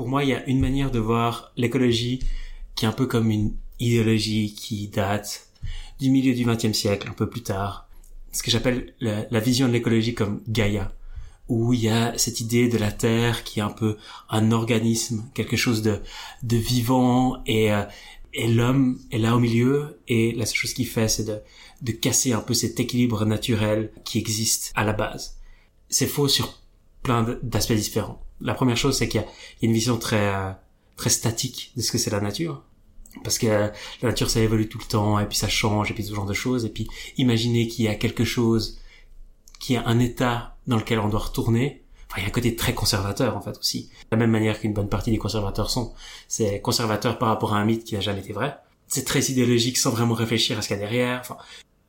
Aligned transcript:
Pour 0.00 0.08
moi, 0.08 0.24
il 0.24 0.30
y 0.30 0.32
a 0.32 0.48
une 0.48 0.60
manière 0.60 0.90
de 0.90 0.98
voir 0.98 1.52
l'écologie 1.58 2.20
qui 2.74 2.86
est 2.86 2.88
un 2.88 2.92
peu 2.92 3.04
comme 3.04 3.30
une 3.30 3.52
idéologie 3.80 4.54
qui 4.54 4.88
date 4.88 5.50
du 6.00 6.08
milieu 6.08 6.32
du 6.32 6.46
XXe 6.46 6.72
siècle, 6.72 7.06
un 7.10 7.12
peu 7.12 7.28
plus 7.28 7.42
tard. 7.42 7.86
Ce 8.32 8.42
que 8.42 8.50
j'appelle 8.50 8.94
la, 9.00 9.40
vision 9.40 9.68
de 9.68 9.74
l'écologie 9.74 10.14
comme 10.14 10.40
Gaïa 10.48 10.90
où 11.48 11.74
il 11.74 11.80
y 11.80 11.90
a 11.90 12.16
cette 12.16 12.40
idée 12.40 12.66
de 12.66 12.78
la 12.78 12.92
Terre 12.92 13.44
qui 13.44 13.60
est 13.60 13.62
un 13.62 13.68
peu 13.68 13.98
un 14.30 14.52
organisme, 14.52 15.28
quelque 15.34 15.58
chose 15.58 15.82
de, 15.82 16.00
vivant 16.42 17.42
et, 17.44 17.70
euh, 17.70 17.82
et 18.32 18.48
l'homme 18.48 18.98
est 19.10 19.18
là 19.18 19.36
au 19.36 19.38
milieu 19.38 20.00
et 20.08 20.32
la 20.32 20.46
seule 20.46 20.56
chose 20.56 20.72
qu'il 20.72 20.86
fait 20.86 21.08
c'est 21.08 21.26
de 21.26 21.92
casser 21.92 22.32
un 22.32 22.40
peu 22.40 22.54
cet 22.54 22.80
équilibre 22.80 23.26
naturel 23.26 23.92
qui 24.06 24.16
existe 24.16 24.72
à 24.74 24.82
la 24.84 24.94
base. 24.94 25.36
C'est 25.90 26.06
faux 26.06 26.28
sur 26.28 26.59
plein 27.02 27.38
d'aspects 27.42 27.72
différents. 27.72 28.22
La 28.40 28.54
première 28.54 28.76
chose 28.76 28.96
c'est 28.96 29.08
qu'il 29.08 29.20
y, 29.20 29.24
a 29.24 29.26
une 29.62 29.72
vision 29.72 29.98
très 29.98 30.34
euh, 30.34 30.50
très 30.96 31.10
statique 31.10 31.72
de 31.76 31.82
ce 31.82 31.92
que 31.92 31.98
c'est 31.98 32.10
la 32.10 32.20
nature. 32.20 32.62
Parce 33.24 33.38
que 33.38 33.46
la 33.46 33.72
nature 34.02 34.30
ça 34.30 34.40
évolue 34.40 34.68
tout 34.68 34.78
le 34.78 34.84
temps 34.84 35.18
et 35.18 35.26
puis 35.26 35.36
ça 35.36 35.48
change 35.48 35.90
et 35.90 35.94
puis 35.94 36.04
ce 36.04 36.14
genre 36.14 36.26
de 36.26 36.34
choses 36.34 36.64
et 36.64 36.68
puis 36.68 36.86
imaginez 37.16 37.66
qu'il 37.66 37.84
y 37.84 37.88
a 37.88 37.96
quelque 37.96 38.24
chose 38.24 38.80
qui 39.58 39.76
a 39.76 39.86
un 39.86 39.98
état 39.98 40.56
dans 40.66 40.76
lequel 40.76 40.98
on 40.98 41.08
doit 41.08 41.20
retourner. 41.20 41.82
Enfin, 42.08 42.20
il 42.20 42.22
y 42.22 42.24
a 42.24 42.28
un 42.28 42.32
côté 42.32 42.56
très 42.56 42.74
conservateur 42.74 43.36
en 43.36 43.40
fait 43.40 43.56
aussi. 43.58 43.90
De 44.10 44.16
la 44.16 44.16
même 44.16 44.30
manière 44.30 44.58
qu'une 44.58 44.72
bonne 44.72 44.88
partie 44.88 45.10
des 45.10 45.18
conservateurs 45.18 45.70
sont. 45.70 45.92
C'est 46.26 46.60
conservateur 46.60 47.18
par 47.18 47.28
rapport 47.28 47.54
à 47.54 47.58
un 47.58 47.64
mythe 47.64 47.84
qui 47.84 47.94
n'a 47.94 48.00
jamais 48.00 48.20
été 48.20 48.32
vrai. 48.32 48.56
C'est 48.88 49.04
très 49.04 49.20
idéologique 49.30 49.78
sans 49.78 49.90
vraiment 49.90 50.14
réfléchir 50.14 50.58
à 50.58 50.62
ce 50.62 50.68
qu'il 50.68 50.76
y 50.76 50.80
a 50.80 50.82
derrière. 50.82 51.20
Enfin, 51.20 51.36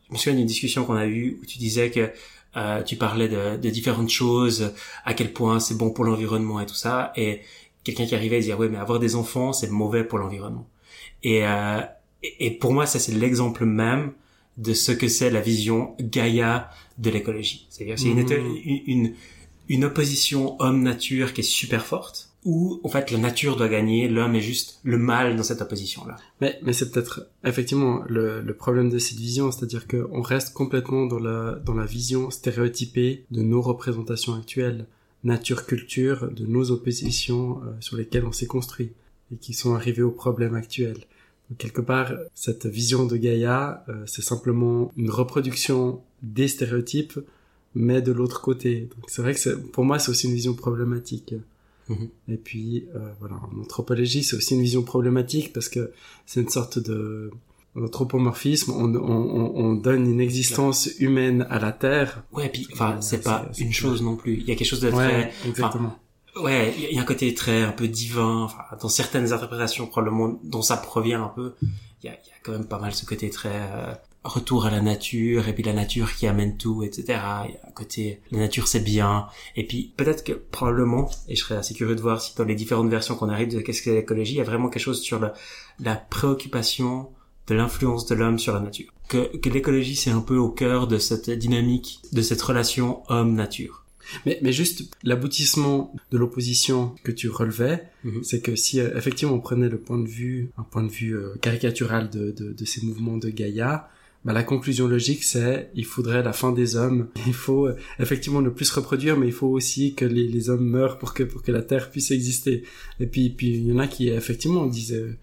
je 0.08 0.14
me 0.14 0.17
souviens 0.17 0.38
d'une 0.38 0.45
discussion 0.45 0.86
qu'on 0.86 0.95
a 0.95 1.08
eue 1.08 1.39
où 1.41 1.45
tu 1.45 1.58
disais 1.58 1.89
que 1.89 2.12
euh, 2.58 2.84
tu 2.84 2.96
parlais 2.96 3.30
de, 3.30 3.58
de, 3.58 3.70
différentes 3.70 4.10
choses, 4.10 4.73
à 5.05 5.14
quel 5.14 5.32
point 5.32 5.59
c'est 5.59 5.78
bon 5.78 5.92
pour 5.92 6.04
l'environnement 6.04 6.59
et 6.59 6.66
tout 6.66 6.76
ça, 6.76 7.14
et 7.16 7.42
quelqu'un 7.84 8.05
qui 8.05 8.16
arrivait 8.16 8.40
disait 8.40 8.54
ouais 8.54 8.70
mais 8.70 8.78
avoir 8.78 9.00
des 9.00 9.16
enfants 9.16 9.54
c'est 9.54 9.70
mauvais 9.70 10.04
pour 10.04 10.20
l'environnement. 10.20 10.68
Et, 11.23 11.45
euh, 11.45 11.82
et 12.40 12.52
pour 12.52 12.73
moi 12.73 12.86
ça 12.86 13.00
c'est 13.00 13.14
l'exemple 13.14 13.66
même 13.66 14.14
de 14.58 14.73
ce 14.73 14.92
que 14.92 15.08
c'est 15.08 15.30
la 15.30 15.42
vision 15.42 15.95
Gaïa 16.00 16.70
de 16.98 17.09
l'écologie. 17.09 17.67
C'est-à-dire 17.70 17.98
c'est 17.98 18.09
une, 18.09 18.23
mmh. 18.23 18.81
une, 18.86 19.14
une 19.70 19.86
opposition 19.86 20.62
homme-nature 20.62 21.34
qui 21.34 21.42
est 21.42 21.45
super 21.45 21.86
forte, 21.86 22.31
où 22.44 22.81
en 22.84 22.89
fait 22.89 23.11
la 23.11 23.20
nature 23.20 23.56
doit 23.56 23.67
gagner, 23.67 24.08
l'homme 24.08 24.36
est 24.36 24.42
juste 24.42 24.80
le 24.84 24.97
mal 24.97 25.36
dans 25.36 25.44
cette 25.44 25.61
opposition-là. 25.61 26.16
Mais, 26.39 26.59
mais 26.64 26.73
c'est 26.73 26.92
peut-être 26.92 27.28
effectivement 27.44 28.03
le, 28.08 28.42
le, 28.42 28.53
problème 28.56 28.89
de 28.89 28.97
cette 28.97 29.17
vision, 29.17 29.52
c'est-à-dire 29.52 29.88
qu'on 29.88 30.22
reste 30.22 30.53
complètement 30.53 31.06
dans 31.06 31.19
la, 31.19 31.53
dans 31.64 31.75
la 31.75 31.86
vision 31.86 32.31
stéréotypée 32.31 33.25
de 33.31 33.42
nos 33.42 33.62
représentations 33.62 34.34
actuelles, 34.34 34.88
nature-culture, 35.23 36.31
de 36.31 36.45
nos 36.45 36.72
oppositions 36.72 37.62
euh, 37.64 37.72
sur 37.80 37.95
lesquelles 37.95 38.25
on 38.25 38.31
s'est 38.31 38.47
construit 38.47 38.92
et 39.31 39.38
qui 39.38 39.53
sont 39.53 39.75
arrivées 39.75 40.02
aux 40.02 40.12
problèmes 40.12 40.56
actuels 40.56 41.06
quelque 41.58 41.81
part, 41.81 42.14
cette 42.34 42.66
vision 42.66 43.06
de 43.06 43.17
Gaïa, 43.17 43.84
euh, 43.89 44.03
c'est 44.06 44.22
simplement 44.22 44.92
une 44.97 45.09
reproduction 45.09 46.02
des 46.22 46.47
stéréotypes, 46.47 47.19
mais 47.75 48.02
de 48.02 48.12
l'autre 48.12 48.42
côté. 48.42 48.89
Donc 48.95 49.09
c'est 49.09 49.22
vrai 49.22 49.34
que 49.34 49.56
pour 49.56 49.84
moi, 49.84 50.00
c'est 50.00 50.12
aussi 50.12 50.28
une 50.28 50.34
vision 50.34 50.53
problématique. 50.53 51.36
Et 52.28 52.38
puis, 52.38 52.86
euh, 52.95 53.11
voilà, 53.20 53.36
en 53.36 53.61
anthropologie, 53.61 54.23
c'est 54.23 54.36
aussi 54.36 54.56
une 54.56 54.61
vision 54.61 54.84
problématique 54.84 55.53
parce 55.53 55.70
que 55.70 55.92
c'est 56.25 56.42
une 56.42 56.50
sorte 56.50 56.80
de 56.80 57.31
anthropomorphisme. 57.75 58.72
On, 58.72 58.94
on, 58.95 59.56
on, 59.56 59.73
donne 59.73 60.09
une 60.09 60.19
existence 60.19 60.89
humaine 61.00 61.47
à 61.50 61.59
la 61.59 61.72
Terre. 61.72 62.23
Ouais, 62.31 62.47
et 62.47 62.50
puis, 62.50 62.67
enfin, 62.73 63.00
c'est 63.02 63.23
pas 63.23 63.50
une 63.58 63.72
chose 63.72 64.02
non 64.02 64.16
plus. 64.16 64.39
Il 64.39 64.47
y 64.47 64.52
a 64.52 64.56
quelque 64.56 64.67
chose 64.67 64.81
de 64.81 64.92
très... 64.92 65.31
exactement. 65.45 65.97
Ouais, 66.38 66.73
il 66.78 66.95
y 66.95 66.97
a 66.97 67.02
un 67.02 67.06
côté 67.06 67.34
très 67.34 67.64
un 67.64 67.73
peu 67.73 67.88
divin, 67.89 68.44
enfin, 68.44 68.64
dans 68.80 68.88
certaines 68.88 69.34
interprétations 69.34 69.86
probablement 69.88 70.39
dont 70.44 70.62
ça 70.62 70.78
provient 70.78 71.25
un 71.25 71.28
peu, 71.28 71.56
il 71.62 72.06
y 72.06 72.08
a, 72.08 72.14
y 72.14 72.16
a, 72.16 72.39
quand 72.42 72.53
même 72.53 72.66
pas 72.66 72.80
mal 72.80 72.94
ce 72.94 73.06
côté 73.06 73.30
très 73.30 73.52
euh, 73.52 73.94
retour 74.23 74.66
à 74.66 74.72
la 74.72 74.81
nature 74.81 75.47
et 75.47 75.53
puis 75.53 75.64
la 75.64 75.73
nature 75.73 76.13
qui 76.13 76.28
amène 76.28 76.57
tout, 76.57 76.84
etc. 76.84 77.19
A 77.22 77.44
un 77.44 77.72
côté 77.72 78.22
la 78.31 78.40
nature 78.40 78.68
c'est 78.68 78.84
bien 78.84 79.28
et 79.56 79.66
puis 79.66 79.94
peut-être 79.97 80.23
que 80.23 80.34
probablement 80.34 81.09
et 81.28 81.35
je 81.35 81.41
serais 81.41 81.56
assez 81.56 81.73
curieux 81.73 81.96
de 81.96 82.01
voir 82.01 82.22
si 82.22 82.35
dans 82.35 82.44
les 82.44 82.56
différentes 82.56 82.90
versions 82.90 83.16
qu'on 83.16 83.29
arrive 83.29 83.53
de 83.53 83.62
qu'est-ce 83.62 83.81
que 83.81 83.90
l'écologie, 83.90 84.34
il 84.34 84.38
y 84.38 84.41
a 84.41 84.46
vraiment 84.46 84.69
quelque 84.69 84.84
chose 84.84 85.01
sur 85.01 85.19
la, 85.19 85.34
la 85.79 85.96
préoccupation 85.96 87.09
de 87.47 87.56
l'influence 87.56 88.06
de 88.06 88.16
l'homme 88.16 88.38
sur 88.38 88.53
la 88.53 88.59
nature. 88.59 88.91
Que, 89.07 89.35
que 89.38 89.50
l'écologie 89.50 89.96
c'est 89.96 90.12
un 90.12 90.22
peu 90.22 90.38
au 90.38 90.50
cœur 90.50 90.88
de 90.88 90.97
cette 90.97 91.29
dynamique, 91.29 92.00
de 92.13 92.22
cette 92.22 92.41
relation 92.41 93.03
homme-nature 93.09 93.81
mais, 94.25 94.40
mais 94.41 94.51
juste 94.51 94.90
l'aboutissement 95.03 95.94
de 96.12 96.17
l'opposition 96.17 96.96
que 97.03 97.12
tu 97.12 97.29
relevais, 97.29 97.84
mhm. 98.03 98.23
c'est 98.23 98.41
que 98.41 98.56
si 98.56 98.79
euh, 98.79 98.97
effectivement 98.97 99.34
on 99.35 99.40
prenait 99.40 99.69
le 99.69 99.79
point 99.79 100.00
de 100.00 100.07
vue, 100.07 100.51
un 100.57 100.63
point 100.63 100.84
de 100.84 100.91
vue 100.91 101.16
euh, 101.16 101.35
caricatural 101.41 102.09
de, 102.09 102.31
de, 102.31 102.53
de, 102.53 102.66
ces 102.66 102.85
mouvements 102.85 103.17
de 103.17 103.29
Gaïa, 103.29 103.90
bah, 104.24 104.34
la 104.34 104.44
conclusion 104.44 104.88
logique 104.88 105.24
c'est 105.24 105.72
il 105.74 105.86
faudrait 105.86 106.24
la 106.24 106.34
fin 106.34 106.52
des 106.52 106.76
hommes. 106.76 107.09
Il 107.28 107.34
faut 107.34 107.68
euh, 107.68 107.76
effectivement 108.00 108.42
ne 108.42 108.50
plus 108.50 108.66
se 108.66 108.76
reproduire, 108.76 109.18
mais 109.18 109.28
il 109.28 109.34
faut 109.34 109.48
aussi 109.48 109.96
que 109.96 110.06
les, 110.06 110.28
les, 110.28 110.50
hommes 110.50 110.66
meurent 110.66 111.00
pour 111.00 111.14
que 111.14 111.24
pour 111.24 111.42
que 111.42 111.52
la 111.52 111.62
Terre 111.62 111.90
puisse 111.90 112.12
exister. 112.12 112.64
Et 113.00 113.08
puis 113.08 113.30
puis 113.30 113.56
il 113.56 113.68
y 113.68 113.74
en 113.74 113.80
a 113.80 113.88
qui 113.88 114.09
effectivement 114.09 114.66
disent 114.66 115.18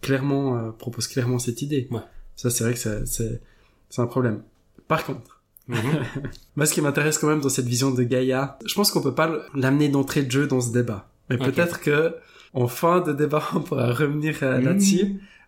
clairement 0.00 0.72
proposent 0.72 1.08
clairement 1.08 1.38
cette 1.38 1.62
idée. 1.62 1.88
Ouais. 1.90 2.00
Ça 2.36 2.50
c'est 2.50 2.64
vrai 2.64 2.74
que 2.74 2.78
c'est 2.78 3.40
c'est 3.88 4.02
un 4.02 4.06
problème. 4.06 4.42
Par 4.88 5.04
contre 5.04 5.42
Mhm. 5.68 5.76
Moi, 6.56 6.66
ce 6.66 6.74
qui 6.74 6.80
m'intéresse 6.80 7.18
quand 7.18 7.28
même 7.28 7.40
dans 7.40 7.48
cette 7.48 7.66
vision 7.66 7.90
de 7.90 8.02
Gaïa, 8.02 8.58
je 8.64 8.74
pense 8.74 8.90
qu'on 8.90 9.02
peut 9.02 9.14
pas 9.14 9.32
l'amener 9.54 9.88
d'entrée 9.88 10.22
de 10.22 10.30
jeu 10.30 10.46
dans 10.46 10.60
ce 10.60 10.72
débat. 10.72 11.08
Mais 11.30 11.38
peut-être 11.38 11.80
que, 11.80 12.14
en 12.52 12.68
fin 12.68 13.00
de 13.00 13.12
débat, 13.12 13.44
on 13.54 13.60
pourra 13.60 13.92
revenir 13.92 14.36
euh, 14.42 14.60
mhm. 14.60 14.66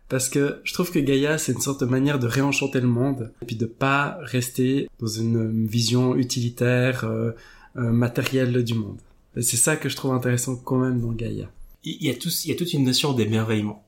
Parce 0.09 0.29
que 0.29 0.61
je 0.65 0.75
trouve 0.75 0.91
que 0.91 0.99
Gaïa, 0.99 1.39
c'est 1.39 1.53
une 1.53 1.61
sorte 1.61 1.81
de 1.81 1.87
manière 1.87 2.19
de 2.19 2.27
réenchanter 2.27 2.81
le 2.81 2.89
monde. 2.89 3.33
Et 3.43 3.47
puis 3.47 3.57
de 3.57 3.67
pas 3.67 4.19
rester 4.21 4.89
dans 5.01 5.07
une 5.07 5.67
vision 5.67 6.15
utilitaire, 6.15 7.05
euh, 7.05 7.33
euh, 7.77 7.91
matérielle 7.91 8.63
du 8.63 8.75
monde. 8.75 8.99
Et 9.37 9.43
c'est 9.43 9.57
ça 9.57 9.77
que 9.77 9.89
je 9.89 9.97
trouve 9.97 10.13
intéressant 10.13 10.57
quand 10.57 10.77
même 10.77 11.01
dans 11.01 11.13
Gaïa. 11.13 11.51
Il 11.83 12.03
y 12.05 12.11
a, 12.11 12.15
tout, 12.15 12.29
il 12.45 12.51
y 12.51 12.53
a 12.53 12.57
toute 12.57 12.73
une 12.73 12.85
notion 12.85 13.13
d'émerveillement. 13.13 13.85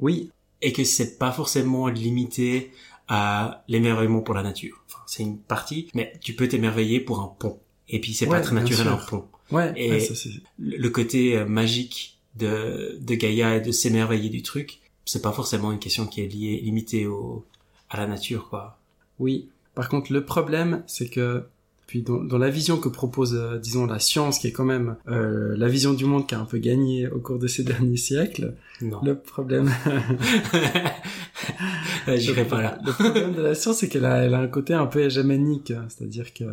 Oui. 0.00 0.30
Et 0.62 0.72
que 0.72 0.82
c'est 0.82 1.18
pas 1.18 1.30
forcément 1.30 1.88
limité 1.88 2.72
à 3.06 3.64
l'émerveillement 3.68 4.20
pour 4.20 4.34
la 4.34 4.42
nature. 4.42 4.82
Enfin, 4.86 5.02
c'est 5.06 5.22
une 5.22 5.38
partie, 5.38 5.88
mais 5.94 6.12
tu 6.20 6.34
peux 6.34 6.48
t'émerveiller 6.48 7.00
pour 7.00 7.20
un 7.20 7.32
pont. 7.38 7.58
Et 7.88 8.00
puis 8.00 8.12
c'est 8.12 8.26
pas 8.26 8.40
très 8.40 8.54
naturel 8.54 8.88
un 8.88 8.96
pont. 8.96 9.26
Ouais. 9.50 9.72
Et 9.76 10.08
le 10.58 10.88
côté 10.88 11.36
euh, 11.36 11.46
magique 11.46 12.18
de 12.36 12.98
de 13.00 13.14
Gaïa 13.14 13.56
et 13.56 13.60
de 13.60 13.72
s'émerveiller 13.72 14.28
du 14.28 14.42
truc, 14.42 14.80
c'est 15.08 15.22
pas 15.22 15.32
forcément 15.32 15.72
une 15.72 15.78
question 15.78 16.06
qui 16.06 16.20
est 16.22 16.26
liée 16.26 16.60
limitée 16.62 17.06
au 17.06 17.44
à 17.90 17.96
la 17.96 18.06
nature 18.06 18.48
quoi. 18.48 18.78
Oui. 19.18 19.48
Par 19.74 19.88
contre, 19.88 20.12
le 20.12 20.24
problème, 20.24 20.82
c'est 20.86 21.08
que 21.08 21.44
puis 21.86 22.02
dans, 22.02 22.22
dans, 22.22 22.36
la 22.36 22.50
vision 22.50 22.76
que 22.76 22.90
propose, 22.90 23.34
euh, 23.34 23.56
disons, 23.58 23.86
la 23.86 23.98
science, 23.98 24.38
qui 24.38 24.48
est 24.48 24.52
quand 24.52 24.66
même 24.66 24.96
euh, 25.08 25.56
la 25.56 25.68
vision 25.68 25.94
du 25.94 26.04
monde 26.04 26.26
qui 26.26 26.34
a 26.34 26.38
un 26.38 26.44
peu 26.44 26.58
gagné 26.58 27.08
au 27.08 27.18
cours 27.18 27.38
de 27.38 27.46
ces 27.46 27.64
derniers 27.64 27.96
siècles, 27.96 28.54
non. 28.82 29.00
le 29.02 29.18
problème... 29.18 29.70
J'irai 32.06 32.46
pas 32.46 32.60
là. 32.60 32.78
le 32.84 32.92
problème 32.92 33.32
de 33.32 33.40
la 33.40 33.54
science, 33.54 33.78
c'est 33.78 33.88
qu'elle 33.88 34.04
a, 34.04 34.18
elle 34.18 34.34
a 34.34 34.40
un 34.40 34.48
côté 34.48 34.74
un 34.74 34.84
peu 34.86 35.00
hégémonique, 35.00 35.72
c'est-à-dire 35.88 36.34
que... 36.34 36.44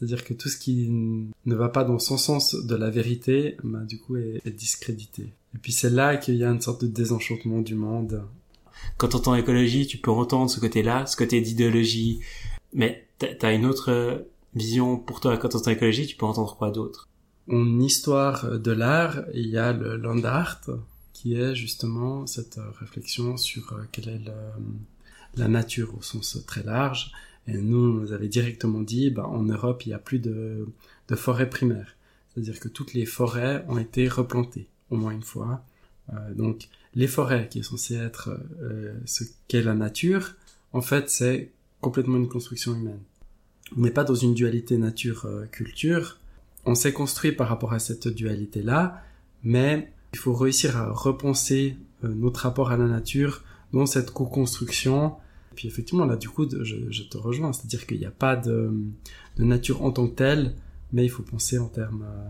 C'est-à-dire 0.00 0.24
que 0.24 0.32
tout 0.32 0.48
ce 0.48 0.56
qui 0.56 0.88
ne 0.90 1.54
va 1.54 1.68
pas 1.68 1.84
dans 1.84 1.98
son 1.98 2.16
sens 2.16 2.54
de 2.54 2.74
la 2.74 2.88
vérité, 2.88 3.58
bah, 3.62 3.80
du 3.80 4.00
coup, 4.00 4.16
est, 4.16 4.40
est 4.46 4.50
discrédité. 4.50 5.34
Et 5.54 5.58
puis 5.58 5.72
c'est 5.72 5.90
là 5.90 6.16
qu'il 6.16 6.36
y 6.36 6.44
a 6.44 6.48
une 6.48 6.60
sorte 6.60 6.82
de 6.82 6.88
désenchantement 6.88 7.60
du 7.60 7.74
monde. 7.74 8.24
Quand 8.96 9.08
tu 9.08 9.16
entends 9.16 9.34
écologie, 9.34 9.86
tu 9.86 9.98
peux 9.98 10.10
entendre 10.10 10.50
ce 10.50 10.58
côté-là, 10.58 11.04
ce 11.04 11.16
côté 11.16 11.42
d'idéologie, 11.42 12.20
mais 12.72 13.06
t'as 13.18 13.54
une 13.54 13.66
autre 13.66 14.24
vision 14.54 14.96
pour 14.96 15.20
toi 15.20 15.36
quand 15.36 15.54
on 15.54 15.58
entend 15.58 15.70
écologie, 15.70 16.06
tu 16.06 16.16
peux 16.16 16.24
entendre 16.24 16.56
quoi 16.56 16.70
d'autre? 16.70 17.08
En 17.50 17.80
histoire 17.80 18.58
de 18.58 18.70
l'art, 18.70 19.24
il 19.34 19.48
y 19.48 19.58
a 19.58 19.72
le 19.72 19.96
land 19.96 20.24
art, 20.24 20.62
qui 21.12 21.34
est 21.34 21.54
justement 21.54 22.26
cette 22.26 22.58
réflexion 22.78 23.36
sur 23.36 23.72
euh, 23.72 23.82
quelle 23.92 24.08
est 24.08 24.20
la 25.36 25.48
nature 25.48 25.94
au 25.98 26.02
sens 26.02 26.38
très 26.46 26.62
large. 26.62 27.12
Et 27.46 27.58
nous, 27.58 27.78
on 27.78 27.92
nous 27.94 28.12
avait 28.12 28.28
directement 28.28 28.80
dit, 28.80 29.10
bah, 29.10 29.26
en 29.26 29.42
Europe, 29.42 29.84
il 29.86 29.90
n'y 29.90 29.94
a 29.94 29.98
plus 29.98 30.18
de, 30.18 30.66
de 31.08 31.16
forêts 31.16 31.50
primaires. 31.50 31.96
C'est-à-dire 32.28 32.60
que 32.60 32.68
toutes 32.68 32.94
les 32.94 33.06
forêts 33.06 33.64
ont 33.68 33.78
été 33.78 34.08
replantées, 34.08 34.68
au 34.90 34.96
moins 34.96 35.12
une 35.12 35.22
fois. 35.22 35.64
Euh, 36.12 36.34
donc, 36.34 36.68
les 36.94 37.08
forêts, 37.08 37.48
qui 37.48 37.60
est 37.60 37.64
censé 37.64 37.94
être 37.94 38.30
euh, 38.62 38.94
ce 39.04 39.24
qu'est 39.48 39.62
la 39.62 39.74
nature, 39.74 40.34
en 40.72 40.80
fait, 40.80 41.10
c'est 41.10 41.50
complètement 41.80 42.18
une 42.18 42.28
construction 42.28 42.74
humaine 42.74 43.00
on 43.76 43.80
n'est 43.82 43.90
pas 43.90 44.04
dans 44.04 44.14
une 44.14 44.34
dualité 44.34 44.78
nature-culture. 44.78 46.18
On 46.64 46.74
s'est 46.74 46.92
construit 46.92 47.32
par 47.32 47.48
rapport 47.48 47.72
à 47.72 47.78
cette 47.78 48.08
dualité-là, 48.08 49.02
mais 49.42 49.92
il 50.12 50.18
faut 50.18 50.34
réussir 50.34 50.76
à 50.76 50.90
repenser 50.90 51.76
euh, 52.04 52.08
notre 52.08 52.40
rapport 52.40 52.70
à 52.70 52.76
la 52.76 52.86
nature 52.86 53.42
dans 53.72 53.86
cette 53.86 54.10
co-construction. 54.10 55.14
Puis 55.60 55.68
effectivement, 55.68 56.06
là, 56.06 56.16
du 56.16 56.30
coup, 56.30 56.48
je, 56.50 57.02
te 57.02 57.18
rejoins, 57.18 57.52
c'est-à-dire 57.52 57.86
qu'il 57.86 57.98
n'y 57.98 58.06
a 58.06 58.10
pas 58.10 58.34
de, 58.34 58.72
nature 59.36 59.84
en 59.84 59.90
tant 59.90 60.08
que 60.08 60.14
telle, 60.14 60.54
mais 60.90 61.04
il 61.04 61.10
faut 61.10 61.22
penser 61.22 61.58
en 61.58 61.66
termes 61.66 62.06
euh, 62.08 62.28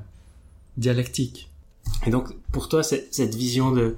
dialectiques. 0.76 1.48
Et 2.08 2.10
donc, 2.10 2.34
pour 2.50 2.68
toi, 2.68 2.82
cette 2.82 3.36
vision 3.36 3.70
de, 3.70 3.94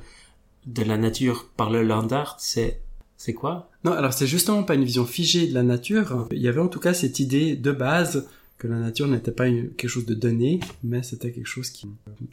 de 0.67 0.83
la 0.83 0.99
nature 0.99 1.49
par 1.57 1.71
le 1.71 1.83
land 1.83 2.09
art, 2.09 2.37
c'est, 2.41 2.83
c'est 3.17 3.33
quoi? 3.33 3.71
Non, 3.85 3.93
alors 3.93 4.13
c'est 4.13 4.27
justement 4.27 4.65
pas 4.65 4.75
une 4.75 4.85
vision 4.85 5.07
figée 5.07 5.47
de 5.47 5.55
la 5.55 5.63
nature. 5.63 6.29
Il 6.31 6.43
y 6.43 6.49
avait 6.49 6.61
en 6.61 6.69
tout 6.69 6.81
cas 6.81 6.93
cette 6.93 7.19
idée 7.19 7.57
de 7.57 7.73
base 7.73 8.29
que 8.63 8.69
la 8.69 8.79
nature 8.79 9.09
n'était 9.09 9.33
pas 9.33 9.51
quelque 9.51 9.89
chose 9.89 10.07
de 10.07 10.15
donné, 10.15 10.61
mais 10.85 11.03
c'était 11.03 11.33
quelque 11.33 11.49
chose 11.49 11.71
qui 11.71 11.89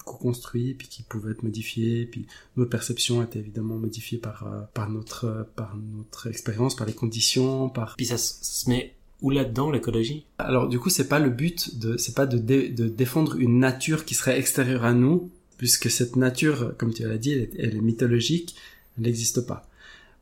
qu'on 0.06 0.18
construit 0.18 0.76
puis 0.76 0.88
qui 0.88 1.02
pouvait 1.02 1.32
être 1.32 1.42
modifié, 1.42 2.06
puis 2.06 2.28
notre 2.56 2.70
perception 2.70 3.24
était 3.24 3.40
évidemment 3.40 3.78
modifiée 3.78 4.20
par 4.20 4.46
euh, 4.46 4.62
par 4.76 4.92
notre 4.92 5.48
par 5.56 5.76
notre 5.76 6.28
expérience, 6.28 6.76
par 6.76 6.86
les 6.86 6.94
conditions, 6.94 7.68
par. 7.70 7.96
Puis 7.96 8.06
ça, 8.06 8.18
se 8.20 8.70
met 8.70 8.94
où 9.22 9.32
là-dedans 9.32 9.72
l'écologie? 9.72 10.28
Alors 10.38 10.70
du 10.70 10.78
coup, 10.78 10.92
c'est 10.92 11.08
pas 11.08 11.18
le 11.18 11.32
but 11.32 11.80
de 11.80 11.98
c'est 11.98 12.14
pas 12.14 12.28
de, 12.28 12.38
de 12.38 12.88
défendre 12.88 13.36
une 13.38 13.58
nature 13.58 14.06
qui 14.06 14.14
serait 14.14 14.38
extérieure 14.38 14.86
à 14.86 14.94
nous, 14.94 15.32
puisque 15.58 15.90
cette 15.90 16.16
nature, 16.16 16.76
comme 16.78 16.94
tu 16.94 17.08
l'as 17.08 17.18
dit, 17.18 17.32
elle 17.32 17.42
est, 17.42 17.56
elle 17.58 17.76
est 17.76 17.82
mythologique, 17.82 18.56
elle 18.98 19.06
n'existe 19.06 19.42
pas. 19.42 19.68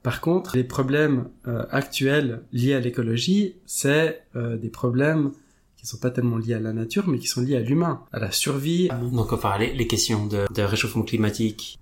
Par 0.04 0.22
contre, 0.22 0.56
les 0.56 0.64
problèmes 0.64 1.28
euh, 1.50 1.66
actuels 1.70 2.40
liés 2.54 2.76
à 2.76 2.80
l'écologie, 2.80 3.56
c'est 3.66 4.22
euh, 4.38 4.56
des 4.56 4.70
problèmes 4.70 5.34
qui 5.78 5.86
sont 5.86 5.98
pas 5.98 6.10
tellement 6.10 6.38
liés 6.38 6.56
à 6.56 6.60
la 6.60 6.74
nature, 6.74 7.08
mais 7.08 7.20
qui 7.20 7.28
sont 7.28 7.42
liés 7.42 7.56
à 7.56 7.60
l'humain, 7.60 8.04
à 8.12 8.20
la 8.20 8.32
survie. 8.32 8.90
Donc, 9.12 9.32
enfin, 9.32 9.58
les, 9.58 9.74
les 9.74 9.88
questions 9.88 10.26
de, 10.26 10.46
de, 10.54 10.62
réchauffement 10.64 11.04
climatique. 11.04 11.80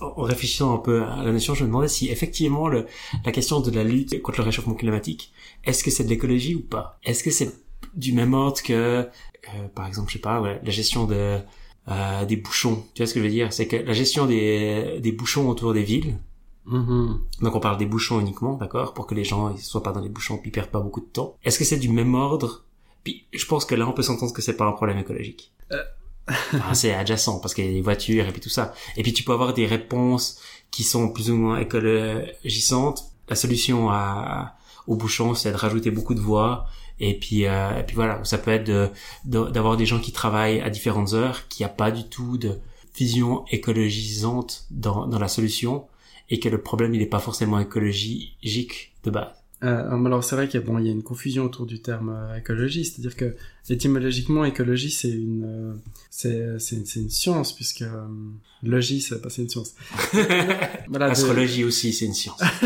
En 0.00 0.22
réfléchissant 0.22 0.74
un 0.74 0.78
peu 0.78 1.02
à 1.02 1.24
la 1.24 1.32
notion, 1.32 1.54
je 1.54 1.64
me 1.64 1.68
demandais 1.68 1.88
si 1.88 2.08
effectivement 2.08 2.68
le, 2.68 2.86
la 3.24 3.32
question 3.32 3.60
de 3.60 3.70
la 3.72 3.82
lutte 3.82 4.22
contre 4.22 4.38
le 4.38 4.44
réchauffement 4.44 4.74
climatique, 4.74 5.32
est-ce 5.64 5.82
que 5.82 5.90
c'est 5.90 6.04
de 6.04 6.08
l'écologie 6.08 6.54
ou 6.54 6.60
pas? 6.60 7.00
Est-ce 7.02 7.24
que 7.24 7.32
c'est 7.32 7.52
du 7.94 8.12
même 8.12 8.32
ordre 8.32 8.62
que, 8.62 8.72
euh, 8.72 9.08
par 9.74 9.88
exemple, 9.88 10.08
je 10.10 10.14
sais 10.14 10.20
pas, 10.20 10.40
ouais, 10.40 10.60
la 10.62 10.70
gestion 10.70 11.06
de, 11.06 11.38
euh, 11.88 12.24
des 12.26 12.36
bouchons? 12.36 12.84
Tu 12.94 13.02
vois 13.02 13.08
ce 13.08 13.14
que 13.14 13.18
je 13.18 13.24
veux 13.24 13.30
dire? 13.30 13.52
C'est 13.52 13.66
que 13.66 13.74
la 13.74 13.92
gestion 13.92 14.26
des, 14.26 15.00
des 15.00 15.10
bouchons 15.10 15.48
autour 15.48 15.74
des 15.74 15.82
villes, 15.82 16.16
mm-hmm. 16.68 17.16
Donc 17.42 17.56
on 17.56 17.60
parle 17.60 17.78
des 17.78 17.86
bouchons 17.86 18.20
uniquement, 18.20 18.54
d'accord, 18.54 18.94
pour 18.94 19.08
que 19.08 19.16
les 19.16 19.24
gens 19.24 19.52
ils 19.52 19.58
soient 19.58 19.82
pas 19.82 19.92
dans 19.92 20.00
les 20.00 20.10
bouchons 20.10 20.38
puis 20.38 20.52
perdent 20.52 20.70
pas 20.70 20.80
beaucoup 20.80 21.00
de 21.00 21.06
temps. 21.06 21.36
Est-ce 21.42 21.58
que 21.58 21.64
c'est 21.64 21.78
du 21.78 21.88
même 21.88 22.14
ordre 22.14 22.67
puis 23.04 23.26
je 23.32 23.46
pense 23.46 23.64
que 23.64 23.74
là, 23.74 23.88
on 23.88 23.92
peut 23.92 24.02
s'entendre 24.02 24.32
que 24.32 24.42
c'est 24.42 24.56
pas 24.56 24.66
un 24.66 24.72
problème 24.72 24.98
écologique. 24.98 25.52
Euh. 25.72 25.82
c'est 26.74 26.92
adjacent 26.92 27.40
parce 27.40 27.54
qu'il 27.54 27.66
y 27.66 27.68
a 27.68 27.72
des 27.72 27.80
voitures 27.80 28.26
et 28.26 28.32
puis 28.32 28.40
tout 28.40 28.48
ça. 28.48 28.74
Et 28.96 29.02
puis 29.02 29.12
tu 29.12 29.24
peux 29.24 29.32
avoir 29.32 29.54
des 29.54 29.66
réponses 29.66 30.40
qui 30.70 30.84
sont 30.84 31.08
plus 31.08 31.30
ou 31.30 31.36
moins 31.36 31.58
écologisantes. 31.58 33.04
La 33.28 33.36
solution 33.36 33.90
à, 33.90 34.56
au 34.86 34.96
bouchon, 34.96 35.34
c'est 35.34 35.52
de 35.52 35.56
rajouter 35.56 35.90
beaucoup 35.90 36.14
de 36.14 36.20
voies. 36.20 36.66
Et 37.00 37.18
puis, 37.18 37.46
euh, 37.46 37.78
et 37.78 37.84
puis 37.84 37.94
voilà, 37.94 38.22
ça 38.24 38.38
peut 38.38 38.50
être 38.50 38.64
de, 38.64 38.90
d'avoir 39.24 39.76
des 39.76 39.86
gens 39.86 40.00
qui 40.00 40.12
travaillent 40.12 40.60
à 40.60 40.70
différentes 40.70 41.12
heures, 41.12 41.46
qui 41.48 41.62
a 41.62 41.68
pas 41.68 41.90
du 41.90 42.04
tout 42.08 42.38
de 42.38 42.58
vision 42.96 43.44
écologisante 43.50 44.66
dans, 44.70 45.06
dans 45.06 45.18
la 45.20 45.28
solution, 45.28 45.86
et 46.28 46.40
que 46.40 46.48
le 46.48 46.60
problème 46.60 46.94
il 46.94 46.98
n'est 46.98 47.06
pas 47.06 47.20
forcément 47.20 47.60
écologique 47.60 48.92
de 49.04 49.10
base. 49.10 49.37
Euh, 49.64 50.04
alors 50.04 50.22
c'est 50.22 50.36
vrai 50.36 50.46
qu'il 50.46 50.60
y 50.60 50.62
a 50.62 50.66
bon, 50.66 50.78
il 50.78 50.86
y 50.86 50.88
a 50.88 50.92
une 50.92 51.02
confusion 51.02 51.44
autour 51.44 51.66
du 51.66 51.80
terme 51.82 52.10
euh, 52.10 52.36
écologie, 52.36 52.84
c'est-à-dire 52.84 53.16
que 53.16 53.34
étymologiquement 53.68 54.44
écologie 54.44 54.92
c'est 54.92 55.10
une 55.10 55.44
euh, 55.44 55.74
c'est 56.10 56.60
c'est 56.60 56.86
c'est 56.86 57.00
une 57.00 57.10
science 57.10 57.52
puisque 57.56 57.82
euh, 57.82 58.06
logie 58.62 59.00
c'est 59.00 59.20
pas 59.20 59.30
c'est 59.30 59.42
une 59.42 59.48
science. 59.48 59.74
voilà, 60.88 61.06
Astrologie 61.06 61.64
aussi 61.64 61.92
c'est 61.92 62.04
une 62.06 62.14
science. 62.14 62.40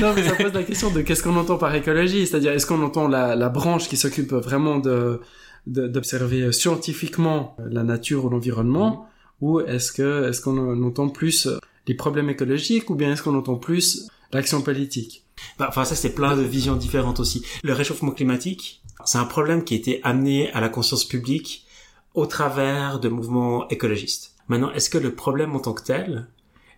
non 0.00 0.14
mais 0.14 0.22
ça 0.22 0.34
pose 0.36 0.54
la 0.54 0.62
question 0.62 0.90
de 0.90 1.02
qu'est-ce 1.02 1.22
qu'on 1.22 1.36
entend 1.36 1.58
par 1.58 1.74
écologie, 1.74 2.26
c'est-à-dire 2.26 2.52
est-ce 2.52 2.64
qu'on 2.64 2.82
entend 2.82 3.08
la 3.08 3.36
la 3.36 3.50
branche 3.50 3.90
qui 3.90 3.98
s'occupe 3.98 4.32
vraiment 4.32 4.78
de 4.78 5.20
d'observer 5.66 6.50
scientifiquement 6.52 7.58
la 7.58 7.82
nature 7.82 8.24
ou 8.24 8.30
l'environnement 8.30 9.06
ou 9.42 9.60
est-ce 9.60 9.92
que 9.92 10.30
est-ce 10.30 10.40
qu'on 10.40 10.82
entend 10.82 11.10
plus 11.10 11.46
les 11.86 11.94
problèmes 11.94 12.30
écologiques 12.30 12.88
ou 12.88 12.94
bien 12.94 13.12
est-ce 13.12 13.22
qu'on 13.22 13.36
entend 13.36 13.56
plus 13.56 14.08
l'action 14.32 14.62
politique. 14.62 15.24
Bah, 15.58 15.66
enfin, 15.68 15.84
ça, 15.84 15.94
c'est 15.94 16.14
plein 16.14 16.36
de 16.36 16.42
visions 16.42 16.76
différentes 16.76 17.20
aussi. 17.20 17.44
Le 17.62 17.72
réchauffement 17.72 18.12
climatique, 18.12 18.82
c'est 19.04 19.18
un 19.18 19.24
problème 19.24 19.64
qui 19.64 19.74
a 19.74 19.76
été 19.76 20.00
amené 20.02 20.50
à 20.52 20.60
la 20.60 20.68
conscience 20.68 21.04
publique 21.04 21.66
au 22.14 22.26
travers 22.26 22.98
de 22.98 23.08
mouvements 23.08 23.68
écologistes. 23.68 24.34
Maintenant, 24.48 24.72
est-ce 24.72 24.90
que 24.90 24.98
le 24.98 25.14
problème 25.14 25.54
en 25.54 25.60
tant 25.60 25.74
que 25.74 25.82
tel, 25.82 26.28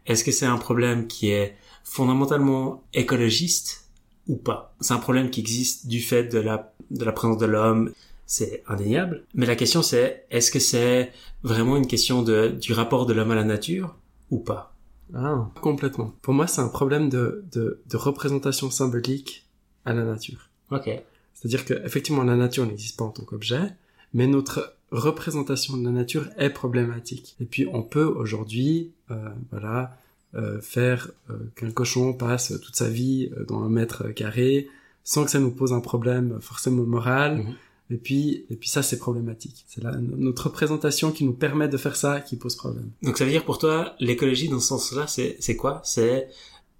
est-ce 0.06 0.24
que 0.24 0.32
c'est 0.32 0.46
un 0.46 0.58
problème 0.58 1.06
qui 1.06 1.30
est 1.30 1.56
fondamentalement 1.84 2.82
écologiste 2.94 3.88
ou 4.26 4.36
pas? 4.36 4.74
C'est 4.80 4.94
un 4.94 4.98
problème 4.98 5.30
qui 5.30 5.40
existe 5.40 5.86
du 5.86 6.00
fait 6.00 6.24
de 6.24 6.38
la, 6.38 6.74
de 6.90 7.04
la 7.04 7.12
présence 7.12 7.38
de 7.38 7.46
l'homme, 7.46 7.92
c'est 8.26 8.62
indéniable. 8.66 9.24
Mais 9.34 9.46
la 9.46 9.54
question 9.54 9.82
c'est, 9.82 10.26
est-ce 10.30 10.50
que 10.50 10.58
c'est 10.58 11.12
vraiment 11.42 11.76
une 11.76 11.86
question 11.86 12.22
de, 12.22 12.48
du 12.48 12.72
rapport 12.72 13.06
de 13.06 13.12
l'homme 13.12 13.30
à 13.30 13.36
la 13.36 13.44
nature 13.44 13.96
ou 14.30 14.38
pas? 14.38 14.74
Ah, 15.14 15.50
complètement. 15.60 16.14
Pour 16.22 16.34
moi, 16.34 16.46
c'est 16.46 16.60
un 16.60 16.68
problème 16.68 17.08
de, 17.08 17.44
de, 17.52 17.80
de, 17.86 17.96
représentation 17.96 18.70
symbolique 18.70 19.46
à 19.84 19.92
la 19.92 20.04
nature. 20.04 20.50
Ok. 20.70 20.90
C'est-à-dire 21.34 21.64
que 21.64 21.74
effectivement, 21.84 22.24
la 22.24 22.36
nature 22.36 22.66
n'existe 22.66 22.98
pas 22.98 23.04
en 23.04 23.10
tant 23.10 23.24
qu'objet, 23.24 23.74
mais 24.12 24.26
notre 24.26 24.74
représentation 24.90 25.76
de 25.76 25.84
la 25.84 25.92
nature 25.92 26.28
est 26.36 26.50
problématique. 26.50 27.36
Et 27.40 27.44
puis, 27.44 27.66
on 27.72 27.82
peut 27.82 28.04
aujourd'hui, 28.04 28.92
euh, 29.10 29.30
voilà, 29.50 29.96
euh, 30.34 30.60
faire 30.60 31.10
euh, 31.30 31.38
qu'un 31.56 31.70
cochon 31.70 32.12
passe 32.12 32.52
toute 32.60 32.76
sa 32.76 32.90
vie 32.90 33.30
euh, 33.34 33.46
dans 33.46 33.62
un 33.62 33.70
mètre 33.70 34.08
carré 34.08 34.68
sans 35.02 35.24
que 35.24 35.30
ça 35.30 35.38
nous 35.38 35.50
pose 35.50 35.72
un 35.72 35.80
problème 35.80 36.36
forcément 36.42 36.82
moral. 36.82 37.38
Mhm. 37.38 37.54
Et 37.90 37.96
puis, 37.96 38.44
et 38.50 38.56
puis 38.56 38.68
ça, 38.68 38.82
c'est 38.82 38.98
problématique. 38.98 39.64
C'est 39.66 39.82
notre 39.82 40.44
représentation 40.44 41.10
qui 41.10 41.24
nous 41.24 41.32
permet 41.32 41.68
de 41.68 41.76
faire 41.76 41.96
ça 41.96 42.20
qui 42.20 42.36
pose 42.36 42.54
problème. 42.54 42.90
Donc 43.02 43.16
ça 43.16 43.24
veut 43.24 43.30
dire 43.30 43.44
pour 43.44 43.58
toi, 43.58 43.94
l'écologie 43.98 44.48
dans 44.48 44.60
ce 44.60 44.68
sens-là, 44.68 45.06
c'est 45.06 45.56
quoi? 45.56 45.80
C'est 45.84 46.28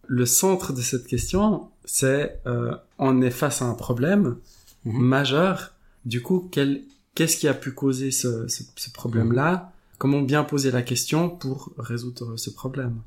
le 0.07 0.27
centre 0.27 0.73
de 0.73 0.81
cette 0.81 1.07
question, 1.07 1.69
c'est 1.85 2.41
euh, 2.47 2.75
on 2.99 3.21
est 3.23 3.31
face 3.31 3.63
à 3.63 3.67
un 3.67 3.75
problème 3.75 4.37
mhm. 4.85 5.01
majeur. 5.01 5.75
Du 6.05 6.23
coup, 6.23 6.51
qu'est-ce 6.51 7.37
qui 7.37 7.49
a 7.49 7.55
pu 7.55 7.73
causer 7.73 8.11
ce, 8.11 8.49
ce, 8.49 8.63
ce 8.77 8.91
problème-là? 8.91 9.53
Mhm. 9.53 9.69
Comment 9.99 10.23
bien 10.23 10.45
poser 10.45 10.71
la 10.71 10.83
question 10.83 11.29
pour 11.31 11.73
résoudre 11.79 12.37
ce 12.37 12.51
problème? 12.51 13.01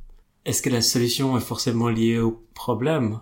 Est-ce 0.45 0.61
que 0.61 0.69
la 0.69 0.81
solution 0.81 1.37
est 1.37 1.41
forcément 1.41 1.89
liée 1.89 2.19
au 2.19 2.41
problème? 2.55 3.19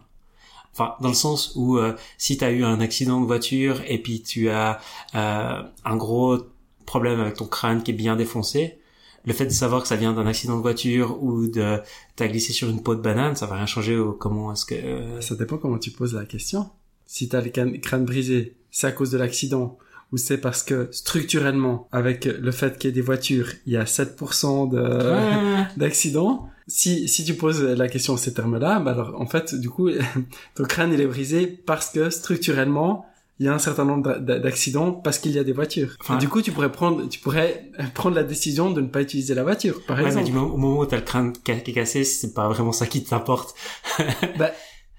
Enfin, 0.74 0.96
dans 1.02 1.10
le 1.10 1.16
sens 1.16 1.54
où 1.56 1.78
euh, 1.78 1.96
si 2.18 2.38
tu 2.38 2.44
as 2.44 2.52
eu 2.52 2.64
un 2.64 2.80
accident 2.80 3.20
de 3.22 3.26
voiture 3.26 3.82
et 3.88 4.02
puis 4.02 4.22
tu 4.22 4.50
as 4.50 4.80
euh, 5.16 5.62
un 5.86 5.98
gros 5.98 6.38
problème 6.86 7.20
avec 7.20 7.36
ton 7.36 7.46
crâne 7.46 7.84
qui 7.84 7.92
est 7.92 7.96
bien 7.96 8.16
défoncé, 8.16 8.80
le 9.26 9.34
fait 9.34 9.46
de 9.46 9.52
savoir 9.52 9.82
que 9.82 9.88
ça 9.88 9.96
vient 9.96 10.14
d'un 10.14 10.26
accident 10.26 10.58
de 10.58 10.62
voiture 10.62 11.22
ou 11.22 11.48
de 11.48 11.80
t'as 12.16 12.28
glissé 12.28 12.54
sur 12.54 12.70
une 12.70 12.82
peau 12.82 12.96
de 12.96 13.02
banane, 13.02 13.36
ça 13.36 13.46
va 13.46 13.56
rien 13.56 13.66
changer 13.66 13.98
au 13.98 14.14
comment 14.14 14.54
est-ce 14.54 14.66
que 14.66 14.76
euh, 14.76 15.22
ça 15.22 15.36
dépend 15.36 15.58
comment 15.58 15.78
tu 15.78 15.92
poses 15.92 16.14
la 16.16 16.26
question. 16.26 16.70
Si 17.06 17.28
t'as 17.28 17.42
le 17.42 17.50
crâne 17.80 18.06
brisé, 18.06 18.56
c'est 18.72 18.88
à 18.88 18.92
cause 18.92 19.12
de 19.12 19.18
l'accident 19.18 19.78
ou 20.12 20.18
c'est 20.18 20.40
parce 20.40 20.64
que 20.64 20.90
structurellement, 20.92 21.88
avec 21.92 22.26
le 22.26 22.52
fait 22.52 22.78
qu'il 22.78 22.90
y 22.90 22.92
ait 22.92 22.96
des 22.96 23.02
voitures, 23.02 23.52
il 23.66 23.74
y 23.74 23.78
a 23.78 23.84
7% 23.84 24.70
de 24.70 25.78
d'accidents. 25.78 26.50
Si 26.70 27.10
si 27.10 27.26
tu 27.26 27.34
poses 27.34 27.62
la 27.62 27.90
question 27.90 28.14
en 28.14 28.18
ces 28.18 28.34
termes-là, 28.34 28.80
bah 28.80 28.92
alors 28.92 29.20
en 29.20 29.26
fait, 29.26 29.56
du 29.56 29.70
coup, 29.70 29.90
ton 30.56 30.64
crâne 30.64 30.94
il 30.94 31.02
est 31.02 31.08
brisé 31.08 31.48
parce 31.48 31.90
que 31.90 32.10
structurellement, 32.10 33.06
il 33.40 33.46
y 33.46 33.50
a 33.50 33.54
un 33.54 33.60
certain 33.60 33.86
nombre 33.86 34.20
d'accidents 34.20 34.92
parce 34.92 35.18
qu'il 35.18 35.32
y 35.32 35.40
a 35.40 35.46
des 35.46 35.54
voitures. 35.54 35.96
Enfin, 36.02 36.18
du 36.18 36.28
coup, 36.28 36.42
tu 36.42 36.52
pourrais 36.52 36.72
prendre, 36.72 37.08
tu 37.08 37.20
pourrais 37.20 37.72
prendre 37.94 38.16
la 38.16 38.24
décision 38.24 38.70
de 38.70 38.82
ne 38.82 38.88
pas 38.88 39.02
utiliser 39.02 39.34
la 39.34 39.44
voiture, 39.44 39.82
par 39.88 40.00
exemple. 40.00 40.26
Mais 40.26 40.32
du 40.32 40.38
au 40.38 40.58
moment 40.58 40.80
où 40.80 40.86
t'as 40.86 40.98
le 40.98 41.04
crâne 41.04 41.32
qui 41.32 41.52
est 41.52 41.74
cassé, 41.74 42.04
c'est 42.04 42.34
pas 42.34 42.50
vraiment 42.50 42.74
ça 42.74 42.86
qui 42.86 43.04
t'importe. 43.04 43.56
bah, 44.38 44.52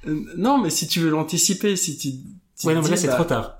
euh, 0.07 0.25
non, 0.37 0.57
mais 0.59 0.71
si 0.71 0.89
tu 0.89 1.01
veux 1.01 1.11
l'anticiper, 1.11 1.77
si 1.77 1.99
tu 1.99 2.09
ouais, 2.67 2.75
non, 2.75 2.81
mais 2.81 2.89
là, 2.89 2.97
c'est 2.97 3.09
bah 3.09 3.15
trop 3.15 3.25
tard. 3.25 3.59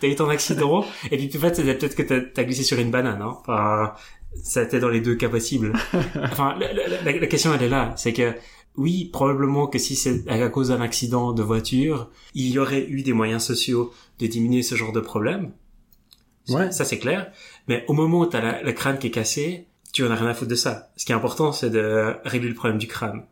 t'as 0.00 0.08
eu 0.08 0.14
ton 0.14 0.30
accident, 0.30 0.82
et 1.10 1.18
puis, 1.18 1.30
en 1.36 1.40
fait, 1.40 1.54
c'est 1.54 1.64
peut-être 1.64 1.96
que 1.96 2.02
t'as 2.02 2.44
glissé 2.44 2.62
sur 2.62 2.78
une 2.78 2.90
banane, 2.90 3.20
hein. 3.20 3.36
Enfin, 3.40 3.92
ça 4.42 4.62
était 4.62 4.80
dans 4.80 4.88
les 4.88 5.00
deux 5.00 5.14
cas 5.14 5.28
possibles. 5.28 5.72
Enfin, 6.22 6.56
la, 6.58 6.72
la, 7.02 7.26
question, 7.26 7.52
elle 7.54 7.62
est 7.62 7.68
là. 7.68 7.94
C'est 7.96 8.12
que, 8.12 8.34
oui, 8.76 9.10
probablement 9.12 9.66
que 9.66 9.78
si 9.78 9.96
c'est 9.96 10.28
à 10.28 10.48
cause 10.48 10.68
d'un 10.68 10.80
accident 10.80 11.32
de 11.32 11.42
voiture, 11.42 12.10
il 12.34 12.48
y 12.48 12.58
aurait 12.58 12.86
eu 12.88 13.02
des 13.02 13.12
moyens 13.12 13.42
sociaux 13.42 13.92
de 14.18 14.26
diminuer 14.26 14.62
ce 14.62 14.74
genre 14.74 14.92
de 14.92 15.00
problème. 15.00 15.52
Ouais. 16.48 16.70
Ça, 16.72 16.84
c'est 16.84 16.98
clair. 16.98 17.32
Mais 17.68 17.84
au 17.88 17.92
moment 17.92 18.20
où 18.20 18.26
t'as 18.26 18.62
le 18.62 18.72
crâne 18.72 18.98
qui 18.98 19.06
est 19.06 19.12
cassé, 19.12 19.66
tu 19.92 20.04
en 20.04 20.10
as 20.10 20.16
rien 20.16 20.28
à 20.28 20.34
foutre 20.34 20.50
de 20.50 20.56
ça. 20.56 20.90
Ce 20.96 21.04
qui 21.04 21.12
est 21.12 21.14
important, 21.14 21.52
c'est 21.52 21.70
de 21.70 22.14
régler 22.24 22.48
le 22.48 22.54
problème 22.54 22.78
du 22.78 22.88
crâne 22.88 23.22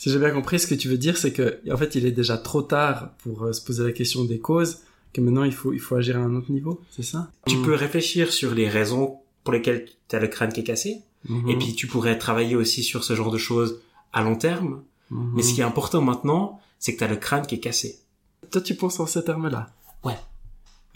si 0.00 0.08
j'ai 0.08 0.18
bien 0.18 0.30
compris, 0.30 0.58
ce 0.58 0.66
que 0.66 0.74
tu 0.74 0.88
veux 0.88 0.96
dire, 0.96 1.18
c'est 1.18 1.30
que 1.30 1.60
en 1.70 1.76
fait, 1.76 1.94
il 1.94 2.06
est 2.06 2.10
déjà 2.10 2.38
trop 2.38 2.62
tard 2.62 3.10
pour 3.22 3.44
euh, 3.44 3.52
se 3.52 3.62
poser 3.62 3.84
la 3.84 3.92
question 3.92 4.24
des 4.24 4.38
causes, 4.38 4.78
que 5.12 5.20
maintenant 5.20 5.44
il 5.44 5.52
faut 5.52 5.74
il 5.74 5.78
faut 5.78 5.94
agir 5.94 6.16
à 6.16 6.20
un 6.20 6.34
autre 6.34 6.50
niveau, 6.50 6.80
c'est 6.90 7.02
ça? 7.02 7.30
Tu 7.46 7.58
peux 7.58 7.74
réfléchir 7.74 8.32
sur 8.32 8.54
les 8.54 8.66
raisons 8.66 9.18
pour 9.44 9.52
lesquelles 9.52 9.86
tu 10.08 10.16
as 10.16 10.18
le 10.18 10.28
crâne 10.28 10.52
qui 10.52 10.60
est 10.60 10.64
cassé, 10.64 11.02
mhm. 11.28 11.48
et 11.48 11.56
puis 11.56 11.74
tu 11.74 11.86
pourrais 11.86 12.18
travailler 12.18 12.56
aussi 12.56 12.82
sur 12.82 13.04
ce 13.04 13.14
genre 13.14 13.30
de 13.30 13.38
choses 13.38 13.80
à 14.12 14.22
long 14.22 14.36
terme. 14.36 14.82
Mhm. 15.10 15.32
Mais 15.34 15.42
ce 15.42 15.54
qui 15.54 15.60
est 15.60 15.64
important 15.64 16.02
maintenant, 16.02 16.60
c'est 16.78 16.94
que 16.94 16.98
tu 16.98 17.04
as 17.04 17.08
le 17.08 17.16
crâne 17.16 17.46
qui 17.46 17.56
est 17.56 17.60
cassé. 17.60 18.00
Toi, 18.50 18.60
tu 18.60 18.74
penses 18.74 18.98
en 19.00 19.06
ces 19.06 19.24
termes-là 19.24 19.70
Ouais. 20.04 20.16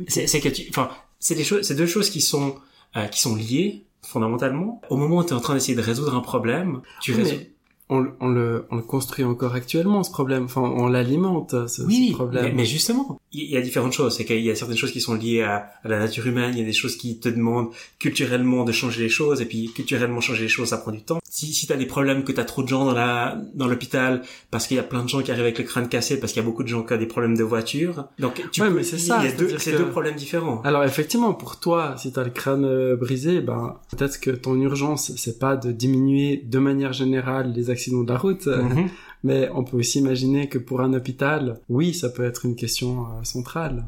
C'est 0.08 0.40
que 0.40 0.48
tu, 0.48 0.66
enfin, 0.70 0.90
c'est 1.20 1.34
des 1.34 1.44
choses, 1.44 1.62
c'est 1.62 1.74
deux 1.74 1.86
choses 1.86 2.10
qui 2.10 2.20
sont 2.20 2.56
euh, 2.96 3.06
qui 3.06 3.20
sont 3.20 3.36
liés 3.36 3.84
fondamentalement. 4.02 4.80
Au 4.90 4.96
moment 4.96 5.18
où 5.18 5.24
tu 5.24 5.30
es 5.30 5.32
en 5.32 5.40
train 5.40 5.54
d'essayer 5.54 5.74
de 5.74 5.82
résoudre 5.82 6.14
un 6.14 6.20
problème, 6.20 6.80
tu 7.00 7.12
Oui, 7.12 7.22
résous. 7.22 7.42
On, 7.90 8.06
on 8.20 8.28
le, 8.28 8.64
on 8.70 8.76
le 8.76 8.82
construit 8.82 9.24
encore 9.24 9.54
actuellement, 9.54 10.02
ce 10.02 10.10
problème. 10.10 10.44
Enfin, 10.44 10.62
on 10.62 10.86
l'alimente, 10.86 11.54
ce, 11.68 11.82
Oui, 11.82 12.08
ce 12.10 12.14
problème. 12.14 12.44
mais, 12.44 12.52
mais 12.52 12.64
justement, 12.64 13.20
il 13.32 13.44
y 13.50 13.56
a 13.56 13.60
différentes 13.60 13.92
choses. 13.92 14.16
C'est 14.16 14.24
qu'il 14.24 14.40
y 14.40 14.50
a 14.50 14.54
certaines 14.54 14.76
choses 14.76 14.92
qui 14.92 15.00
sont 15.00 15.14
liées 15.14 15.42
à, 15.42 15.70
à 15.84 15.88
la 15.88 15.98
nature 15.98 16.26
humaine, 16.26 16.52
il 16.54 16.58
y 16.60 16.62
a 16.62 16.66
des 16.66 16.72
choses 16.72 16.96
qui 16.96 17.18
te 17.20 17.28
demandent 17.28 17.68
culturellement 17.98 18.64
de 18.64 18.72
changer 18.72 19.02
les 19.02 19.08
choses, 19.08 19.40
et 19.40 19.46
puis 19.46 19.70
culturellement 19.74 20.20
changer 20.20 20.42
les 20.42 20.48
choses, 20.48 20.68
ça 20.68 20.78
prend 20.78 20.92
du 20.92 21.02
temps. 21.02 21.18
Si, 21.28 21.52
si 21.52 21.66
t'as 21.66 21.76
des 21.76 21.86
problèmes 21.86 22.22
que 22.24 22.32
t'as 22.32 22.44
trop 22.44 22.62
de 22.62 22.68
gens 22.68 22.84
dans 22.84 22.92
la 22.92 23.40
dans 23.54 23.66
l'hôpital, 23.66 24.22
parce 24.50 24.66
qu'il 24.66 24.76
y 24.76 24.80
a 24.80 24.84
plein 24.84 25.02
de 25.02 25.08
gens 25.08 25.20
qui 25.22 25.30
arrivent 25.30 25.42
avec 25.44 25.58
le 25.58 25.64
crâne 25.64 25.88
cassé, 25.88 26.20
parce 26.20 26.32
qu'il 26.32 26.40
y 26.42 26.44
a 26.44 26.48
beaucoup 26.48 26.62
de 26.62 26.68
gens 26.68 26.82
qui 26.84 26.92
ont 26.92 26.96
des 26.98 27.06
problèmes 27.06 27.36
de 27.36 27.42
voiture, 27.42 28.04
donc 28.18 28.34
tu 28.52 28.62
Ouais, 28.62 28.68
peux- 28.68 28.74
mais 28.74 28.82
c'est 28.84 28.96
il 28.96 29.02
y 29.02 29.06
ça, 29.06 29.20
a 29.20 29.32
deux, 29.32 29.58
c'est 29.58 29.72
que- 29.72 29.78
deux 29.78 29.88
problèmes 29.90 30.14
différents. 30.16 30.60
Alors 30.62 30.84
effectivement, 30.84 31.34
pour 31.34 31.58
toi, 31.58 31.96
si 31.98 32.12
t'as 32.12 32.24
le 32.24 32.30
crâne 32.30 32.64
euh, 32.64 32.96
brisé, 32.96 33.40
ben 33.40 33.76
peut-être 33.90 34.20
que 34.20 34.30
ton 34.30 34.54
urgence, 34.60 35.12
c'est 35.16 35.38
pas 35.38 35.56
de 35.56 35.72
diminuer 35.72 36.36
de 36.44 36.58
manière 36.58 36.92
générale 36.92 37.52
les 37.54 37.70
accidents 37.70 37.83
de 37.92 38.12
la 38.12 38.18
route, 38.18 38.46
Mhm. 38.46 38.88
mais 39.24 39.48
on 39.54 39.64
peut 39.64 39.76
aussi 39.76 39.98
imaginer 39.98 40.48
que 40.48 40.58
pour 40.58 40.80
un 40.80 40.92
hôpital, 40.94 41.60
oui, 41.68 41.92
ça 41.94 42.08
peut 42.08 42.24
être 42.24 42.44
une 42.46 42.56
question 42.56 43.02
euh, 43.04 43.24
centrale. 43.24 43.84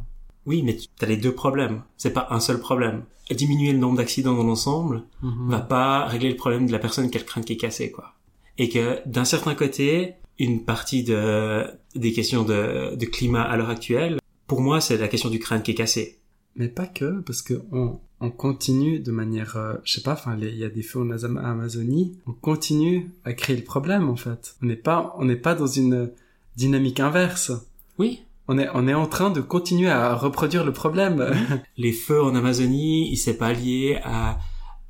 Oui, 0.46 0.62
mais 0.62 0.76
tu 0.76 0.86
as 1.00 1.06
les 1.06 1.16
deux 1.16 1.32
problèmes. 1.32 1.82
C'est 1.96 2.12
pas 2.12 2.28
un 2.30 2.40
seul 2.40 2.60
problème. 2.60 3.02
Diminuer 3.30 3.72
le 3.72 3.78
nombre 3.78 3.96
d'accidents 3.96 4.34
dans 4.36 4.44
l'ensemble 4.44 5.02
Mhm. 5.22 5.50
va 5.50 5.60
pas 5.60 6.04
régler 6.06 6.30
le 6.30 6.36
problème 6.36 6.66
de 6.66 6.72
la 6.72 6.78
personne 6.78 7.10
qui 7.10 7.16
a 7.18 7.20
le 7.20 7.26
crâne 7.26 7.44
qui 7.44 7.54
est 7.54 7.56
cassé, 7.56 7.90
quoi. 7.90 8.12
Et 8.58 8.68
que 8.68 9.00
d'un 9.06 9.24
certain 9.24 9.54
côté, 9.54 10.14
une 10.38 10.64
partie 10.64 11.02
de 11.02 11.64
des 11.94 12.12
questions 12.12 12.44
de, 12.44 12.94
de 12.94 13.06
climat 13.06 13.42
à 13.42 13.56
l'heure 13.56 13.70
actuelle, 13.70 14.18
pour 14.46 14.60
moi, 14.60 14.80
c'est 14.80 14.96
la 14.98 15.08
question 15.08 15.30
du 15.30 15.38
crâne 15.38 15.62
qui 15.62 15.72
est 15.72 15.74
cassé. 15.74 16.18
Mais 16.56 16.68
pas 16.68 16.86
que, 16.86 17.20
parce 17.20 17.42
que 17.42 17.62
on, 17.72 18.00
on 18.20 18.30
continue 18.30 18.98
de 19.00 19.12
manière, 19.12 19.56
euh, 19.56 19.74
je 19.84 19.94
sais 19.94 20.02
pas, 20.02 20.14
enfin, 20.14 20.36
il 20.40 20.56
y 20.56 20.64
a 20.64 20.68
des 20.68 20.82
feux 20.82 21.00
en 21.00 21.10
Amazonie, 21.10 22.18
on 22.26 22.32
continue 22.32 23.10
à 23.24 23.34
créer 23.34 23.56
le 23.56 23.64
problème 23.64 24.08
en 24.08 24.16
fait. 24.16 24.56
On 24.62 24.66
n'est 24.66 24.76
pas, 24.76 25.14
on 25.18 25.26
n'est 25.26 25.36
pas 25.36 25.54
dans 25.54 25.66
une 25.66 26.10
dynamique 26.56 27.00
inverse. 27.00 27.52
Oui. 27.98 28.22
On 28.48 28.58
est, 28.58 28.68
on 28.74 28.86
est 28.86 28.94
en 28.94 29.06
train 29.06 29.30
de 29.30 29.40
continuer 29.40 29.90
à 29.90 30.14
reproduire 30.14 30.64
le 30.64 30.72
problème. 30.72 31.26
Les 31.76 31.92
feux 31.92 32.22
en 32.22 32.34
Amazonie, 32.34 33.10
il 33.10 33.16
s'est 33.16 33.36
pas 33.36 33.52
lié 33.52 33.98
à 34.04 34.38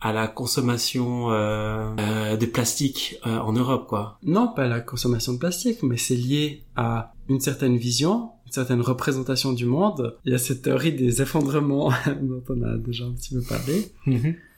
à 0.06 0.12
la 0.12 0.28
consommation 0.28 1.32
euh, 1.32 1.90
euh, 1.98 2.36
de 2.36 2.46
plastique 2.46 3.18
euh, 3.26 3.38
en 3.38 3.52
Europe, 3.52 3.86
quoi. 3.88 4.18
non, 4.22 4.46
pas 4.54 4.68
la 4.68 4.80
consommation 4.80 5.32
de 5.32 5.38
plastique, 5.38 5.82
mais 5.82 5.96
c'est 5.96 6.14
lié 6.14 6.62
à 6.76 7.12
une 7.28 7.40
certaine 7.40 7.76
vision, 7.76 8.30
une 8.46 8.52
certaine 8.52 8.80
représentation 8.80 9.52
du 9.52 9.66
monde. 9.66 10.16
Il 10.24 10.30
y 10.32 10.34
a 10.34 10.38
cette 10.38 10.62
théorie 10.62 10.92
des 10.92 11.22
effondrements 11.22 11.90
dont 12.22 12.42
on 12.48 12.62
a 12.62 12.76
déjà 12.76 13.04
un 13.04 13.12
petit 13.12 13.34
peu 13.34 13.42
parlé. 13.42 13.90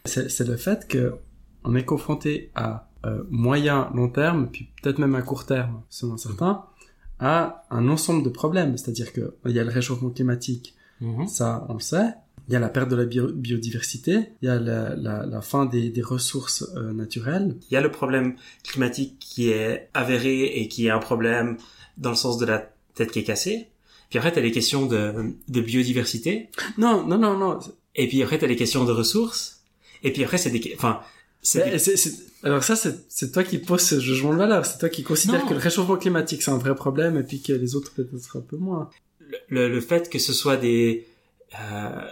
c'est 0.05 0.31
c'est 0.31 0.47
le 0.47 0.57
fait 0.57 0.87
que 0.87 1.15
on 1.65 1.75
est 1.75 1.85
confronté 1.85 2.51
à 2.55 2.89
euh, 3.07 3.23
moyen, 3.31 3.91
long 3.95 4.09
terme, 4.11 4.49
puis 4.53 4.69
peut-être 4.83 4.99
même 4.99 5.15
à 5.15 5.23
court 5.23 5.47
terme, 5.47 5.81
selon 5.89 6.17
certains, 6.19 6.65
à 7.21 7.65
un 7.71 7.89
ensemble 7.89 8.23
de 8.23 8.29
problèmes. 8.29 8.77
C'est-à-dire 8.77 9.13
que 9.13 9.35
il 9.47 9.53
y 9.53 9.61
a 9.61 9.65
le 9.65 9.71
réchauffement 9.71 10.11
climatique, 10.11 10.75
Mhm. 11.01 11.27
ça 11.29 11.65
on 11.71 11.75
le 11.75 11.81
sait. 11.81 12.11
Il 12.49 12.55
y 12.55 12.57
a 12.57 12.61
la 12.61 12.69
perte 12.71 12.89
de 12.89 12.97
la 12.97 13.05
bio- 13.05 13.31
biodiversité, 13.33 14.31
il 14.43 14.47
y 14.47 14.49
a 14.49 14.59
la, 14.59 14.97
la, 14.97 15.27
la 15.27 15.41
fin 15.43 15.67
des, 15.67 15.91
des 15.91 16.03
ressources 16.03 16.65
euh, 16.77 16.93
naturelles. 16.93 17.57
Il 17.71 17.75
y 17.75 17.77
a 17.77 17.81
le 17.83 17.91
problème 17.91 18.37
climatique 18.65 19.19
qui 19.19 19.51
est 19.51 19.89
avéré 19.95 20.45
et 20.61 20.69
qui 20.69 20.87
est 20.87 20.91
un 20.91 20.99
problème 20.99 21.59
dans 21.99 22.11
le 22.11 22.17
sens 22.17 22.39
de 22.39 22.47
la 22.47 22.71
tête 22.95 23.11
qui 23.11 23.19
est 23.19 23.25
cassée. 23.25 23.69
Puis 24.09 24.19
après, 24.19 24.33
t'as 24.33 24.41
les 24.41 24.53
questions 24.53 24.87
de, 24.87 25.35
de 25.49 25.61
biodiversité. 25.61 26.49
Non, 26.79 27.07
non, 27.07 27.19
non, 27.19 27.37
non. 27.37 27.59
Et 27.95 28.09
puis 28.09 28.23
après, 28.23 28.39
t'as 28.39 28.47
les 28.47 28.57
questions 28.57 28.85
de 28.85 28.93
ressources. 28.93 29.61
Et 30.03 30.13
puis 30.13 30.25
après, 30.25 30.39
c'est 30.39 30.51
des... 30.51 30.73
Enfin, 30.77 31.01
des- 31.55 31.79
c'est- 31.79 32.25
Alors 32.45 32.63
ça, 32.65 32.77
c'est 32.77 33.33
toi 33.33 33.45
qui 33.45 33.59
poses 33.59 33.83
ce 33.83 34.01
jugement 34.01 34.33
de 34.33 34.39
valeur. 34.39 34.65
C'est 34.65 34.79
toi 34.79 34.89
qui 34.89 35.03
considère 35.03 35.41
Non. 35.43 35.49
que 35.49 35.55
le 35.55 35.61
réchauffement 35.61 35.97
climatique 35.97 36.41
c'est 36.43 36.51
un 36.51 36.57
vrai 36.59 36.75
problème 36.75 37.19
et 37.19 37.25
puis 37.25 37.43
que 37.43 37.53
les 37.53 37.75
autres 37.75 37.93
peut-être 37.93 38.37
un 38.37 38.41
peu 38.41 38.57
moins. 38.57 38.89
le, 39.51 39.69
le 39.69 39.81
fait 39.83 40.09
que 40.09 40.19
ce 40.19 40.33
soit 40.33 40.57
des, 40.57 41.07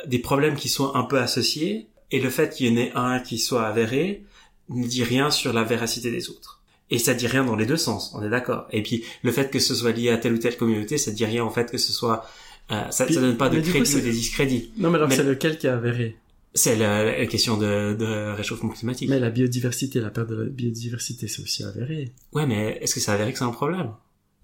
des 0.07 0.19
problèmes 0.19 0.57
qui 0.57 0.69
soient 0.69 0.97
un 0.97 1.02
peu 1.05 1.19
associés 1.19 1.87
et 2.11 2.21
le 2.21 2.31
fait 2.31 2.50
qu'il 2.55 2.66
y 2.66 2.73
en 2.73 2.76
ait 2.76 2.93
un 2.95 3.21
qui 3.21 3.38
soit 3.38 3.64
avéré 3.66 4.23
ne 4.69 4.87
dit 4.87 5.05
rien 5.05 5.31
sur 5.31 5.52
la 5.52 5.62
véracité 5.64 6.11
des 6.11 6.28
autres. 6.31 6.61
Et 6.90 6.99
ça 6.99 7.14
dit 7.14 7.26
rien 7.26 7.45
dans 7.45 7.57
les 7.57 7.66
deux 7.66 7.76
sens, 7.76 8.12
on 8.14 8.23
est 8.23 8.31
d'accord. 8.31 8.66
Et 8.71 8.83
puis 8.83 9.05
le 9.23 9.33
fait 9.33 9.50
que 9.50 9.59
ce 9.59 9.75
soit 9.75 9.93
lié 9.93 10.11
à 10.11 10.19
telle 10.19 10.35
ou 10.35 10.38
telle 10.38 10.57
communauté, 10.57 10.99
ça 10.99 11.11
dit 11.11 11.25
rien 11.25 11.45
en 11.45 11.50
fait 11.50 11.71
que 11.71 11.78
ce 11.78 11.93
soit... 11.93 12.25
Euh, 12.73 12.83
ça, 12.90 13.05
Puis- 13.07 13.14
ça 13.14 13.21
donne 13.21 13.37
pas 13.37 13.49
de 13.49 13.57
coup, 13.61 13.62
crédit 13.69 13.81
ou 13.81 13.85
c'est- 13.85 14.00
de 14.02 14.11
discrédit. 14.11 14.71
Non, 14.76 14.90
mais 14.90 14.97
alors 14.97 15.09
Mais- 15.09 15.16
c'est 15.16 15.23
lequel 15.23 15.59
qui 15.59 15.66
est 15.66 15.71
avéré? 15.71 16.16
C'est 16.55 16.75
la, 16.76 17.05
la 17.19 17.26
question 17.26 17.57
de, 17.59 17.95
de 17.95 18.33
réchauffement 18.35 18.71
climatique. 18.71 19.11
Mais 19.11 19.21
la 19.21 19.28
biodiversité, 19.31 20.00
la 20.00 20.09
perte 20.11 20.31
de 20.31 20.37
la 20.37 20.45
biodiversité, 20.49 21.28
c'est 21.28 21.43
aussi 21.43 21.62
avéré. 21.64 22.12
Ouais, 22.33 22.47
mais 22.47 22.78
est-ce 22.81 22.95
que 22.95 23.00
ça 23.00 23.12
avéré 23.12 23.33
que 23.33 23.38
c'est 23.38 23.45
un 23.45 23.50
problème? 23.50 23.90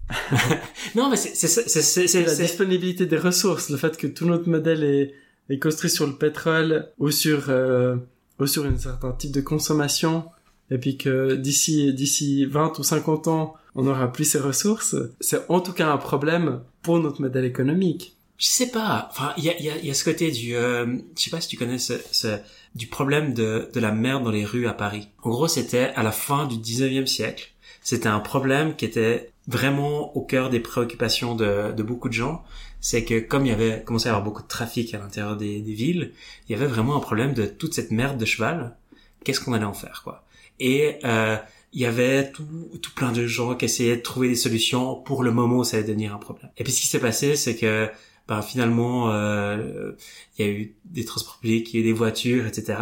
Non, 0.95 1.09
mais 1.09 1.17
c'est 1.17 2.25
la 2.25 2.35
disponibilité 2.35 3.05
des 3.05 3.17
ressources, 3.17 3.69
le 3.69 3.77
fait 3.77 3.97
que 3.97 4.07
tout 4.07 4.25
notre 4.25 4.49
modèle 4.49 4.83
est, 4.83 5.13
est 5.49 5.59
construit 5.59 5.89
sur 5.89 6.05
le 6.05 6.13
pétrole 6.13 6.89
ou 6.99 7.11
sur 7.11 7.45
euh, 7.49 7.95
ou 8.39 8.47
sur 8.47 8.65
un 8.65 8.77
certain 8.77 9.11
type 9.11 9.31
de 9.31 9.41
consommation, 9.41 10.25
et 10.71 10.77
puis 10.77 10.97
que 10.97 11.35
d'ici 11.35 11.93
d'ici 11.93 12.45
20 12.45 12.79
ou 12.79 12.83
50 12.83 13.27
ans, 13.27 13.53
on 13.75 13.83
n'aura 13.83 14.11
plus 14.11 14.25
ces 14.25 14.39
ressources, 14.39 14.95
c'est 15.19 15.49
en 15.49 15.59
tout 15.59 15.73
cas 15.73 15.91
un 15.91 15.97
problème 15.97 16.61
pour 16.81 16.99
notre 16.99 17.21
modèle 17.21 17.45
économique. 17.45 18.15
Je 18.37 18.47
sais 18.47 18.71
pas. 18.71 19.07
Enfin, 19.11 19.33
il 19.37 19.45
y 19.45 19.49
a, 19.49 19.61
y, 19.61 19.69
a, 19.69 19.77
y 19.77 19.89
a 19.89 19.93
ce 19.93 20.03
côté 20.03 20.31
du, 20.31 20.55
euh, 20.55 20.97
je 21.15 21.21
sais 21.21 21.29
pas 21.29 21.39
si 21.39 21.47
tu 21.47 21.55
connais 21.55 21.77
ce, 21.77 21.93
ce 22.11 22.39
du 22.75 22.87
problème 22.87 23.33
de, 23.33 23.69
de 23.73 23.79
la 23.79 23.91
merde 23.91 24.23
dans 24.23 24.31
les 24.31 24.43
rues 24.43 24.67
à 24.67 24.73
Paris. 24.73 25.07
En 25.21 25.29
gros, 25.29 25.47
c'était 25.47 25.91
à 25.95 26.03
la 26.03 26.11
fin 26.11 26.47
du 26.47 26.55
19e 26.55 27.05
siècle. 27.05 27.51
C'était 27.81 28.09
un 28.09 28.19
problème 28.19 28.75
qui 28.75 28.85
était 28.85 29.32
vraiment 29.47 30.15
au 30.15 30.21
cœur 30.21 30.49
des 30.49 30.59
préoccupations 30.59 31.35
de, 31.35 31.71
de 31.71 31.83
beaucoup 31.83 32.09
de 32.09 32.13
gens. 32.13 32.43
C'est 32.79 33.05
que 33.05 33.19
comme 33.19 33.45
il 33.45 33.49
y 33.49 33.53
avait 33.53 33.83
commencé 33.83 34.07
à 34.07 34.09
y 34.09 34.11
avoir 34.11 34.23
beaucoup 34.23 34.41
de 34.41 34.47
trafic 34.47 34.93
à 34.93 34.99
l'intérieur 34.99 35.37
des, 35.37 35.61
des 35.61 35.73
villes, 35.73 36.11
il 36.47 36.51
y 36.51 36.55
avait 36.55 36.67
vraiment 36.67 36.95
un 36.95 36.99
problème 36.99 37.33
de 37.33 37.45
toute 37.45 37.73
cette 37.73 37.91
merde 37.91 38.17
de 38.17 38.25
cheval. 38.25 38.75
Qu'est-ce 39.23 39.39
qu'on 39.39 39.53
allait 39.53 39.63
en 39.65 39.73
faire, 39.73 40.01
quoi? 40.03 40.25
Et 40.59 40.99
euh, 41.05 41.37
il 41.71 41.81
y 41.81 41.85
avait 41.85 42.31
tout, 42.31 42.45
tout 42.81 42.91
plein 42.93 43.11
de 43.11 43.25
gens 43.25 43.55
qui 43.55 43.65
essayaient 43.65 43.97
de 43.97 44.01
trouver 44.01 44.29
des 44.29 44.35
solutions 44.35 44.95
pour 44.95 45.23
le 45.23 45.31
moment 45.31 45.57
où 45.57 45.63
ça 45.63 45.77
allait 45.77 45.87
devenir 45.87 46.13
un 46.13 46.19
problème. 46.19 46.51
Et 46.57 46.63
puis 46.63 46.71
ce 46.71 46.81
qui 46.81 46.87
s'est 46.87 46.99
passé, 46.99 47.35
c'est 47.35 47.55
que 47.55 47.89
ben, 48.27 48.41
finalement, 48.41 49.11
euh, 49.11 49.91
il 50.37 50.45
y 50.45 50.49
a 50.49 50.51
eu 50.51 50.75
des 50.85 51.03
transports 51.03 51.39
publics, 51.39 51.73
il 51.73 51.79
y 51.79 51.79
a 51.79 51.81
eu 51.81 51.87
des 51.89 51.93
voitures, 51.93 52.45
etc. 52.45 52.79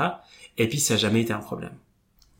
Et 0.57 0.67
puis 0.67 0.79
ça 0.79 0.95
n'a 0.95 0.99
jamais 0.99 1.21
été 1.21 1.33
un 1.33 1.39
problème. 1.39 1.73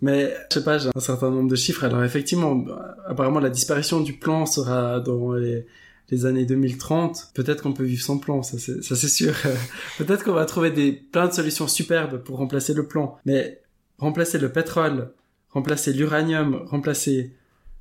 Mais 0.02 0.34
je 0.50 0.60
sais 0.60 0.64
pas, 0.64 0.78
j'ai 0.78 0.90
un 0.96 1.00
certain 1.00 1.30
nombre 1.30 1.50
de 1.50 1.56
chiffres. 1.56 1.84
Alors 1.84 2.04
effectivement, 2.04 2.66
apparemment 3.06 3.40
la 3.40 3.50
disparition 3.50 4.02
du 4.02 4.14
plan 4.14 4.46
sera 4.46 5.00
dans 5.00 5.34
les, 5.34 5.66
les 6.10 6.26
années 6.26 6.46
2030. 6.46 7.32
Peut-être 7.34 7.62
qu'on 7.64 7.74
peut 7.74 7.84
vivre 7.84 8.02
sans 8.04 8.18
plan, 8.18 8.42
ça 8.44 8.58
c'est 8.60 9.08
sûr. 9.10 9.34
Peut-être 9.98 10.24
qu'on 10.24 10.34
va 10.34 10.46
trouver 10.46 10.72
des 10.72 10.92
plein 10.92 11.28
de 11.28 11.34
solutions 11.34 11.68
superbes 11.68 12.18
pour 12.24 12.38
remplacer 12.38 12.74
le 12.74 12.88
plan. 12.88 13.18
Mais 13.26 13.62
remplacer 14.00 14.40
le 14.40 14.52
pétrole, 14.52 15.12
remplacer 15.50 15.94
l'uranium, 15.94 16.64
remplacer 16.66 17.34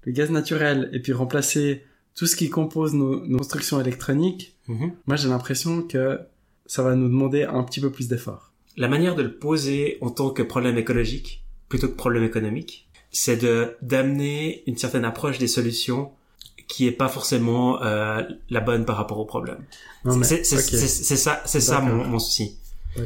le 0.04 0.12
gaz 0.12 0.30
naturel 0.30 0.90
et 0.92 1.00
puis 1.00 1.12
remplacer 1.12 1.84
tout 2.14 2.26
ce 2.26 2.36
qui 2.36 2.50
compose 2.50 2.92
nos, 2.94 3.24
nos 3.26 3.38
constructions 3.38 3.80
électroniques, 3.80 4.56
Mhm. 4.68 4.92
moi 5.06 5.16
j'ai 5.16 5.28
l'impression 5.28 5.82
que 5.82 6.18
ça 6.66 6.82
va 6.84 6.94
nous 6.94 7.08
demander 7.08 7.42
un 7.42 7.62
petit 7.64 7.80
peu 7.80 7.90
plus 7.90 8.06
d'efforts. 8.08 8.52
La 8.76 8.86
manière 8.88 9.16
de 9.16 9.22
le 9.22 9.32
poser 9.34 9.98
en 10.00 10.10
tant 10.10 10.30
que 10.30 10.42
problème 10.42 10.78
écologique, 10.78 11.44
plutôt 11.70 11.88
que 11.88 11.94
problème 11.94 12.24
économique, 12.24 12.86
c'est 13.10 13.38
de 13.38 13.76
d'amener 13.80 14.62
une 14.66 14.76
certaine 14.76 15.06
approche 15.06 15.38
des 15.38 15.48
solutions 15.48 16.10
qui 16.68 16.86
est 16.86 16.92
pas 16.92 17.08
forcément 17.08 17.82
euh, 17.82 18.22
la 18.50 18.60
bonne 18.60 18.84
par 18.84 18.96
rapport 18.96 19.18
au 19.18 19.24
problème. 19.24 19.64
C'est 20.04 20.44
ça, 20.44 21.42
c'est 21.46 21.60
ça 21.60 21.80
mon, 21.80 22.04
mon 22.04 22.18
souci. 22.18 22.56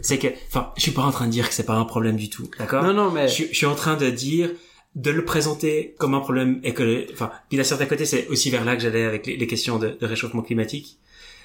C'est 0.02 0.18
que, 0.18 0.28
enfin, 0.48 0.72
je 0.76 0.82
suis 0.82 0.90
pas 0.92 1.02
en 1.02 1.10
train 1.12 1.26
de 1.26 1.30
dire 1.32 1.46
que 1.48 1.54
c'est 1.54 1.64
pas 1.66 1.74
un 1.76 1.84
problème 1.84 2.16
du 2.16 2.28
tout, 2.30 2.48
d'accord? 2.58 2.82
Non, 2.82 2.92
non, 2.94 3.10
mais... 3.10 3.28
je, 3.28 3.34
suis- 3.34 3.48
je 3.50 3.54
suis 3.56 3.66
en 3.66 3.74
train 3.74 3.96
de 3.96 4.08
dire 4.10 4.50
de 4.94 5.10
le 5.10 5.24
présenter 5.24 5.94
comme 5.98 6.14
un 6.14 6.20
problème 6.20 6.60
écologique. 6.62 7.10
Enfin, 7.12 7.30
puis 7.48 7.58
d'un 7.58 7.64
certain 7.64 7.84
côté, 7.86 8.06
c'est 8.06 8.26
aussi 8.28 8.48
vers 8.50 8.64
là 8.64 8.76
que 8.76 8.82
j'allais 8.82 9.04
avec 9.04 9.26
les, 9.26 9.36
les 9.36 9.46
questions 9.46 9.78
de, 9.78 9.88
de 10.00 10.06
réchauffement 10.06 10.42
climatique. 10.42 10.98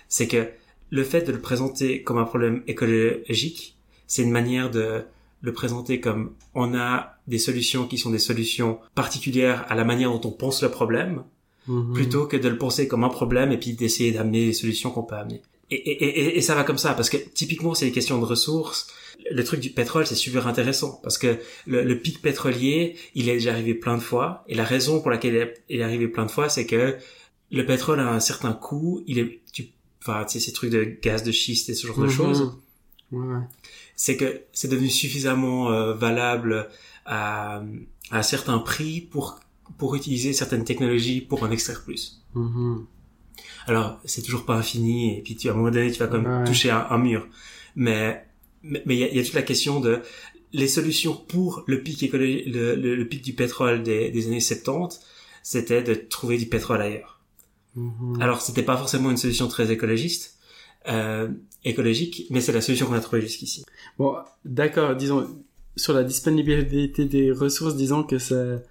C'est 0.08 0.28
que 0.28 0.48
le 0.90 1.04
fait 1.04 1.22
de 1.24 1.32
le 1.34 1.40
présenter 1.42 2.02
comme 2.04 2.18
un 2.18 2.24
problème 2.26 2.64
écologique, 2.68 3.78
c'est 4.08 4.24
une 4.24 4.32
manière 4.32 4.70
de 4.72 5.04
le 5.42 5.54
présenter 5.54 6.00
comme 6.00 6.34
on 6.54 6.76
a 6.78 7.16
des 7.28 7.38
solutions 7.40 7.88
qui 7.88 7.98
sont 7.98 8.10
des 8.12 8.20
solutions 8.20 8.80
particulières 8.96 9.66
à 9.70 9.76
la 9.76 9.84
manière 9.86 10.12
dont 10.12 10.28
on 10.28 10.32
pense 10.32 10.62
le 10.64 10.70
problème, 10.70 11.24
Mhm. 11.68 11.94
plutôt 11.94 12.26
que 12.26 12.36
de 12.38 12.50
le 12.50 12.58
penser 12.58 12.88
comme 12.88 13.04
un 13.04 13.10
problème 13.10 13.52
et 13.52 13.58
puis 13.58 13.74
d'essayer 13.74 14.12
d'amener 14.12 14.46
les 14.48 14.54
solutions 14.54 14.90
qu'on 14.92 15.04
peut 15.04 15.16
amener. 15.16 15.42
Et, 15.72 15.76
et, 15.76 16.04
et, 16.04 16.38
et 16.38 16.42
ça 16.42 16.56
va 16.56 16.64
comme 16.64 16.80
ça, 16.80 16.94
parce 16.96 17.10
que 17.12 17.18
typiquement, 17.18 17.76
c'est 17.76 17.86
des 17.86 17.92
questions 17.92 18.18
de 18.20 18.26
ressources. 18.26 18.88
Le 19.30 19.44
truc 19.44 19.60
du 19.60 19.70
pétrole, 19.70 20.08
c'est 20.08 20.16
super 20.16 20.48
intéressant, 20.48 21.00
parce 21.04 21.20
que 21.20 21.38
le, 21.68 21.84
le 21.84 22.00
pic 22.00 22.22
pétrolier, 22.24 22.96
il 23.14 23.30
est 23.30 23.34
déjà 23.34 23.52
arrivé 23.52 23.76
plein 23.76 23.96
de 23.96 24.02
fois, 24.02 24.44
et 24.48 24.56
la 24.56 24.64
raison 24.64 25.00
pour 25.00 25.12
laquelle 25.12 25.54
il 25.70 25.80
est- 25.80 25.84
arrivé 25.84 26.08
plein 26.08 26.26
de 26.26 26.32
fois, 26.32 26.50
c'est 26.50 26.66
que 26.66 26.98
le 27.52 27.66
pétrole 27.68 28.00
a 28.00 28.10
un 28.12 28.20
certain 28.20 28.54
coût, 28.54 29.04
il 29.06 29.20
est, 29.20 29.40
tu, 29.54 29.68
enfin, 30.02 30.26
tu 30.26 30.40
sais, 30.40 30.46
ces 30.46 30.54
trucs 30.54 30.72
de 30.72 30.84
gaz 31.04 31.22
de 31.24 31.32
schiste 31.32 31.70
et 31.70 31.76
ce 31.76 31.86
genre 31.86 32.00
de 32.00 32.06
Mhm. 32.06 32.10
choses, 32.10 32.54
ouais. 33.12 33.42
C'est 34.02 34.16
que 34.16 34.44
c'est 34.54 34.70
devenu 34.70 34.90
suffisamment 34.90 35.72
euh, 35.74 35.94
valable 35.94 36.70
à, 37.06 37.58
à 38.12 38.18
un 38.18 38.24
certain 38.24 38.60
prix 38.60 39.02
pour 39.02 39.42
pour 39.78 39.94
utiliser 39.96 40.32
certaines 40.32 40.64
technologies 40.64 41.20
pour 41.20 41.44
en 41.44 41.52
extraire 41.52 41.84
plus. 41.84 42.24
Mhm. 42.34 42.86
Alors, 43.68 44.00
c'est 44.06 44.22
toujours 44.22 44.46
pas 44.46 44.56
infini, 44.56 45.18
et 45.18 45.22
puis 45.22 45.36
tu, 45.36 45.50
à 45.50 45.52
un 45.52 45.56
moment 45.56 45.70
donné, 45.70 45.92
tu 45.92 46.00
vas 46.00 46.08
quand 46.08 46.22
même 46.22 46.40
Ouais. 46.42 46.46
toucher 46.46 46.72
un, 46.72 46.88
un 46.90 46.98
mur. 46.98 47.28
Mais 47.76 48.26
mais 48.64 48.82
il 48.88 49.00
y 49.00 49.04
a, 49.04 49.10
il 49.10 49.18
y 49.18 49.20
a 49.20 49.24
toute 49.24 49.34
la 49.34 49.42
question 49.42 49.80
de 49.82 50.02
les 50.54 50.68
solutions 50.70 51.14
pour 51.16 51.64
le 51.68 51.84
pic 51.84 52.02
écologique, 52.02 52.46
le, 52.48 52.76
le, 52.76 52.96
le 52.96 53.08
pic 53.08 53.22
du 53.22 53.34
pétrole 53.34 53.84
des, 53.84 54.12
des 54.12 54.28
années 54.28 54.40
70, 54.40 55.02
c'était 55.44 55.84
de 55.84 55.94
trouver 55.94 56.38
du 56.38 56.46
pétrole 56.46 56.82
ailleurs. 56.82 57.20
Mhm. 57.76 58.22
Alors, 58.22 58.42
c'était 58.42 58.64
pas 58.64 58.78
forcément 58.78 59.12
une 59.12 59.18
solution 59.18 59.48
très 59.50 59.70
écologiste, 59.72 60.38
euh, 60.88 61.28
écologique, 61.64 62.26
mais 62.30 62.42
c'est 62.42 62.52
la 62.52 62.62
solution 62.62 62.86
qu'on 62.88 62.94
a 62.94 63.00
trouvée 63.02 63.22
jusqu'ici. 63.22 63.66
Bon, 63.98 64.16
d'accord, 64.46 64.96
disons, 64.96 65.28
sur 65.76 65.94
la 65.94 66.04
disponibilité 66.04 67.06
des 67.06 67.32
ressources, 67.32 67.76
disons 67.76 68.04
que 68.04 68.18
c'est, 68.20 68.64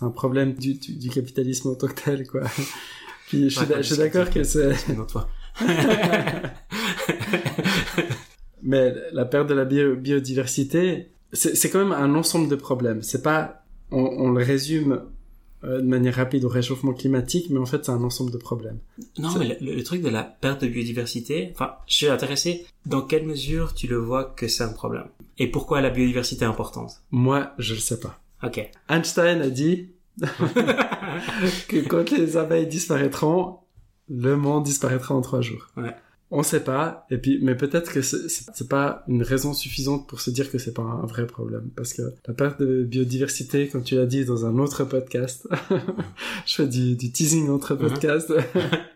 un 0.00 0.10
problème 0.10 0.54
du, 0.54 0.74
du, 0.74 0.94
du 0.94 1.10
capitalisme 1.10 1.68
en 1.70 1.74
tant 1.74 1.88
que 1.88 2.00
tel, 2.00 2.26
quoi. 2.26 2.42
Puis 3.28 3.48
je 3.50 3.58
suis, 3.60 3.66
Ouais, 3.66 3.96
d'accord 3.98 4.30
que 4.30 4.42
c'est, 4.42 4.72
mais 8.62 8.94
la 9.12 9.24
perte 9.24 9.48
de 9.48 9.54
la 9.54 9.64
bio- 9.64 9.96
biodiversité, 9.96 11.10
c'est, 11.32 11.70
quand 11.70 11.78
même 11.78 11.92
un 11.92 12.14
ensemble 12.14 12.48
de 12.48 12.56
problèmes. 12.56 13.02
C'est 13.02 13.22
pas, 13.22 13.64
on, 13.90 14.00
on 14.02 14.30
le 14.30 14.44
résume 14.44 15.02
de 15.62 15.82
manière 15.82 16.14
rapide 16.14 16.44
au 16.44 16.48
réchauffement 16.48 16.94
climatique, 16.94 17.48
mais 17.50 17.58
en 17.58 17.66
fait, 17.66 17.84
c'est 17.84 17.92
un 17.92 18.02
ensemble 18.02 18.30
de 18.30 18.38
problèmes. 18.38 18.78
Non, 19.18 19.28
mais 19.38 19.58
le, 19.60 19.74
le 19.74 19.82
truc 19.84 20.02
de 20.02 20.08
la 20.08 20.22
perte 20.22 20.62
de 20.62 20.68
biodiversité, 20.68 21.50
enfin, 21.54 21.74
je 21.86 21.94
suis 21.94 22.08
intéressé, 22.08 22.66
dans 22.86 23.02
quelle 23.02 23.26
mesure 23.26 23.74
tu 23.74 23.86
le 23.86 23.96
vois 23.96 24.24
que 24.24 24.48
c'est 24.48 24.64
un 24.64 24.72
problème? 24.72 25.08
Et 25.38 25.46
pourquoi 25.48 25.80
la 25.80 25.90
biodiversité 25.90 26.44
est 26.44 26.48
importante? 26.48 27.02
Moi, 27.10 27.52
je 27.58 27.74
le 27.74 27.80
sais 27.80 28.00
pas. 28.00 28.20
Ok. 28.42 28.70
Einstein 28.88 29.42
a 29.42 29.50
dit 29.50 29.90
que 31.68 31.86
quand 31.86 32.10
les 32.10 32.36
abeilles 32.36 32.66
disparaîtront, 32.66 33.58
le 34.08 34.36
monde 34.36 34.64
disparaîtra 34.64 35.14
en 35.14 35.20
trois 35.20 35.40
jours. 35.40 35.68
Ouais. 35.76 35.94
On 36.32 36.44
sait 36.44 36.60
pas, 36.62 37.06
et 37.10 37.18
puis, 37.18 37.40
mais 37.42 37.56
peut-être 37.56 37.92
que 37.92 38.02
c'est 38.02 38.68
pas 38.68 39.02
une 39.08 39.22
raison 39.24 39.52
suffisante 39.52 40.08
pour 40.08 40.20
se 40.20 40.30
dire 40.30 40.48
que 40.50 40.58
c'est 40.58 40.72
pas 40.74 40.82
un 40.82 41.04
vrai 41.04 41.26
problème, 41.26 41.70
parce 41.74 41.92
que 41.92 42.02
la 42.28 42.34
perte 42.34 42.60
de 42.62 42.84
biodiversité, 42.84 43.66
comme 43.68 43.82
tu 43.82 43.96
l'as 43.96 44.06
dit 44.06 44.24
dans 44.24 44.46
un 44.46 44.56
autre 44.58 44.84
podcast, 44.84 45.48
je 46.46 46.54
fais 46.54 46.68
du, 46.68 46.94
du 46.94 47.10
teasing 47.10 47.48
entre 47.50 47.74
Mhm. 47.74 47.80
podcasts, 47.80 48.32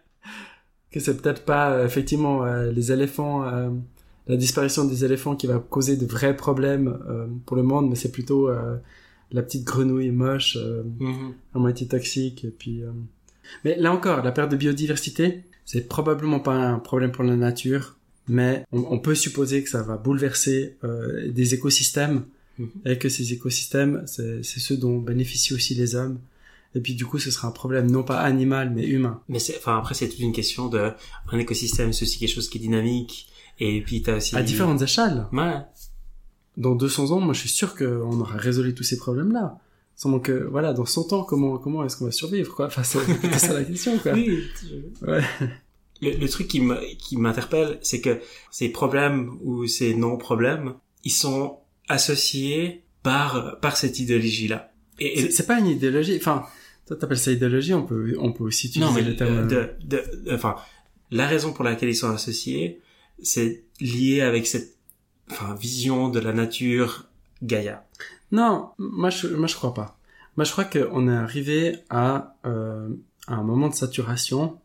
que 0.92 1.00
c'est 1.00 1.20
peut-être 1.20 1.44
pas 1.44 1.72
euh, 1.72 1.86
effectivement 1.86 2.44
euh, 2.44 2.70
les 2.70 2.92
éléphants, 2.92 3.42
euh, 3.44 3.68
la 4.28 4.36
disparition 4.36 4.84
des 4.84 5.04
éléphants 5.04 5.34
qui 5.34 5.46
va 5.48 5.58
causer 5.58 5.96
de 5.96 6.06
vrais 6.06 6.36
problèmes 6.36 6.98
euh, 7.08 7.26
pour 7.46 7.56
le 7.56 7.62
monde, 7.64 7.88
mais 7.88 7.96
c'est 7.96 8.12
plutôt 8.12 8.48
la 9.32 9.42
petite 9.42 9.64
grenouille 9.64 10.12
moche, 10.12 10.56
à 11.54 11.58
moitié 11.58 11.88
toxique, 11.88 12.44
et 12.44 12.50
puis. 12.50 12.82
Mais 13.64 13.76
là 13.76 13.92
encore, 13.92 14.22
la 14.22 14.30
perte 14.32 14.50
de 14.52 14.56
biodiversité, 14.56 15.42
c'est 15.64 15.88
probablement 15.88 16.40
pas 16.40 16.54
un 16.54 16.78
problème 16.78 17.12
pour 17.12 17.24
la 17.24 17.36
nature, 17.36 17.96
mais 18.28 18.64
on, 18.72 18.84
on 18.90 18.98
peut 18.98 19.14
supposer 19.14 19.62
que 19.62 19.70
ça 19.70 19.82
va 19.82 19.96
bouleverser 19.96 20.76
euh, 20.84 21.30
des 21.30 21.54
écosystèmes 21.54 22.24
Mhm. 22.58 22.68
et 22.84 22.98
que 22.98 23.08
ces 23.08 23.32
écosystèmes, 23.32 24.04
c'est 24.06 24.42
ceux 24.42 24.76
dont 24.76 24.98
bénéficient 24.98 25.54
aussi 25.54 25.74
les 25.74 25.94
hommes. 25.94 26.18
Et 26.76 26.80
puis 26.80 26.94
du 26.94 27.06
coup, 27.06 27.18
ce 27.18 27.30
sera 27.30 27.48
un 27.48 27.52
problème 27.52 27.90
non 27.90 28.02
pas 28.02 28.20
animal, 28.20 28.72
mais 28.74 28.86
humain. 28.86 29.20
Mais 29.28 29.38
enfin, 29.56 29.78
après, 29.78 29.94
c'est 29.94 30.08
toute 30.08 30.18
une 30.18 30.32
question 30.32 30.68
de, 30.68 30.90
un 31.30 31.38
écosystème, 31.38 31.92
c'est 31.92 32.04
aussi 32.04 32.18
quelque 32.18 32.34
chose 32.34 32.48
qui 32.48 32.58
est 32.58 32.60
dynamique, 32.60 33.28
et 33.60 33.80
puis 33.82 34.02
t'as 34.02 34.16
aussi... 34.16 34.36
À 34.36 34.42
différentes 34.42 34.82
échelles. 34.82 35.26
Ouais. 35.32 35.54
Dans 36.56 36.74
200 36.74 37.10
ans, 37.12 37.20
moi 37.20 37.34
je 37.34 37.40
suis 37.40 37.48
sûr 37.48 37.74
qu'on 37.76 38.20
aura 38.20 38.36
résolu 38.36 38.74
tous 38.74 38.84
ces 38.84 38.96
problèmes-là. 38.96 39.58
Seulement 39.96 40.18
que, 40.20 40.32
voilà, 40.50 40.72
dans 40.72 40.84
100 40.84 41.12
ans, 41.12 41.22
comment, 41.24 41.56
comment 41.58 41.84
est-ce 41.84 41.96
qu'on 41.96 42.06
va 42.06 42.10
survivre, 42.10 42.54
quoi? 42.54 42.66
Enfin, 42.66 42.82
c'est 42.82 42.98
c'est 43.22 43.38
ça 43.38 43.52
la 43.54 43.64
question, 43.64 43.98
quoi. 43.98 44.12
Oui. 44.14 44.42
Ouais. 45.02 45.22
Le, 46.02 46.10
le 46.18 46.28
truc 46.28 46.48
qui 46.48 46.60
me- 46.60 46.94
qui 46.98 47.16
m'interpelle, 47.16 47.78
c'est 47.82 48.00
que 48.00 48.18
ces 48.50 48.68
problèmes 48.70 49.38
ou 49.42 49.66
ces 49.68 49.94
non-problèmes, 49.94 50.74
ils 51.04 51.12
sont 51.12 51.58
associés 51.88 52.82
par, 53.02 53.58
par 53.60 53.76
cette 53.76 53.98
idéologie-là. 54.00 54.72
Et, 54.98 55.20
et- 55.20 55.30
C'est 55.30 55.46
pas 55.46 55.58
une 55.60 55.68
idéologie. 55.68 56.16
Enfin, 56.16 56.44
toi 56.86 56.96
t'appelles 56.96 57.18
ça 57.18 57.30
idéologie, 57.30 57.72
on 57.74 57.84
peut, 57.86 58.16
on 58.18 58.32
peut 58.32 58.44
aussi 58.44 58.66
utiliser 58.66 58.90
non, 58.90 58.94
mais 58.94 59.02
le 59.02 59.14
terme. 59.16 59.38
euh, 59.38 59.46
de, 59.46 59.70
de, 59.86 60.02
de- 60.26 60.34
enfin, 60.34 60.56
la 61.10 61.26
raison 61.28 61.52
pour 61.52 61.64
laquelle 61.64 61.88
ils 61.88 61.94
sont 61.96 62.10
associés, 62.10 62.80
c'est 63.22 63.62
lié 63.80 64.20
avec 64.22 64.46
cette, 64.46 64.74
enfin, 65.30 65.54
vision 65.54 66.08
de 66.08 66.18
la 66.18 66.32
nature 66.32 67.06
Gaïa. 67.42 67.86
Non, 68.34 68.70
moi 68.78 69.10
je, 69.10 69.28
moi 69.28 69.46
je 69.46 69.54
crois 69.54 69.74
pas. 69.74 69.96
Moi 70.36 70.42
je 70.44 70.50
crois 70.50 70.64
qu'on 70.64 71.08
est 71.08 71.16
arrivé 71.16 71.76
à, 71.88 72.36
euh, 72.44 72.88
à 73.28 73.34
un 73.34 73.44
moment 73.44 73.68
de 73.68 73.74
saturation 73.74 74.58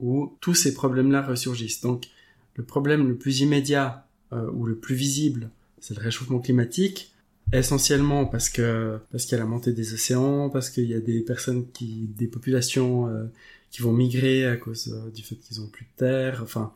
où 0.00 0.36
tous 0.40 0.54
ces 0.54 0.74
problèmes-là 0.74 1.22
ressurgissent. 1.22 1.82
Donc, 1.82 2.08
le 2.56 2.64
problème 2.64 3.06
le 3.06 3.16
plus 3.16 3.42
immédiat 3.42 4.08
euh, 4.32 4.50
ou 4.50 4.66
le 4.66 4.74
plus 4.74 4.96
visible, 4.96 5.50
c'est 5.78 5.96
le 5.96 6.02
réchauffement 6.02 6.40
climatique. 6.40 7.12
Essentiellement 7.52 8.26
parce 8.26 8.48
que 8.50 8.98
parce 9.12 9.24
qu'il 9.24 9.38
y 9.38 9.40
a 9.40 9.44
la 9.44 9.48
montée 9.48 9.72
des 9.72 9.94
océans, 9.94 10.50
parce 10.50 10.68
qu'il 10.68 10.86
y 10.86 10.94
a 10.94 10.98
des 10.98 11.20
personnes 11.20 11.70
qui, 11.70 12.10
des 12.18 12.26
populations 12.26 13.06
euh, 13.06 13.26
qui 13.70 13.82
vont 13.82 13.92
migrer 13.92 14.46
à 14.46 14.56
cause 14.56 14.92
du 15.14 15.22
fait 15.22 15.36
qu'ils 15.36 15.60
ont 15.60 15.68
plus 15.68 15.84
de 15.84 15.96
terre. 15.96 16.40
Enfin, 16.42 16.72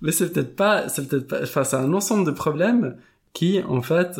mais 0.00 0.12
c'est 0.12 0.32
peut-être 0.32 0.56
pas, 0.56 0.88
c'est 0.88 1.06
peut-être 1.06 1.28
pas. 1.28 1.44
C'est 1.64 1.76
un 1.76 1.92
ensemble 1.92 2.24
de 2.24 2.30
problèmes 2.30 2.96
qui, 3.34 3.60
en 3.60 3.82
fait, 3.82 4.18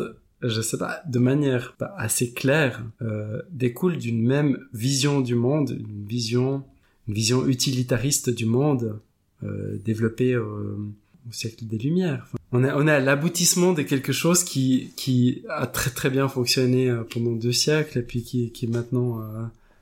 je 0.49 0.61
sais 0.61 0.77
pas, 0.77 1.01
de 1.07 1.19
manière 1.19 1.75
pas 1.77 1.93
assez 1.97 2.31
claire, 2.31 2.83
euh, 3.01 3.41
découlent 3.51 3.97
d'une 3.97 4.21
même 4.21 4.59
vision 4.73 5.21
du 5.21 5.35
monde, 5.35 5.71
une 5.71 6.05
vision, 6.05 6.63
utilitariste 7.07 8.29
du 8.29 8.45
monde 8.45 8.99
euh, 9.43 9.77
développée 9.83 10.35
au 10.35 10.91
siècle 11.31 11.65
des 11.65 11.77
Lumières. 11.77 12.27
On 12.51 12.63
est, 12.63 12.91
à 12.91 12.99
l'aboutissement 12.99 13.73
de 13.73 13.81
quelque 13.81 14.11
chose 14.11 14.43
qui, 14.43 15.43
a 15.49 15.67
très 15.67 15.91
très 15.91 16.09
bien 16.09 16.27
fonctionné 16.27 16.89
euh, 16.89 17.03
pendant 17.03 17.33
deux 17.33 17.51
siècles 17.51 17.99
et 17.99 18.03
puis 18.03 18.23
qui, 18.23 18.67
maintenant 18.67 19.21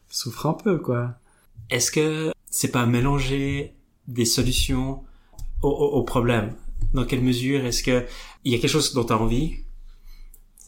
souffre 0.09 0.45
un 0.45 0.53
peu, 0.53 0.77
quoi. 0.77 1.17
Est-ce 1.69 1.91
que 1.91 2.31
c'est 2.49 2.71
pas 2.71 2.85
mélanger 2.85 3.73
des 4.07 4.25
solutions 4.25 5.01
au, 5.61 5.69
au 5.69 6.03
problème? 6.03 6.53
Dans 6.93 7.05
quelle 7.05 7.21
mesure 7.21 7.65
est-ce 7.65 7.81
que 7.81 8.05
il 8.43 8.51
y 8.51 8.55
a 8.55 8.59
quelque 8.59 8.69
chose 8.69 8.93
dont 8.93 9.05
tu 9.05 9.13
as 9.13 9.17
envie 9.17 9.62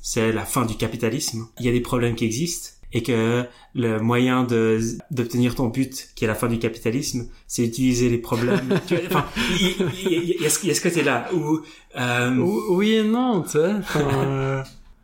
C'est 0.08 0.32
la 0.32 0.46
fin 0.46 0.66
du 0.68 0.76
capitalisme. 0.76 1.48
Il 1.60 1.66
y 1.66 1.70
a 1.70 1.72
des 1.72 1.82
problèmes 1.82 2.14
qui 2.14 2.26
existent 2.26 2.70
et 2.94 3.02
que 3.02 3.44
le 3.74 3.98
moyen 4.00 4.44
de 4.44 4.80
d'obtenir 5.10 5.56
ton 5.56 5.68
but, 5.70 6.10
qui 6.16 6.26
est 6.26 6.28
la 6.28 6.36
fin 6.36 6.48
du 6.48 6.60
capitalisme, 6.60 7.28
c'est 7.48 7.64
utiliser 7.66 8.08
les 8.10 8.20
problèmes. 8.20 8.70
Enfin, 9.08 9.26
il 9.60 10.36
y, 10.42 10.46
a 10.46 10.50
ce 10.52 10.60
il 10.64 10.68
y 10.68 10.72
a 10.72 10.76
ce 10.76 10.82
côté-là 10.84 11.28
où 11.34 11.60
euh, 12.00 12.36
Ou- 12.38 12.76
Oui 12.78 12.94
et 12.94 13.04
non, 13.04 13.42
tu 13.42 13.50
sais. 13.58 13.72
Euh, 13.96 14.62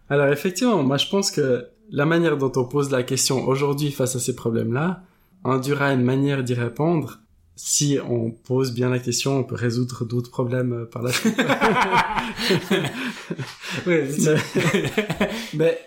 Alors 0.07 0.27
effectivement, 0.27 0.83
moi 0.83 0.97
je 0.97 1.07
pense 1.09 1.31
que 1.31 1.65
la 1.89 2.05
manière 2.05 2.37
dont 2.37 2.51
on 2.55 2.65
pose 2.65 2.91
la 2.91 3.01
question 3.01 3.47
aujourd'hui 3.47 3.91
face 3.91 4.15
à 4.15 4.19
ces 4.19 4.35
problèmes-là 4.35 5.01
induira 5.43 5.91
une 5.93 6.03
manière 6.03 6.43
d'y 6.43 6.53
répondre. 6.53 7.20
Si 7.55 7.99
on 8.09 8.31
pose 8.31 8.73
bien 8.73 8.89
la 8.89 8.99
question, 8.99 9.37
on 9.37 9.43
peut 9.43 9.55
résoudre 9.55 10.05
d'autres 10.05 10.31
problèmes 10.31 10.73
euh, 10.73 10.85
par 10.85 11.03
la 11.03 11.11
suite. 11.11 11.37
ouais, 13.85 14.07
mais 15.53 15.77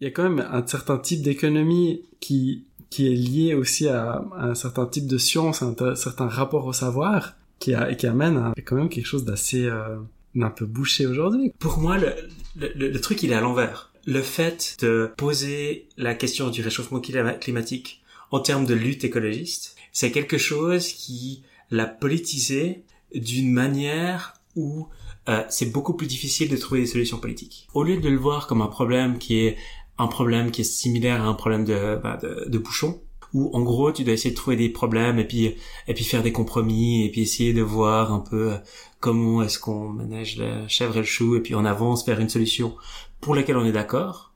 il 0.00 0.04
y 0.04 0.06
a 0.06 0.10
quand 0.10 0.22
même 0.22 0.46
un 0.50 0.66
certain 0.66 0.98
type 0.98 1.22
d'économie 1.22 2.02
qui 2.20 2.66
qui 2.90 3.06
est 3.06 3.14
lié 3.14 3.54
aussi 3.54 3.86
à, 3.86 4.24
à 4.36 4.46
un 4.46 4.54
certain 4.56 4.84
type 4.84 5.06
de 5.06 5.16
science, 5.16 5.62
à 5.62 5.66
un 5.66 5.94
certain 5.94 6.26
rapport 6.26 6.66
au 6.66 6.72
savoir, 6.72 7.34
qui, 7.60 7.72
a, 7.72 7.94
qui 7.94 8.08
amène 8.08 8.36
à 8.36 8.52
quand 8.66 8.74
même 8.74 8.88
quelque 8.88 9.06
chose 9.06 9.24
d'assez 9.24 9.66
euh, 9.66 9.96
d'un 10.34 10.50
peu 10.50 10.66
bouché 10.66 11.06
aujourd'hui. 11.06 11.52
Pour 11.60 11.78
moi, 11.78 11.98
le, 11.98 12.08
le, 12.56 12.88
le 12.88 13.00
truc, 13.00 13.22
il 13.22 13.30
est 13.30 13.36
à 13.36 13.40
l'envers. 13.40 13.92
Le 14.06 14.20
fait 14.22 14.76
de 14.80 15.08
poser 15.16 15.86
la 15.98 16.14
question 16.14 16.50
du 16.50 16.62
réchauffement 16.62 16.98
clima- 16.98 17.38
climatique 17.38 18.02
en 18.32 18.40
termes 18.40 18.66
de 18.66 18.74
lutte 18.74 19.04
écologiste, 19.04 19.76
c'est 19.92 20.10
quelque 20.10 20.38
chose 20.38 20.88
qui 20.88 21.42
l'a 21.70 21.86
politisé 21.86 22.84
d'une 23.14 23.50
manière 23.50 24.34
où 24.56 24.88
euh, 25.28 25.42
c'est 25.48 25.70
beaucoup 25.70 25.94
plus 25.94 26.06
difficile 26.06 26.48
de 26.48 26.56
trouver 26.56 26.80
des 26.80 26.86
solutions 26.86 27.18
politiques. 27.18 27.68
Au 27.74 27.82
lieu 27.82 27.98
de 27.98 28.08
le 28.08 28.16
voir 28.16 28.46
comme 28.46 28.62
un 28.62 28.66
problème 28.66 29.18
qui 29.18 29.38
est 29.38 29.56
un 29.98 30.06
problème 30.06 30.50
qui 30.50 30.62
est 30.62 30.64
similaire 30.64 31.22
à 31.22 31.26
un 31.26 31.34
problème 31.34 31.64
de, 31.64 32.00
bah, 32.02 32.18
de, 32.22 32.58
bouchon, 32.58 33.00
où 33.34 33.50
en 33.54 33.60
gros 33.60 33.92
tu 33.92 34.02
dois 34.02 34.14
essayer 34.14 34.30
de 34.30 34.36
trouver 34.36 34.56
des 34.56 34.70
problèmes 34.70 35.18
et 35.18 35.26
puis 35.26 35.54
et 35.86 35.94
puis 35.94 36.04
faire 36.04 36.22
des 36.22 36.32
compromis 36.32 37.04
et 37.04 37.10
puis 37.10 37.20
essayer 37.20 37.52
de 37.52 37.62
voir 37.62 38.12
un 38.12 38.20
peu 38.20 38.54
comment 38.98 39.42
est-ce 39.42 39.58
qu'on 39.58 39.90
manage 39.90 40.38
la 40.38 40.66
chèvre 40.68 40.96
et 40.96 41.00
le 41.00 41.04
chou 41.04 41.36
et 41.36 41.40
puis 41.40 41.54
on 41.54 41.64
avance 41.64 42.06
vers 42.06 42.18
une 42.18 42.30
solution 42.30 42.74
pour 43.20 43.34
laquelle 43.34 43.56
on 43.56 43.64
est 43.64 43.72
d'accord. 43.72 44.32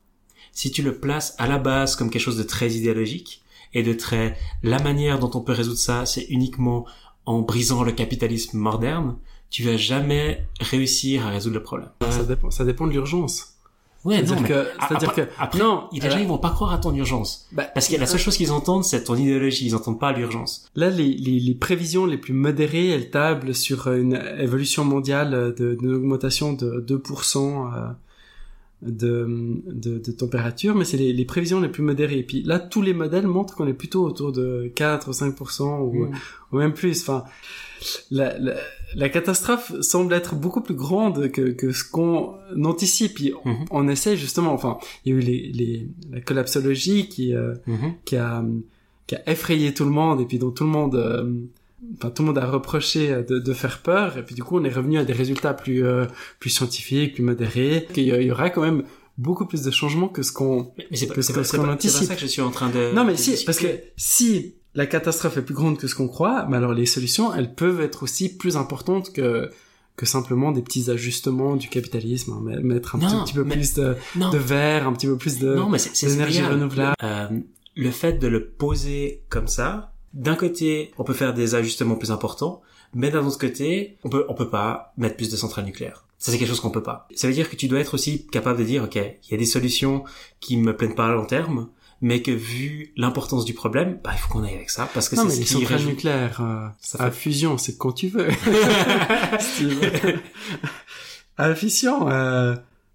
Si 0.53 0.71
tu 0.71 0.83
le 0.83 0.99
places 0.99 1.35
à 1.39 1.49
la 1.49 1.59
base 1.59 1.97
comme 1.97 2.11
quelque 2.11 2.23
chose 2.23 2.37
de 2.37 2.45
très 2.45 2.73
idéologique 2.73 3.43
et 3.75 3.83
de 3.83 3.93
très 3.93 4.37
la 4.63 4.79
manière 4.81 5.19
dont 5.19 5.31
on 5.35 5.41
peut 5.41 5.53
résoudre 5.53 5.79
ça, 5.79 6.07
c'est 6.07 6.25
uniquement 6.31 6.87
en 7.27 7.41
brisant 7.41 7.83
le 7.85 7.93
capitalisme 7.93 8.59
moderne, 8.59 9.17
tu 9.51 9.63
vas 9.63 9.77
jamais 9.77 10.47
réussir 10.61 11.27
à 11.27 11.31
résoudre 11.31 11.57
le 11.57 11.63
problème. 11.63 11.89
Ça 12.11 12.25
dépend, 12.25 12.51
ça 12.51 12.65
dépend 12.65 12.87
de 12.87 12.93
l'urgence. 12.93 13.51
Ouais, 14.05 14.17
C'est-à-dire 14.17 14.47
que, 14.47 14.67
c'est-à-dire 14.87 15.09
après, 15.09 15.27
que, 15.27 15.31
après, 15.39 15.59
non, 15.59 15.85
ils- 15.91 16.01
déjà 16.03 16.19
euh, 16.19 16.21
ils 16.21 16.29
vont 16.29 16.37
pas 16.37 16.51
croire 16.51 16.75
à 16.75 16.79
ton 16.79 16.95
urgence. 16.95 17.49
bah, 17.53 17.63
Parce 17.73 17.89
que 17.89 17.97
la 17.97 18.05
seule 18.07 18.21
chose 18.21 18.37
qu'ils 18.37 18.53
entendent, 18.53 18.85
c'est 18.85 19.05
ton 19.05 19.17
idéologie. 19.17 19.65
Ils 19.65 19.75
entendent 19.75 19.99
pas 19.99 20.13
l'urgence. 20.13 20.67
Là, 20.75 20.91
les, 20.91 21.15
les, 21.15 21.41
les 21.41 21.55
prévisions 21.55 22.05
les 22.05 22.19
plus 22.19 22.35
modérées, 22.35 22.89
elles 22.89 23.09
tablent 23.11 23.55
sur 23.55 23.91
une 23.91 24.21
évolution 24.39 24.85
mondiale 24.85 25.55
de- 25.59 25.75
d'une 25.81 25.95
augmentation 25.95 26.53
de 26.53 26.85
2% 26.87 27.73
euh, 27.73 27.87
de, 28.85 29.63
de, 29.67 29.99
de 29.99 30.13
température, 30.13 30.75
mais 30.75 30.85
c'est 30.85 30.97
les, 30.97 31.13
les 31.13 31.25
prévisions 31.25 31.61
les 31.61 31.69
plus 31.69 31.83
modérées. 31.83 32.19
Et 32.19 32.23
puis 32.23 32.43
là, 32.43 32.59
tous 32.59 32.83
les 32.83 32.95
modèles 32.95 33.27
montrent 33.27 33.55
qu'on 33.57 33.67
est 33.67 33.73
plutôt 33.75 34.05
autour 34.05 34.33
de 34.33 34.71
4 34.75 35.09
ou 35.09 35.13
5% 35.13 35.81
ou, 35.81 36.09
ou 36.53 36.57
même 36.59 36.73
plus. 36.75 37.01
Enfin, 37.03 37.25
la, 38.11 38.39
la, 38.39 38.55
la 38.95 39.09
catastrophe 39.09 39.73
semble 39.81 40.13
être 40.15 40.35
beaucoup 40.35 40.61
plus 40.61 40.75
grande 40.75 41.29
que, 41.31 41.51
que 41.53 41.73
ce 41.73 41.85
qu'on 41.85 42.35
anticipe. 42.65 43.19
On, 43.45 43.51
Mhm. 43.51 43.65
on 43.71 43.89
essaie 43.89 44.17
justement, 44.17 44.53
enfin, 44.53 44.79
il 45.05 45.13
y 45.13 45.15
a 45.17 45.19
eu 45.19 45.21
les, 45.23 45.53
les, 45.53 45.89
la 46.11 46.21
collapsologie 46.21 47.09
qui... 47.09 47.35
euh, 47.35 47.55
Mhm. 47.67 47.95
qui 48.05 48.17
a 48.17 48.45
qui 49.07 49.17
a 49.17 49.31
effrayé 49.31 49.75
tout 49.75 49.85
le 49.85 49.91
monde 49.91 50.23
et 50.23 50.25
puis 50.25 50.39
dont 50.39 50.51
tout 50.51 50.65
le 50.65 50.71
monde 50.71 50.95
euh, 50.95 51.31
enfin 51.97 52.11
tout 52.11 52.23
le 52.23 52.27
monde 52.29 52.39
a 52.39 52.47
reproché 52.47 53.11
euh, 53.13 53.23
de, 53.23 53.39
de 53.39 53.53
faire 53.53 53.81
peur 53.83 54.17
et 54.19 54.25
puis 54.25 54.35
du 54.35 54.43
coup 54.43 54.59
on 54.59 54.65
est 54.65 54.73
revenu 54.73 54.99
à 54.99 55.05
des 55.05 55.13
résultats 55.13 55.55
plus 55.55 55.85
euh, 55.85 56.05
plus 56.41 56.51
scientifiques 56.51 57.15
plus 57.15 57.23
modérés 57.23 57.87
qu'il 57.93 58.05
y 58.05 58.09
il 58.09 58.23
y 58.23 58.31
aura 58.31 58.51
quand 58.51 58.63
même 58.63 58.85
beaucoup 59.19 59.47
plus 59.47 59.63
de 59.63 59.71
changements 59.71 60.09
que 60.09 60.23
ce 60.23 60.33
qu'on 60.33 60.73
Mais, 60.77 60.87
mais 60.91 60.97
c'est 60.97 61.07
pas, 61.07 61.15
c'est 61.17 61.23
ce 61.23 61.27
c'est 61.29 61.35
qu'on 61.35 61.45
c'est 61.45 61.57
pas 61.69 61.73
anticipe. 61.73 62.09
ça 62.09 62.15
que 62.15 62.21
je 62.21 62.27
suis 62.27 62.43
en 62.43 62.51
train 62.51 62.69
de. 62.71 62.93
non 62.95 63.05
mais 63.05 63.13
de 63.13 63.19
si 63.19 63.45
parce 63.45 63.59
que 63.59 63.67
si 63.97 64.57
la 64.75 64.87
catastrophe 64.87 65.37
est 65.37 65.43
plus 65.43 65.55
grande 65.55 65.79
que 65.79 65.87
ce 65.87 65.95
qu'on 65.95 66.09
croit 66.09 66.47
mais 66.51 66.57
alors 66.57 66.75
les 66.75 66.87
solutions 66.87 67.33
elles 67.33 67.55
peuvent 67.55 67.81
être 67.81 68.03
aussi 68.03 68.37
plus 68.37 68.57
importantes 68.57 69.13
que 69.13 69.51
que 69.97 70.07
simplement 70.07 70.51
des 70.51 70.63
petits 70.63 70.91
ajustements 70.91 71.55
du 71.55 71.69
capitalisme 71.69 72.33
hein, 72.33 72.61
mettre 72.65 72.97
un 72.97 72.99
Non, 72.99 73.07
petit, 73.09 73.25
petit 73.27 73.35
peu 73.35 73.45
mais- 73.45 73.55
plus 73.55 73.75
de, 73.75 73.95
non, 74.17 74.31
de 74.31 74.39
verre 74.39 74.89
un 74.89 74.93
petit 74.93 75.07
peu 75.07 75.17
plus 75.17 75.39
de 75.39 75.57
c'est 75.79 75.95
c'est 75.95 76.07
d'énergie 76.09 76.43
renouvelable. 76.43 76.97
Euh, 77.05 77.29
le 77.77 77.91
fait 77.93 78.15
de 78.15 78.27
le 78.27 78.49
poser 78.49 79.23
comme 79.29 79.47
ça, 79.47 79.94
d'un 80.15 80.35
côté, 80.37 80.93
on 80.99 81.05
peut 81.05 81.13
faire 81.13 81.35
des 81.35 81.55
ajustements 81.55 81.97
plus 81.97 82.11
importants, 82.11 82.63
mais 82.95 83.11
d'un 83.11 83.25
autre 83.27 83.39
côté, 83.39 83.99
on 84.05 84.09
peut 84.09 84.25
on 84.29 84.35
peut 84.35 84.49
pas 84.49 84.93
mettre 84.97 85.17
plus 85.17 85.29
de 85.31 85.37
centrales 85.37 85.65
nucléaires. 85.67 86.07
Ça 86.19 86.33
c'est 86.33 86.39
quelque 86.39 86.49
chose 86.49 86.61
qu'on 86.61 86.71
peut 86.71 86.83
pas. 86.83 87.07
Ça 87.15 87.27
veut 87.27 87.35
dire 87.35 87.51
que 87.51 87.57
tu 87.57 87.69
dois 87.69 87.81
être 87.81 87.93
aussi 87.95 88.27
capable 88.29 88.59
de 88.59 88.65
dire, 88.65 88.85
ok, 88.85 88.95
il 88.97 89.31
y 89.31 89.35
a 89.35 89.37
des 89.37 89.45
solutions 89.45 90.05
qui 90.41 90.57
me 90.57 90.75
plaisent 90.77 90.95
pas 90.95 91.09
à 91.09 91.13
long 91.13 91.27
terme, 91.27 91.69
mais 92.01 92.23
que 92.23 92.31
vu 92.31 92.93
l'importance 92.97 93.45
du 93.45 93.53
problème, 93.55 93.99
bah 94.03 94.11
il 94.15 94.19
faut 94.19 94.29
qu'on 94.33 94.45
aille 94.45 94.55
avec 94.55 94.71
ça 94.71 94.89
parce 94.95 95.09
que 95.09 95.17
non, 95.17 95.23
c'est 95.29 95.41
mais 95.41 95.45
ce 95.45 95.55
les 95.59 95.61
centrales 95.67 95.85
nucléaires 95.87 96.41
euh, 96.41 96.69
Ça 96.81 97.03
à 97.03 97.11
fait- 97.11 97.19
fusion, 97.21 97.59
c'est 97.59 97.77
quand 97.77 97.93
tu 97.93 98.09
veux. 98.09 98.29
Veux. 99.61 100.21
à 101.37 101.55
fission, 101.55 102.09
euh, 102.11 102.55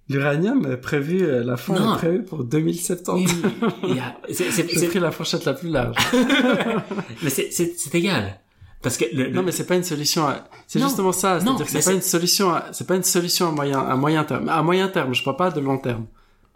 l'uranium 0.10 0.66
est 0.72 0.78
prévu, 0.78 1.22
euh, 1.24 1.44
la 1.44 1.56
fin 1.58 1.74
Non. 1.76 1.94
est 1.94 1.98
prévue 1.98 2.24
pour 2.24 2.44
2070. 2.44 3.14
Oui, 3.14 3.42
oui, 3.44 3.70
il 3.90 3.96
y 3.96 4.00
a- 4.00 4.18
c'est- 4.34 4.52
c'est- 4.52 4.68
J'ai 4.80 4.88
pris 4.88 5.00
la 5.00 5.12
fourchette 5.12 5.46
la 5.46 5.54
plus 5.54 5.70
large. 5.70 5.96
mais 7.24 7.30
c'est 7.30 7.96
égal 7.96 8.40
parce 8.82 8.98
que 8.98 9.06
le, 9.14 9.26
le- 9.26 9.30
Non, 9.32 9.44
mais 9.44 9.52
c'est 9.52 9.66
pas 9.66 9.76
une 9.76 9.84
solution. 9.84 10.28
à- 10.28 10.46
C'est 10.68 10.80
justement 10.80 11.12
ça. 11.12 11.40
C'est-à-dire 11.40 11.66
que 11.66 11.72
c'est 11.72 11.84
pas 11.86 11.94
une 11.94 12.02
solution. 12.02 12.50
à- 12.52 12.66
C'est 12.72 12.88
pas 12.88 12.96
une 12.96 13.04
solution 13.04 13.48
à 13.50 13.52
moyen, 13.52 13.80
à 13.80 13.96
moyen 13.96 14.24
terme. 14.24 14.50
À 14.50 14.62
moyen 14.64 14.88
terme, 14.88 15.14
je 15.14 15.24
parle 15.24 15.38
pas 15.38 15.52
de 15.52 15.60
long 15.60 15.78
terme. 15.78 16.06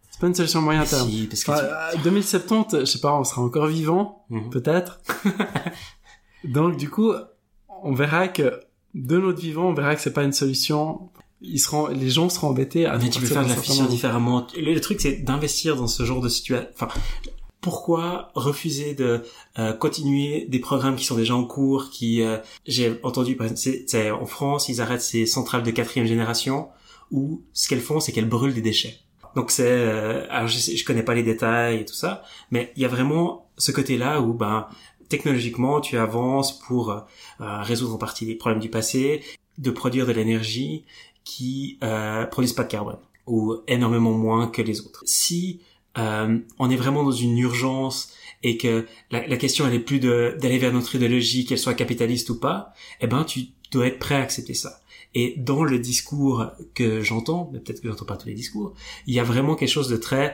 C'est 0.10 0.22
pas 0.22 0.28
une 0.28 0.36
solution 0.36 0.60
à 0.60 0.62
moyen 0.64 0.84
terme. 0.86 1.10
si, 1.10 1.28
parce 1.28 1.44
que 1.44 1.52
Enfin, 1.52 1.62
tu- 1.92 1.98
à 2.00 2.02
2070, 2.04 2.80
je 2.82 2.86
sais 2.86 3.00
pas, 3.00 3.14
on 3.14 3.24
sera 3.24 3.42
encore 3.42 3.68
vivant, 3.68 4.24
Mhm. 4.30 4.50
peut-être. 4.52 5.00
Donc 6.44 6.78
du 6.78 6.90
coup, 6.90 7.12
on 7.84 7.94
verra 7.94 8.28
que 8.28 8.60
de 8.94 9.18
notre 9.18 9.40
vivant, 9.40 9.70
on 9.70 9.74
verra 9.74 9.96
que 9.96 10.02
c'est 10.02 10.14
pas 10.14 10.24
une 10.24 10.34
solution. 10.34 11.10
Ils 11.44 11.60
seront, 11.60 11.88
les 11.88 12.10
gens 12.10 12.30
seront 12.30 12.50
embêtés 12.50 12.86
à 12.86 12.98
Mais 12.98 13.10
tu 13.10 13.20
peux 13.20 13.26
faire 13.26 13.44
de 13.44 13.50
la 13.50 13.56
moment. 13.56 13.90
différemment. 13.90 14.48
Le, 14.58 14.74
le 14.74 14.82
truc, 14.82 15.02
c'est 15.02 15.24
d'investir 15.24 15.76
dans 15.76 15.88
ce 15.88 16.04
genre 16.06 16.22
de 16.22 16.30
situation. 16.30 16.68
Enfin, 16.74 16.88
pourquoi 17.62 18.32
refuser 18.36 18.94
de 18.94 19.24
euh, 19.58 19.74
continuer 19.74 20.46
des 20.50 20.60
programmes 20.60 20.96
qui 20.96 21.06
sont 21.06 21.16
déjà 21.16 21.36
en 21.36 21.46
cours, 21.46 21.90
qui 21.90 22.22
euh, 22.22 22.38
j'ai 22.66 23.00
entendu, 23.04 23.38
c'est, 23.56 24.12
en 24.12 24.26
France, 24.26 24.68
ils 24.70 24.82
arrêtent 24.82 25.02
ces 25.02 25.26
centrales 25.26 25.64
de 25.64 25.72
quatrième 25.72 26.06
génération 26.06 26.70
où 27.12 27.42
ce 27.54 27.70
qu'elles 27.70 27.82
font, 27.82 28.00
c'est 28.00 28.12
qu'elles 28.12 28.28
brûlent 28.28 28.54
des 28.54 28.62
déchets. 28.62 29.00
Donc 29.36 29.50
c'est, 29.50 29.66
euh, 29.66 30.26
alors 30.30 30.48
je, 30.48 30.58
sais, 30.58 30.76
je 30.76 30.86
connais 30.86 31.04
pas 31.04 31.16
les 31.16 31.24
détails 31.24 31.80
et 31.80 31.86
tout 31.86 31.94
ça, 31.94 32.24
mais 32.52 32.72
il 32.76 32.82
y 32.82 32.86
a 32.86 32.90
vraiment 32.90 33.50
ce 33.58 33.72
côté-là 33.72 34.22
où 34.22 34.34
ben 34.34 34.68
technologiquement 35.10 35.80
tu 35.80 35.98
avances 35.98 36.60
pour 36.60 36.92
euh, 36.92 37.00
résoudre 37.40 37.96
en 37.96 37.98
partie 37.98 38.26
les 38.26 38.36
problèmes 38.36 38.60
du 38.60 38.70
passé, 38.70 39.24
de 39.58 39.72
produire 39.72 40.06
de 40.06 40.12
l'énergie 40.12 40.86
qui 41.24 41.78
euh, 41.84 42.26
produisent 42.26 42.54
pas 42.54 42.64
de 42.64 42.70
carbone 42.70 43.00
ou 43.26 43.56
énormément 43.68 44.12
moins 44.12 44.48
que 44.48 44.62
les 44.62 44.82
autres. 44.82 45.04
Si 45.06 45.62
euh, 45.98 46.40
on 46.60 46.70
est 46.70 46.76
vraiment 46.76 47.04
dans 47.04 47.12
une 47.12 47.38
urgence 47.38 48.12
et 48.42 48.58
que 48.58 48.86
la, 49.12 49.26
la 49.26 49.38
question 49.38 49.66
elle 49.68 49.76
est 49.76 49.80
plus 49.80 50.00
d'aller 50.00 50.58
vers 50.58 50.74
notre 50.74 50.96
idéologie, 50.96 51.46
qu'elle 51.46 51.60
soit 51.60 51.74
capitaliste 51.74 52.30
ou 52.30 52.40
pas, 52.40 52.74
eh 53.00 53.08
ben 53.08 53.24
tu 53.24 53.48
dois 53.72 53.88
être 53.88 54.00
prêt 54.00 54.16
à 54.16 54.22
accepter 54.22 54.54
ça. 54.54 54.80
Et 55.16 55.36
dans 55.38 55.64
le 55.64 55.78
discours 55.78 56.48
que 56.74 57.02
j'entends, 57.02 57.50
mais 57.54 57.60
peut-être 57.60 57.82
que 57.82 57.88
j'entends 57.88 58.06
pas 58.06 58.18
tous 58.18 58.28
les 58.28 58.34
discours, 58.34 58.74
il 59.06 59.14
y 59.14 59.20
a 59.20 59.24
vraiment 59.24 59.56
quelque 59.56 59.70
chose 59.70 59.88
de 59.88 59.98
très 59.98 60.34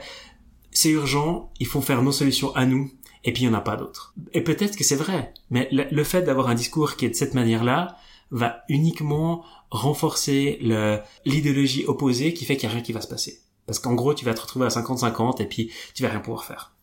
c'est 0.72 0.90
urgent, 0.90 1.52
il 1.60 1.68
faut 1.68 1.82
faire 1.82 2.02
nos 2.02 2.12
solutions 2.12 2.56
à 2.56 2.66
nous, 2.66 2.92
et 3.24 3.34
puis 3.34 3.44
il 3.44 3.50
n'y 3.50 3.54
en 3.54 3.58
a 3.58 3.62
pas 3.62 3.76
d'autres. 3.76 4.14
Et 4.34 4.42
peut-être 4.42 4.78
que 4.78 4.84
c'est 4.84 4.96
vrai, 4.96 5.34
mais 5.50 5.68
le 5.72 6.04
fait 6.04 6.22
d'avoir 6.22 6.48
un 6.48 6.56
discours 6.56 6.96
qui 6.96 7.06
est 7.06 7.10
de 7.10 7.16
cette 7.16 7.34
manière-là 7.34 7.98
va 8.32 8.64
uniquement 8.70 9.44
renforcer 9.72 10.60
le- 10.62 11.00
l'idéologie 11.26 11.86
opposée 11.88 12.34
qui 12.34 12.46
fait 12.46 12.58
qu'il 12.58 12.68
n'y 12.68 12.72
a 12.74 12.76
rien 12.76 12.84
qui 12.84 12.94
va 12.94 13.02
se 13.02 13.08
passer. 13.08 13.40
Parce 13.66 13.80
qu'en 13.80 13.94
gros, 13.94 14.14
tu 14.14 14.26
vas 14.26 14.34
te 14.34 14.42
retrouver 14.42 14.66
à 14.66 14.70
50-50 14.70 15.42
et 15.42 15.46
puis 15.46 15.72
tu 15.94 16.04
vas 16.04 16.10
rien 16.10 16.20
pouvoir 16.20 16.44
faire. 16.44 16.74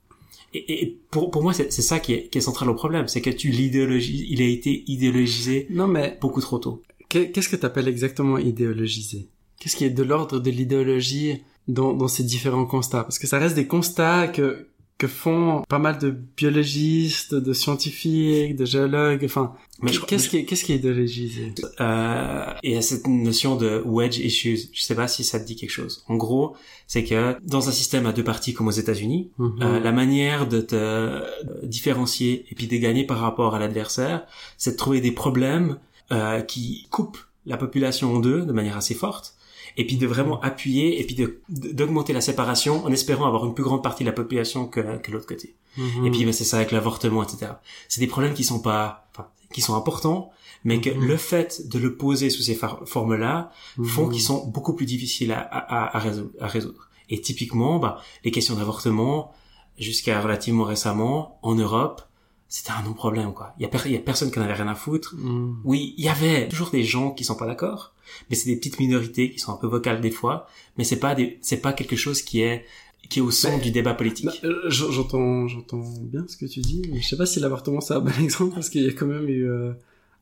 Et, 0.54 0.82
et 0.82 0.98
pour, 1.10 1.30
pour 1.30 1.42
moi, 1.42 1.52
c'est 1.52 1.70
ça 1.70 1.98
qui 1.98 2.12
est, 2.14 2.28
qui 2.28 2.38
est 2.38 2.40
central 2.40 2.70
au 2.70 2.74
problème, 2.74 3.08
c'est 3.08 3.20
que 3.20 3.30
tu 3.30 3.48
l'idéologises, 3.50 4.24
il 4.28 4.40
a 4.40 4.46
été 4.46 4.84
idéologisé 4.86 5.66
Non, 5.70 5.86
mais 5.88 6.16
beaucoup 6.20 6.40
trop 6.40 6.58
tôt. 6.58 6.82
qu'est- 7.08 7.30
qu'est-ce 7.32 7.48
que 7.48 7.56
tu 7.56 7.66
appelles 7.66 7.88
exactement 7.88 8.38
idéologiser 8.38 9.28
Qu'est-ce 9.58 9.76
qui 9.76 9.84
est 9.84 9.90
de 9.90 10.02
l'ordre 10.02 10.38
de 10.38 10.50
l'idéologie 10.50 11.42
dans, 11.66 11.92
dans 11.94 12.08
ces 12.08 12.22
différents 12.22 12.66
constats? 12.66 13.02
Parce 13.02 13.18
que 13.18 13.26
ça 13.26 13.38
reste 13.38 13.54
des 13.56 13.66
constats 13.66 14.28
que 14.28 14.68
que 14.98 15.06
font 15.06 15.62
pas 15.68 15.78
mal 15.78 15.98
de 15.98 16.10
biologistes, 16.10 17.34
de 17.34 17.52
scientifiques, 17.52 18.56
de 18.56 18.64
géologues. 18.64 19.22
Enfin, 19.24 19.54
Mais 19.82 19.90
qu'est-ce 19.90 20.28
qui 20.30 20.38
est 20.38 20.44
qu'est-ce 20.46 20.64
qui 20.64 20.72
est 20.72 20.76
idéologisé? 20.76 21.52
Euh, 21.80 22.46
et 22.62 22.70
il 22.70 22.74
y 22.74 22.78
a 22.78 22.82
cette 22.82 23.06
notion 23.06 23.56
de 23.56 23.82
wedge 23.84 24.18
issues. 24.18 24.58
Je 24.72 24.82
sais 24.82 24.94
pas 24.94 25.06
si 25.06 25.22
ça 25.22 25.38
te 25.38 25.46
dit 25.46 25.54
quelque 25.56 25.70
chose. 25.70 26.02
En 26.08 26.16
gros, 26.16 26.56
c'est 26.86 27.04
que 27.04 27.36
dans 27.44 27.68
un 27.68 27.72
système 27.72 28.06
à 28.06 28.12
deux 28.12 28.24
parties 28.24 28.54
comme 28.54 28.68
aux 28.68 28.70
États-Unis, 28.70 29.30
Mhm. 29.38 29.58
euh, 29.62 29.80
la 29.80 29.92
manière 29.92 30.48
de 30.48 30.60
te 30.62 30.74
euh, 30.76 31.20
différencier 31.62 32.46
et 32.50 32.54
puis 32.54 32.66
de 32.66 32.76
gagner 32.76 33.04
par 33.04 33.18
rapport 33.18 33.54
à 33.54 33.58
l'adversaire, 33.58 34.24
c'est 34.56 34.72
de 34.72 34.76
trouver 34.76 35.00
des 35.02 35.12
problèmes 35.12 35.78
euh, 36.12 36.40
qui 36.40 36.86
coupent 36.90 37.18
la 37.44 37.56
population 37.56 38.14
en 38.14 38.18
deux 38.20 38.42
de 38.46 38.52
manière 38.52 38.76
assez 38.76 38.94
forte 38.94 39.35
et 39.76 39.86
puis 39.86 39.96
de 39.96 40.06
vraiment 40.06 40.40
appuyer 40.40 41.00
et 41.00 41.04
puis 41.04 41.16
d'augmenter 41.48 42.12
la 42.12 42.20
séparation 42.20 42.84
en 42.84 42.90
espérant 42.92 43.26
avoir 43.26 43.44
une 43.46 43.54
plus 43.54 43.64
grande 43.64 43.82
partie 43.82 44.04
de 44.04 44.08
la 44.08 44.14
population 44.14 44.66
que, 44.66 44.98
que 44.98 45.10
l'autre 45.10 45.26
côté. 45.26 45.54
Mhm. 45.76 46.06
Et 46.06 46.10
puis 46.10 46.24
ben, 46.24 46.32
c'est 46.32 46.44
ça 46.44 46.56
avec 46.56 46.72
l'avortement, 46.72 47.22
etc. 47.22 47.52
C'est 47.88 48.00
des 48.00 48.06
problèmes 48.06 48.34
qui 48.34 48.44
sont 48.44 48.60
pas, 48.60 49.08
enfin, 49.12 49.28
qui 49.52 49.60
sont 49.60 49.74
importants, 49.74 50.30
mais 50.64 50.80
que 50.80 50.90
Mhm. 50.90 51.04
le 51.06 51.16
fait 51.16 51.68
de 51.68 51.78
le 51.78 51.96
poser 51.96 52.30
sous 52.30 52.42
ces 52.42 52.54
formes-là 52.86 53.50
font 53.84 54.06
Mhm. 54.06 54.12
qu'ils 54.12 54.22
sont 54.22 54.46
beaucoup 54.46 54.72
plus 54.72 54.86
difficiles 54.86 55.32
à, 55.32 55.40
à, 55.40 55.96
à, 55.96 55.98
résoudre, 56.00 56.30
à 56.40 56.46
résoudre. 56.46 56.88
Et 57.10 57.20
typiquement, 57.20 57.78
bah, 57.78 58.00
les 58.24 58.30
questions 58.30 58.54
d'avortement, 58.56 59.32
jusqu'à 59.78 60.20
relativement 60.20 60.64
récemment, 60.64 61.38
en 61.42 61.54
Europe, 61.54 62.02
c'était 62.48 62.70
un 62.72 62.82
non-problème, 62.82 63.32
quoi. 63.32 63.54
Il 63.58 63.62
y 63.62 63.64
a, 63.64 63.68
per- 63.68 63.82
il 63.86 63.92
y 63.92 63.96
a 63.96 64.00
personne 64.00 64.30
qui 64.30 64.38
en 64.38 64.42
avait 64.42 64.52
rien 64.54 64.68
à 64.68 64.74
foutre. 64.74 65.14
Mhm. 65.18 65.58
Oui, 65.64 65.94
il 65.98 66.04
y 66.04 66.08
avait 66.08 66.48
toujours 66.48 66.70
des 66.70 66.84
gens 66.84 67.10
qui 67.10 67.24
sont 67.24 67.34
pas 67.36 67.46
d'accord, 67.46 67.92
mais 68.30 68.36
c'est 68.36 68.48
des 68.48 68.56
petites 68.56 68.78
minorités 68.78 69.30
qui 69.30 69.38
sont 69.38 69.52
un 69.52 69.56
peu 69.56 69.66
vocales 69.66 70.00
des 70.00 70.10
fois, 70.12 70.46
mais 70.78 70.84
c'est 70.84 70.98
pas 71.00 71.14
des, 71.14 71.38
c'est 71.42 71.60
pas 71.60 71.72
quelque 71.72 71.96
chose 71.96 72.22
qui 72.22 72.40
est, 72.42 72.64
qui 73.10 73.18
est 73.18 73.22
au 73.22 73.30
centre 73.30 73.62
du 73.62 73.70
débat 73.70 73.94
politique. 73.94 74.26
Bah, 74.26 74.32
euh, 74.44 74.68
j'entends 74.70 75.46
j'entends 75.48 75.82
bien 76.02 76.24
ce 76.28 76.36
que 76.36 76.46
tu 76.46 76.60
dis, 76.60 76.82
mais 76.90 77.00
je 77.00 77.06
sais 77.08 77.16
pas 77.16 77.26
si 77.26 77.40
l'avortement 77.40 77.80
c'est 77.80 77.94
un 77.94 78.00
bon 78.00 78.12
exemple 78.22 78.54
parce 78.54 78.68
qu'il 78.70 78.82
y 78.82 78.88
a 78.88 78.92
quand 78.92 79.06
même 79.06 79.28
eu 79.28 79.48
euh, 79.50 79.72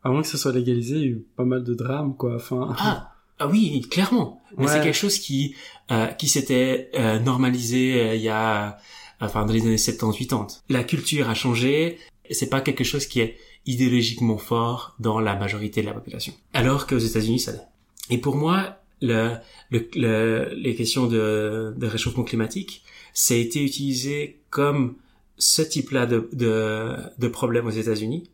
avant 0.02 0.20
que 0.22 0.28
ce 0.28 0.36
soit 0.38 0.52
légalisé, 0.52 0.96
il 0.96 1.00
y 1.02 1.04
a 1.04 1.08
eu 1.08 1.24
pas 1.36 1.44
mal 1.44 1.62
de 1.64 1.74
drames 1.74 2.14
quoi. 2.16 2.34
Enfin, 2.36 2.74
Ah, 2.78 3.12
ah 3.38 3.48
oui, 3.48 3.86
clairement. 3.90 4.42
Mais 4.56 4.64
Ouais. 4.66 4.70
c'est 4.72 4.80
quelque 4.82 4.94
chose 4.96 5.18
qui 5.18 5.54
euh, 5.90 6.06
qui 6.06 6.28
s'était 6.28 6.90
euh, 6.94 7.18
normalisé 7.18 8.00
euh, 8.00 8.14
il 8.14 8.22
y 8.22 8.28
a 8.28 8.78
enfin 9.20 9.44
dans 9.46 9.52
les 9.52 9.62
années 9.62 9.76
70-80. 9.76 10.60
La 10.68 10.84
culture 10.84 11.28
a 11.30 11.34
changé, 11.34 11.98
c'est 12.30 12.48
pas 12.50 12.60
quelque 12.60 12.84
chose 12.84 13.06
qui 13.06 13.20
est 13.20 13.36
idéologiquement 13.66 14.38
fort 14.38 14.94
dans 14.98 15.18
la 15.20 15.36
majorité 15.36 15.80
de 15.82 15.86
la 15.86 15.92
population. 15.92 16.32
Alors 16.52 16.86
qu'aux 16.86 16.98
États-Unis 16.98 17.40
ça 17.40 17.52
l'est. 17.52 17.66
Et 18.10 18.18
pour 18.18 18.36
moi, 18.36 18.78
le, 19.00 19.32
le, 19.70 19.88
le- 19.94 20.54
les 20.54 20.74
questions 20.74 21.06
de, 21.06 21.74
de 21.76 21.86
réchauffement 21.86 22.24
climatique, 22.24 22.82
ça 23.12 23.34
a 23.34 23.36
été 23.38 23.62
utilisé 23.62 24.40
comme 24.50 24.96
ce 25.38 25.62
type-là 25.62 26.06
de, 26.06 26.28
de, 26.32 26.94
de 27.18 27.28
problème 27.28 27.66
aux 27.66 27.70
États-Unis. 27.70 28.24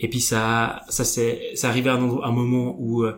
Et 0.00 0.08
puis 0.08 0.20
ça, 0.20 0.82
ça 0.88 1.04
c'est, 1.04 1.52
ça 1.54 1.68
arrivé 1.68 1.90
à 1.90 1.94
un, 1.94 2.02
endroit- 2.02 2.26
un 2.26 2.32
moment 2.32 2.76
où 2.78 3.04
euh, 3.04 3.14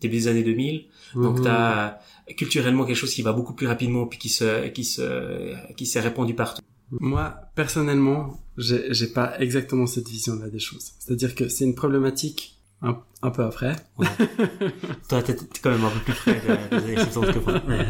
début 0.00 0.16
des 0.16 0.28
années 0.28 0.42
2000. 0.42 0.86
Donc 1.14 1.38
Mhm. 1.38 1.44
t'as 1.44 1.98
culturellement 2.36 2.84
quelque 2.84 2.96
chose 2.96 3.14
qui 3.14 3.22
va 3.22 3.32
beaucoup 3.32 3.52
plus 3.54 3.66
rapidement 3.68 4.06
puis 4.06 4.18
qui 4.18 4.28
se 4.28 4.66
qui 4.68 4.82
se 4.84 5.54
qui 5.76 5.86
s'est 5.86 6.00
répandu 6.00 6.34
partout. 6.34 6.60
Moi, 6.90 7.34
personnellement, 7.54 8.40
j'ai 8.56 9.06
pas 9.08 9.38
exactement 9.40 9.86
cette 9.86 10.08
vision-là 10.08 10.48
des 10.48 10.58
choses. 10.58 10.92
C'est-à-dire 10.98 11.34
que 11.34 11.48
c'est 11.48 11.64
une 11.64 11.74
problématique 11.74 12.58
un, 12.82 12.98
un 13.22 13.30
peu 13.30 13.42
après. 13.42 13.76
Toi 15.08 15.22
t'es 15.22 15.34
quand 15.62 15.70
même 15.70 15.84
un 15.84 15.90
peu 15.90 16.00
plus 16.00 16.14
près 16.14 16.34
de- 16.34 16.78
des 16.78 16.84
années 16.84 16.96
70 16.96 17.32
que 17.32 17.38
moi. 17.38 17.62
Mais- 17.66 17.86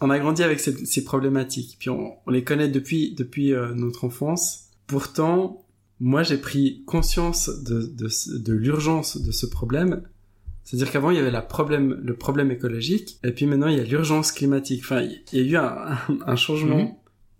On 0.00 0.10
a 0.10 0.18
grandi 0.18 0.42
avec 0.42 0.60
ces, 0.60 0.84
ces 0.86 1.04
problématiques, 1.04 1.76
puis 1.78 1.90
on, 1.90 2.14
on 2.26 2.30
les 2.30 2.42
connaît 2.44 2.68
depuis 2.68 3.14
depuis 3.14 3.52
euh, 3.54 3.72
notre 3.74 4.04
enfance. 4.04 4.64
Pourtant, 4.86 5.64
moi, 6.00 6.22
j'ai 6.22 6.36
pris 6.38 6.82
conscience 6.86 7.48
de 7.48 7.82
de, 7.82 8.08
de 8.38 8.52
l'urgence 8.52 9.16
de 9.20 9.30
ce 9.32 9.46
problème. 9.46 10.02
C'est-à-dire 10.64 10.90
qu'avant, 10.90 11.10
il 11.10 11.16
y 11.18 11.20
avait 11.20 11.30
la 11.30 11.42
problème, 11.42 12.00
le 12.02 12.16
problème 12.16 12.50
écologique, 12.50 13.18
et 13.22 13.32
puis 13.32 13.46
maintenant, 13.46 13.68
il 13.68 13.76
y 13.76 13.80
a 13.80 13.84
l'urgence 13.84 14.32
climatique. 14.32 14.80
Enfin, 14.82 15.02
il 15.02 15.22
y 15.38 15.40
a 15.40 15.42
eu 15.42 15.56
un, 15.56 15.98
un, 16.26 16.36
changement. 16.36 16.78
Mhm. 16.78 16.94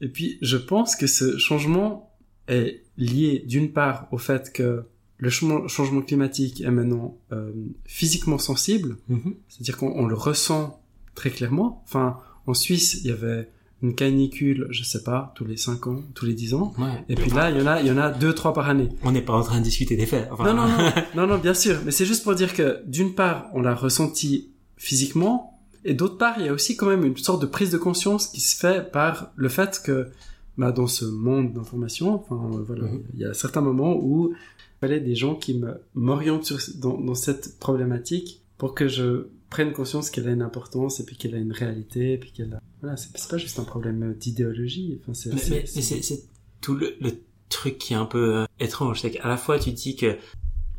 Et 0.05 0.09
puis, 0.09 0.39
je 0.43 0.57
pense 0.57 0.97
que 0.97 1.07
ce 1.07 1.39
changement 1.39 2.11
est 2.47 2.83
lié, 2.99 3.43
d'une 3.47 3.71
part, 3.73 4.07
au 4.13 4.19
fait 4.19 4.53
que 4.53 4.85
le 5.17 5.31
changement, 5.31 6.03
climatique 6.03 6.61
est 6.61 6.71
maintenant 6.71 7.17
euh, 7.33 7.51
physiquement 7.87 8.39
sensible, 8.39 8.97
Mhm. 9.09 9.35
c'est-à-dire 9.49 9.77
qu'on 9.79 9.93
on 10.03 10.07
le 10.07 10.15
ressent 10.15 10.81
très 11.15 11.31
clairement. 11.31 11.83
Enfin, 11.87 12.19
en 12.47 12.53
Suisse, 12.55 13.01
il 13.03 13.07
y 13.09 13.13
avait 13.13 13.49
une 13.83 13.95
canicule, 13.95 14.67
je 14.71 14.83
sais 14.83 15.03
pas, 15.03 15.33
tous 15.37 15.45
les 15.47 15.57
5 15.57 15.87
ans, 15.87 16.03
tous 16.15 16.27
les 16.27 16.35
10 16.35 16.53
ans. 16.55 16.75
Ouais. 16.79 17.05
Et 17.09 17.15
puis 17.15 17.31
là, 17.31 17.51
il 17.51 17.57
y 17.59 17.63
en 17.63 17.67
a, 17.67 17.81
il 17.81 17.87
y 17.87 17.91
en 17.91 17.97
a 17.99 18.11
deux, 18.11 18.35
trois 18.35 18.53
par 18.53 18.69
année. 18.69 18.89
On 19.03 19.13
n'est 19.13 19.23
pas 19.23 19.33
en 19.35 19.43
train 19.43 19.59
de 19.61 19.65
discuter 19.65 19.97
des 19.97 20.07
faits. 20.07 20.29
Enfin, 20.33 20.45
Non, 20.45 20.55
non, 20.55 20.69
non, 20.69 20.93
non, 21.17 21.27
non, 21.27 21.39
bien 21.39 21.55
sûr. 21.55 21.77
Mais 21.85 21.91
c'est 21.93 22.07
juste 22.07 22.25
pour 22.25 22.35
dire 22.35 22.53
que, 22.53 22.83
d'une 22.87 23.15
part, 23.15 23.49
on 23.55 23.61
l'a 23.63 23.75
ressenti 23.75 24.51
physiquement, 24.77 25.54
et 25.85 25.95
d'autre 25.95 26.17
part, 26.19 26.37
il 26.39 26.47
y 26.47 26.49
a 26.49 26.53
aussi 26.53 26.77
quand 26.77 26.87
même 26.87 27.05
une 27.05 27.17
sorte 27.17 27.43
de 27.43 27.47
prise 27.47 27.71
de 27.71 27.79
conscience 27.79 28.29
qui 28.29 28.41
se 28.41 28.57
fait 28.57 28.91
par 28.91 29.33
le 29.37 29.49
fait 29.49 29.81
que, 29.85 30.09
bah, 30.57 30.73
dans 30.73 30.87
ce 30.87 31.05
monde 31.05 31.53
d'information, 31.53 32.15
enfin, 32.15 32.51
euh, 32.59 32.63
voilà, 32.63 32.85
Mhm. 32.85 33.03
il 33.15 33.21
y 33.21 33.25
a 33.25 33.35
certains 33.35 33.61
moments 33.61 33.97
où 34.01 34.31
il 34.33 34.37
fallait 34.81 35.01
des 35.01 35.15
gens 35.15 35.35
qui 35.35 35.59
me 35.59 35.75
m'orientent 35.95 36.53
dans, 36.79 36.99
dans 36.99 37.15
cette 37.15 37.59
problématique 37.59 38.41
pour 38.59 38.75
que 38.75 38.87
je 38.89 39.27
prenne 39.51 39.73
conscience 39.73 40.11
qu'elle 40.11 40.29
a 40.29 40.33
une 40.33 40.43
importance 40.43 41.01
et 41.01 41.05
puis 41.05 41.17
qu'elle 41.17 41.35
a 41.35 41.39
une 41.39 41.53
réalité 41.53 42.15
et 42.15 42.19
puis 42.19 42.33
qu'elle 42.33 42.55
a... 42.55 42.61
voilà 42.83 42.97
c'est 42.97 43.13
pas 43.31 43.39
juste 43.39 43.59
un 43.61 43.65
problème 43.65 44.15
d'idéologie 44.19 44.99
enfin 45.03 45.15
c'est 45.15 45.33
Mais, 45.33 45.65
c'est- 45.67 46.25
tout 46.61 46.75
le, 46.75 46.95
le 47.01 47.13
truc 47.51 47.79
qui 47.79 47.93
est 47.93 47.97
un 47.97 48.05
peu 48.07 48.37
euh, 48.39 48.45
étrange, 48.59 49.01
c'est 49.03 49.13
qu'à 49.13 49.29
la 49.29 49.37
fois 49.37 49.59
tu 49.61 49.71
dis 49.71 49.95
que 49.97 50.17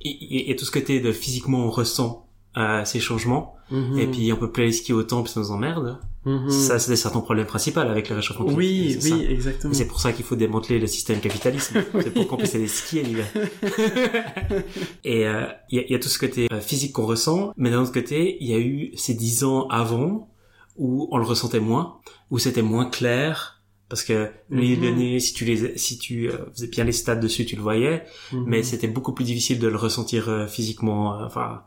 il 0.01 0.49
y, 0.49 0.51
a 0.51 0.55
tout 0.55 0.65
ce 0.65 0.71
côté 0.71 0.99
de 0.99 1.11
physiquement 1.13 1.65
on 1.65 1.69
ressent 1.71 2.24
euh, 2.57 2.85
ces 2.85 2.99
changements, 2.99 3.55
Mhm. 3.71 3.99
et 3.99 4.07
puis 4.07 4.31
on 4.31 4.37
peut 4.37 4.51
plus 4.51 4.63
aller 4.63 4.71
skier 4.71 4.93
autant 4.93 5.23
puis 5.23 5.31
ça 5.33 5.39
nous 5.39 5.51
emmerde. 5.51 5.97
Mhm. 6.25 6.49
Ça 6.49 6.79
c'est 6.79 6.95
certains 6.95 7.19
problèmes 7.21 7.45
principaux 7.47 7.79
avec 7.81 8.09
le 8.09 8.15
réchauffement 8.15 8.45
climatique. 8.45 8.97
oui 8.97 9.01
ça. 9.01 9.15
oui 9.15 9.25
exactement 9.29 9.73
c'est 9.73 9.87
pour 9.87 9.99
ça 9.99 10.11
qu'il 10.13 10.23
faut 10.25 10.35
démanteler 10.35 10.79
le 10.79 10.87
système 10.87 11.19
capitalisme. 11.19 11.83
C'est 12.01 12.13
pour 12.13 12.27
qu'on 12.27 12.37
puisse 12.37 12.55
aller 12.55 12.67
skier 12.67 13.03
l'hiver. 13.03 13.25
Et 15.03 15.27
euh, 15.27 15.45
il 15.69 15.77
y, 15.77 15.79
a, 15.81 15.83
il 15.85 15.91
y 15.91 15.95
a 15.95 15.99
tout 15.99 16.09
ce 16.09 16.19
côté 16.19 16.47
euh, 16.51 16.59
physique 16.59 16.93
qu'on 16.93 17.05
ressent, 17.05 17.53
mais 17.57 17.69
d'un 17.71 17.81
autre 17.81 17.91
côté, 17.93 18.37
il 18.39 18.47
y 18.49 18.53
a 18.53 18.59
eu 18.59 18.91
ces 18.95 19.13
dix 19.13 19.43
ans 19.43 19.67
avant 19.67 20.29
où 20.77 21.07
on 21.11 21.17
le 21.17 21.25
ressentait 21.25 21.59
moins, 21.59 21.97
où 22.31 22.39
c'était 22.39 22.61
moins 22.61 22.85
clair, 22.85 23.61
parce 23.89 24.03
que 24.03 24.29
les 24.49 24.75
Mhm. 24.75 24.81
données, 24.83 25.19
si 25.19 25.33
tu 25.33 25.45
les, 25.45 25.77
si 25.77 25.97
tu 25.97 26.29
euh, 26.29 26.37
faisais 26.53 26.67
bien 26.67 26.83
les 26.83 26.91
stats 26.91 27.15
dessus, 27.15 27.45
tu 27.45 27.55
le 27.55 27.61
voyais, 27.61 28.03
mais 28.33 28.63
c'était 28.63 28.87
beaucoup 28.87 29.13
plus 29.13 29.25
difficile 29.25 29.59
de 29.59 29.67
le 29.67 29.77
ressentir 29.77 30.27
euh, 30.29 30.47
physiquement, 30.47 31.19
euh, 31.19 31.25
enfin 31.25 31.61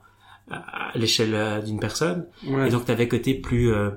à 0.51 0.93
l'échelle 0.97 1.35
euh, 1.35 1.61
d'une 1.61 1.81
personne. 1.81 2.27
Ouais. 2.47 2.69
Et 2.69 2.71
donc, 2.71 2.85
tu 2.85 2.91
avais 2.91 3.09
côté 3.09 3.35
plus, 3.35 3.73
euh, 3.73 3.91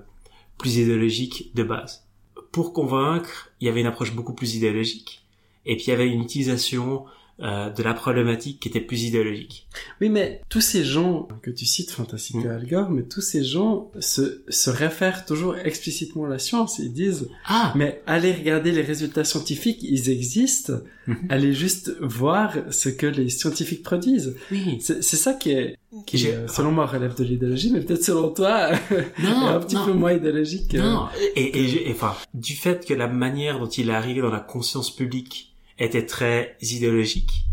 plus 0.58 0.78
idéologique 0.78 1.52
de 1.56 1.64
base. 1.64 2.08
Pour 2.52 2.74
convaincre, 2.74 3.50
il 3.60 3.68
y 3.68 3.70
avait 3.70 3.82
une 3.82 3.88
approche 3.88 4.14
beaucoup 4.14 4.34
plus 4.34 4.56
idéologique. 4.56 5.26
Et 5.66 5.76
puis, 5.76 5.86
il 5.86 5.90
y 5.90 5.94
avait 5.94 6.08
une 6.08 6.22
utilisation 6.22 7.06
euh, 7.42 7.70
de 7.70 7.82
la 7.84 7.94
problématique 7.94 8.60
qui 8.60 8.68
était 8.70 8.82
plus 8.82 9.04
idéologique. 9.04 9.68
Oui, 10.00 10.10
mais 10.10 10.42
tous 10.50 10.62
ces 10.62 10.84
gens 10.84 11.28
que 11.42 11.50
tu 11.50 11.66
cites, 11.66 11.90
enfin, 11.92 12.06
t'as 12.10 12.18
cité 12.18 12.48
Mm. 12.48 12.52
Al 12.52 12.68
Gore, 12.68 12.90
mais 12.92 13.04
tous 13.04 13.22
ces 13.22 13.44
gens 13.44 13.90
se, 14.00 14.44
se 14.48 14.70
réfèrent 14.70 15.26
toujours 15.26 15.58
explicitement 15.58 16.26
à 16.26 16.30
la 16.30 16.40
science. 16.40 16.78
Ils 16.80 16.94
disent, 16.94 17.30
Ah 17.46 17.74
mais 17.76 18.02
allez 18.06 18.32
regarder 18.32 18.72
les 18.72 18.82
résultats 18.82 19.24
scientifiques, 19.24 19.80
ils 19.82 20.10
existent. 20.10 20.74
Mhm. 21.08 21.18
Allez 21.30 21.54
juste 21.54 21.96
voir 22.00 22.54
ce 22.70 22.90
que 22.90 23.08
les 23.08 23.30
scientifiques 23.30 23.82
produisent. 23.82 24.36
Oui. 24.52 24.78
C'est 24.80 25.02
ça 25.02 25.34
qui 25.34 25.52
est, 25.52 25.78
qui, 26.06 26.28
euh, 26.28 26.48
selon 26.48 26.72
moi, 26.72 26.86
relève 26.86 27.16
de 27.16 27.24
l'idéologie, 27.24 27.72
mais 27.72 27.82
peut-être 27.82 28.04
selon 28.06 28.30
toi, 28.30 28.70
Non, 29.20 29.48
est 29.48 29.54
un 29.56 29.60
petit 29.60 29.76
non. 29.76 29.86
peu 29.86 29.94
moins 29.94 30.14
idéologique. 30.14 30.76
euh. 30.76 30.82
Non, 30.84 31.08
et, 31.36 31.42
et, 31.42 31.90
et, 31.90 31.92
enfin, 31.92 32.16
du 32.36 32.54
fait 32.56 32.86
que 32.86 32.94
la 32.94 33.08
manière 33.08 33.60
dont 33.60 33.68
il 33.68 33.90
est 33.90 33.94
arrivé 33.94 34.22
dans 34.22 34.30
la 34.30 34.40
conscience 34.40 34.96
publique 34.96 35.51
était 35.84 36.06
très 36.06 36.58
idéologique, 36.62 37.46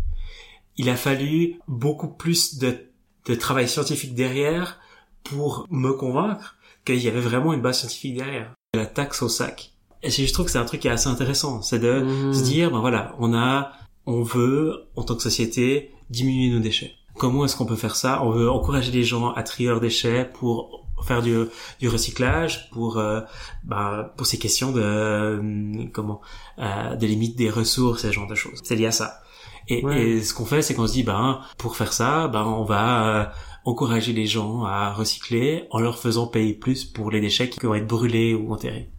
il 0.77 0.89
a 0.89 0.95
fallu 0.95 1.59
beaucoup 1.67 2.07
plus 2.07 2.57
de, 2.57 2.77
de 3.25 3.35
travail 3.35 3.67
scientifique 3.67 4.13
derrière 4.15 4.79
pour 5.23 5.65
me 5.69 5.91
convaincre 5.93 6.55
qu'il 6.85 6.97
y 7.03 7.07
avait 7.07 7.19
vraiment 7.19 7.53
une 7.53 7.61
base 7.61 7.79
scientifique 7.79 8.15
derrière. 8.15 8.53
La 8.73 8.85
taxe 8.85 9.21
au 9.21 9.29
sac. 9.29 9.71
Et 10.03 10.09
je 10.09 10.31
trouve 10.31 10.45
que 10.45 10.51
c'est 10.51 10.57
un 10.57 10.65
truc 10.65 10.79
qui 10.81 10.87
est 10.87 10.91
assez 10.91 11.09
intéressant, 11.09 11.61
c'est 11.61 11.79
de 11.79 12.01
Mhm. 12.01 12.33
se 12.33 12.43
dire, 12.43 12.71
ben 12.71 12.79
voilà, 12.79 13.15
on 13.19 13.33
a, 13.33 13.73
on 14.05 14.21
veut, 14.21 14.85
en 14.95 15.03
tant 15.03 15.15
que 15.15 15.21
société, 15.21 15.91
diminuer 16.09 16.53
nos 16.53 16.59
déchets. 16.61 16.93
Comment 17.15 17.43
est-ce 17.43 17.57
qu'on 17.57 17.65
peut 17.65 17.75
faire 17.75 17.97
ça? 17.97 18.23
On 18.23 18.31
veut 18.31 18.49
encourager 18.49 18.91
les 18.93 19.03
gens 19.03 19.33
à 19.33 19.43
trier 19.43 19.67
leurs 19.67 19.81
déchets 19.81 20.29
pour 20.33 20.87
faire 21.05 21.21
du, 21.21 21.35
du 21.79 21.89
recyclage, 21.89 22.69
pour, 22.71 22.97
euh, 22.97 23.21
bah, 23.63 24.13
pour 24.17 24.25
ces 24.27 24.37
questions 24.39 24.71
de, 24.71 24.81
euh, 24.81 25.85
comment, 25.93 26.21
euh, 26.59 26.95
de 26.95 27.05
limite 27.07 27.35
des 27.37 27.49
ressources, 27.49 28.01
ce 28.03 28.11
genre 28.11 28.27
de 28.27 28.35
choses. 28.35 28.59
C'est 28.63 28.75
lié 28.75 28.87
à 28.87 28.91
ça. 28.91 29.21
Et, 29.67 29.85
Ouais. 29.85 30.01
et 30.01 30.21
ce 30.23 30.33
qu'on 30.33 30.45
fait, 30.45 30.61
c'est 30.61 30.73
qu'on 30.73 30.87
se 30.87 30.93
dit, 30.93 31.03
ben, 31.03 31.41
pour 31.57 31.75
faire 31.75 31.93
ça, 31.93 32.27
ben, 32.27 32.43
on 32.43 32.63
va 32.63 33.07
euh, 33.07 33.25
encourager 33.65 34.13
les 34.13 34.25
gens 34.25 34.63
à 34.65 34.91
recycler 34.93 35.67
en 35.69 35.79
leur 35.79 35.99
faisant 35.99 36.27
payer 36.27 36.53
plus 36.53 36.85
pour 36.85 37.11
les 37.11 37.21
déchets 37.21 37.49
qui 37.49 37.59
vont 37.65 37.75
être 37.75 37.87
brûlés 37.87 38.33
ou 38.33 38.51
enterrés. 38.51 38.89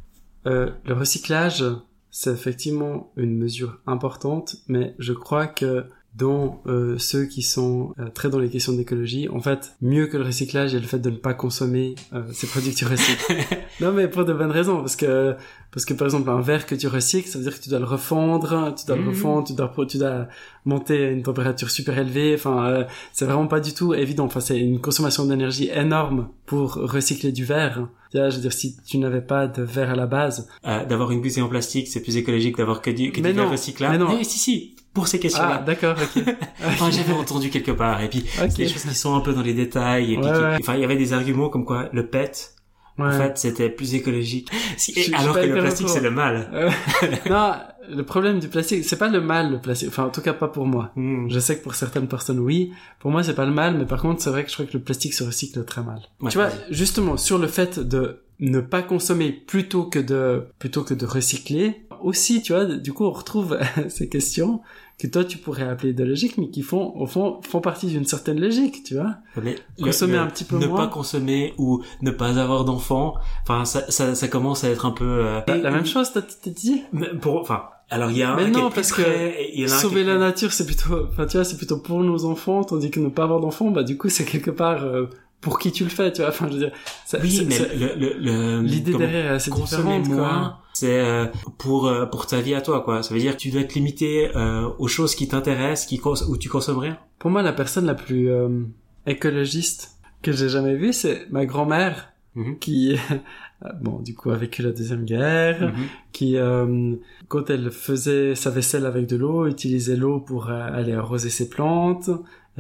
Euh, 0.46 0.70
le 0.84 0.94
recyclage, 0.94 1.64
c'est 2.10 2.32
effectivement 2.32 3.10
une 3.16 3.36
mesure 3.36 3.78
importante, 3.86 4.56
mais 4.68 4.94
je 4.98 5.12
crois 5.12 5.46
que 5.48 5.86
dans 6.16 6.60
euh, 6.66 6.98
ceux 6.98 7.24
qui 7.26 7.42
sont 7.42 7.94
euh, 7.98 8.08
très 8.12 8.28
dans 8.30 8.38
les 8.40 8.50
questions 8.50 8.72
d'écologie, 8.72 9.28
en 9.28 9.40
fait, 9.40 9.74
mieux 9.80 10.06
que 10.08 10.16
le 10.16 10.24
recyclage, 10.24 10.74
a 10.74 10.78
le 10.78 10.86
fait 10.86 10.98
de 10.98 11.08
ne 11.10 11.16
pas 11.16 11.34
consommer 11.34 11.94
euh, 12.12 12.22
ces 12.32 12.46
produits 12.48 12.72
que 12.72 12.76
tu 12.76 12.84
recycles. 12.84 13.32
non, 13.80 13.92
mais 13.92 14.08
pour 14.08 14.24
de 14.24 14.32
bonnes 14.32 14.50
raisons, 14.50 14.78
parce 14.80 14.96
que 14.96 15.34
parce 15.72 15.84
que 15.84 15.94
par 15.94 16.08
exemple 16.08 16.28
un 16.30 16.40
verre 16.40 16.66
que 16.66 16.74
tu 16.74 16.88
recycles, 16.88 17.28
ça 17.28 17.38
veut 17.38 17.44
dire 17.44 17.56
que 17.56 17.62
tu 17.62 17.68
dois 17.70 17.78
le 17.78 17.84
refondre, 17.84 18.74
tu 18.76 18.86
dois 18.86 18.96
le 18.96 19.02
Mhm. 19.02 19.08
refondre, 19.08 19.46
tu 19.46 19.52
dois 19.54 19.72
tu 19.88 19.98
dois 19.98 20.26
monter 20.64 21.06
à 21.06 21.10
une 21.10 21.22
température 21.22 21.70
super 21.70 21.96
élevée. 21.96 22.34
Enfin, 22.34 22.66
euh, 22.66 22.84
c'est 23.12 23.24
vraiment 23.24 23.46
pas 23.46 23.60
du 23.60 23.72
tout 23.72 23.94
évident. 23.94 24.24
Enfin, 24.24 24.40
c'est 24.40 24.58
une 24.58 24.80
consommation 24.80 25.24
d'énergie 25.26 25.70
énorme 25.72 26.28
pour 26.44 26.74
recycler 26.74 27.30
du 27.30 27.44
verre. 27.44 27.86
Je 28.12 28.18
veux 28.18 28.40
dire, 28.40 28.52
si 28.52 28.76
tu 28.84 28.98
n'avais 28.98 29.20
pas 29.20 29.46
de 29.46 29.62
verre 29.62 29.90
à 29.90 29.94
la 29.96 30.06
base, 30.06 30.48
Euh, 30.66 30.84
d'avoir 30.84 31.12
une 31.12 31.20
bouteille 31.22 31.42
en 31.44 31.48
plastique, 31.48 31.86
c'est 31.86 32.02
plus 32.02 32.16
écologique 32.16 32.56
d'avoir 32.56 32.82
que 32.82 32.90
du, 32.90 33.12
que 33.12 33.20
Mais 33.20 33.28
du 33.30 33.36
verre 33.36 33.44
non, 33.46 33.50
recyclable. 33.52 33.92
mais 33.96 34.04
non. 34.04 34.10
Oui, 34.18 34.24
si, 34.24 34.38
si, 34.40 34.74
pour 34.92 35.08
ces 35.08 35.18
ah, 35.18 35.20
questions-là. 35.20 35.58
d'accord, 35.66 35.96
ok. 36.16 36.24
Enfin, 36.66 36.90
j'avais 36.90 37.12
entendu 37.12 37.50
quelque 37.50 37.72
part. 37.72 38.02
Et 38.02 38.08
puis, 38.08 38.24
Ok. 38.42 38.50
c'est 38.50 38.56
des 38.58 38.68
choses 38.68 38.82
qui 38.84 38.94
sont 38.94 39.14
un 39.14 39.20
peu 39.20 39.32
dans 39.32 39.42
les 39.42 39.54
détails. 39.54 40.14
Et 40.14 40.16
puis, 40.16 40.26
Ouais, 40.26 40.32
qui- 40.32 40.40
ouais. 40.40 40.56
enfin, 40.60 40.74
il 40.74 40.80
y 40.80 40.84
avait 40.84 40.96
des 40.96 41.12
arguments 41.12 41.48
comme 41.48 41.64
quoi 41.64 41.88
le 41.92 42.06
PET, 42.06 42.54
en 42.98 43.10
fait, 43.12 43.38
c'était 43.38 43.70
plus 43.70 43.94
écologique. 43.94 44.50
Je- 44.76 45.14
alors 45.16 45.34
que 45.34 45.46
le 45.46 45.58
plastique, 45.60 45.88
c'est 45.88 46.00
le 46.02 46.10
mal. 46.10 46.50
Euh, 46.52 46.70
non, 47.30 47.52
le 47.88 48.02
problème 48.02 48.40
du 48.40 48.48
plastique, 48.48 48.84
c'est 48.84 48.98
pas 48.98 49.08
le 49.08 49.20
mal, 49.22 49.52
le 49.52 49.58
plastique. 49.60 49.88
Enfin, 49.88 50.04
en 50.04 50.10
tout 50.10 50.20
cas, 50.20 50.34
pas 50.34 50.48
pour 50.48 50.66
moi. 50.66 50.90
Hmm. 50.96 51.28
Je 51.30 51.38
sais 51.38 51.56
que 51.56 51.62
pour 51.62 51.74
certaines 51.74 52.08
personnes, 52.08 52.38
oui. 52.40 52.72
Pour 52.98 53.10
moi, 53.10 53.22
c'est 53.22 53.34
pas 53.34 53.46
le 53.46 53.52
mal, 53.52 53.76
mais 53.78 53.86
par 53.86 54.02
contre, 54.02 54.20
c'est 54.20 54.28
vrai 54.30 54.42
que 54.44 54.50
je 54.50 54.54
crois 54.54 54.66
que 54.66 54.74
le 54.76 54.82
plastique 54.82 55.14
se 55.14 55.24
recycle 55.24 55.64
très 55.64 55.82
mal. 55.82 56.00
Tu 56.28 56.36
vois, 56.36 56.50
justement, 56.70 57.16
sur 57.16 57.38
le 57.38 57.46
fait 57.46 57.78
de 57.78 58.22
ne 58.38 58.60
pas 58.60 58.82
consommer 58.82 59.32
plutôt 59.32 59.84
que 59.84 59.98
de, 59.98 60.44
plutôt 60.58 60.82
que 60.82 60.92
de 60.94 61.06
recycler, 61.06 61.86
aussi, 62.02 62.42
tu 62.42 62.52
vois, 62.52 62.64
du 62.64 62.92
coup, 62.92 63.04
on 63.04 63.10
retrouve 63.10 63.58
ces 63.88 64.08
questions 64.08 64.60
que 64.98 65.06
toi, 65.06 65.24
tu 65.24 65.38
pourrais 65.38 65.62
appeler 65.62 65.90
idéologiques, 65.92 66.36
mais 66.36 66.50
qui 66.50 66.60
font, 66.62 66.92
au 66.94 67.06
fond, 67.06 67.40
font 67.42 67.60
partie 67.62 67.86
d'une 67.86 68.04
certaine 68.04 68.38
logique, 68.38 68.82
tu 68.84 68.94
vois. 68.96 69.14
Mais 69.42 69.54
Consommer 69.80 70.12
le- 70.14 70.18
un 70.20 70.26
petit 70.26 70.44
peu 70.44 70.58
ne 70.58 70.66
moins. 70.66 70.76
pas 70.76 70.86
consommer 70.88 71.54
ou 71.56 71.82
ne 72.02 72.10
pas 72.10 72.38
avoir 72.38 72.64
d'enfants. 72.66 73.14
Enfin, 73.44 73.64
ça, 73.64 73.90
ça, 73.90 74.14
ça 74.14 74.28
commence 74.28 74.62
à 74.62 74.68
être 74.68 74.84
un 74.84 74.90
peu. 74.90 75.04
euh, 75.06 75.40
La, 75.48 75.56
la 75.56 75.70
même 75.70 75.86
chose, 75.86 76.10
t'as 76.12 76.20
dit? 76.50 76.82
Mais 76.92 77.08
Pour, 77.18 77.36
enfin, 77.40 77.62
alors 77.88 78.10
il 78.10 78.18
y 78.18 78.22
a 78.22 78.30
un 78.32 78.36
Mais 78.36 78.44
qui 78.44 78.50
non, 78.50 78.68
est 78.68 78.74
parce 78.74 78.92
que 78.92 79.00
près, 79.00 79.42
et 79.42 79.54
il 79.54 79.60
y 79.60 79.64
en 79.64 79.74
a 79.74 79.78
Sauver 79.78 80.04
la 80.04 80.12
plus- 80.12 80.20
nature, 80.20 80.52
c'est 80.52 80.66
plutôt, 80.66 81.06
enfin, 81.10 81.24
tu 81.26 81.38
vois, 81.38 81.44
c'est 81.44 81.56
plutôt 81.56 81.78
pour 81.78 82.00
nos 82.04 82.26
enfants, 82.26 82.62
tandis 82.62 82.90
que 82.90 83.00
ne 83.00 83.08
pas 83.08 83.22
avoir 83.24 83.40
d'enfants, 83.40 83.70
bah, 83.70 83.82
du 83.84 83.96
coup, 83.96 84.10
c'est 84.10 84.26
quelque 84.26 84.50
part, 84.50 84.84
euh, 84.84 85.06
pour 85.40 85.58
qui 85.58 85.72
tu 85.72 85.84
le 85.84 85.90
fais, 85.90 86.12
tu 86.12 86.20
vois, 86.20 86.30
enfin, 86.30 86.46
je 86.48 86.52
veux 86.54 86.58
dire, 86.58 86.72
ça- 87.06 87.18
Oui, 87.22 87.30
c'est- 87.30 87.44
mais 87.44 87.54
c'est- 87.54 87.74
le, 87.76 87.94
le, 87.96 88.14
le- 88.18 88.62
l'idée 88.62 88.94
derrière 88.94 89.26
est 89.26 89.34
assez 89.36 89.50
différente, 89.50 90.06
quoi. 90.06 90.16
moins, 90.16 90.56
c'est 90.74 91.00
euh, 91.00 91.26
pour 91.58 91.86
euh, 91.86 92.06
pour 92.06 92.26
ta 92.26 92.40
vie 92.40 92.54
à 92.54 92.60
toi 92.60 92.82
quoi. 92.82 93.02
Ça 93.02 93.14
veut 93.14 93.20
dire 93.20 93.32
que 93.36 93.40
tu 93.40 93.50
dois 93.50 93.64
te 93.64 93.74
limiter 93.74 94.30
euh, 94.36 94.68
aux 94.78 94.88
choses 94.88 95.14
qui 95.14 95.28
t'intéressent, 95.28 95.86
qui 95.88 95.98
cons- 95.98 96.22
où 96.28 96.36
tu 96.36 96.48
consommes 96.48 96.78
rien. 96.78 96.98
Pour 97.18 97.30
moi, 97.30 97.42
la 97.42 97.52
personne 97.52 97.86
la 97.86 97.94
plus 97.94 98.30
euh, 98.30 98.48
écologiste 99.06 99.92
que 100.22 100.32
j'ai 100.32 100.48
jamais 100.48 100.76
vu, 100.76 100.92
c'est 100.92 101.26
ma 101.30 101.46
grand-mère 101.46 102.08
Mhm. 102.36 102.58
qui, 102.60 102.94
bon, 103.80 103.98
du 104.00 104.14
coup, 104.14 104.30
a 104.30 104.36
vécu 104.36 104.62
la 104.62 104.70
deuxième 104.70 105.04
guerre, 105.04 105.62
Mhm. 105.68 105.84
qui, 106.12 106.36
euh, 106.36 106.94
quand 107.28 107.50
elle 107.50 107.70
faisait 107.72 108.34
sa 108.36 108.50
vaisselle 108.50 108.86
avec 108.86 109.06
de 109.06 109.16
l'eau, 109.16 109.46
utilisait 109.48 109.96
l'eau 109.96 110.20
pour 110.20 110.48
euh, 110.48 110.52
aller 110.72 110.92
arroser 110.92 111.28
ses 111.30 111.48
plantes. 111.48 112.08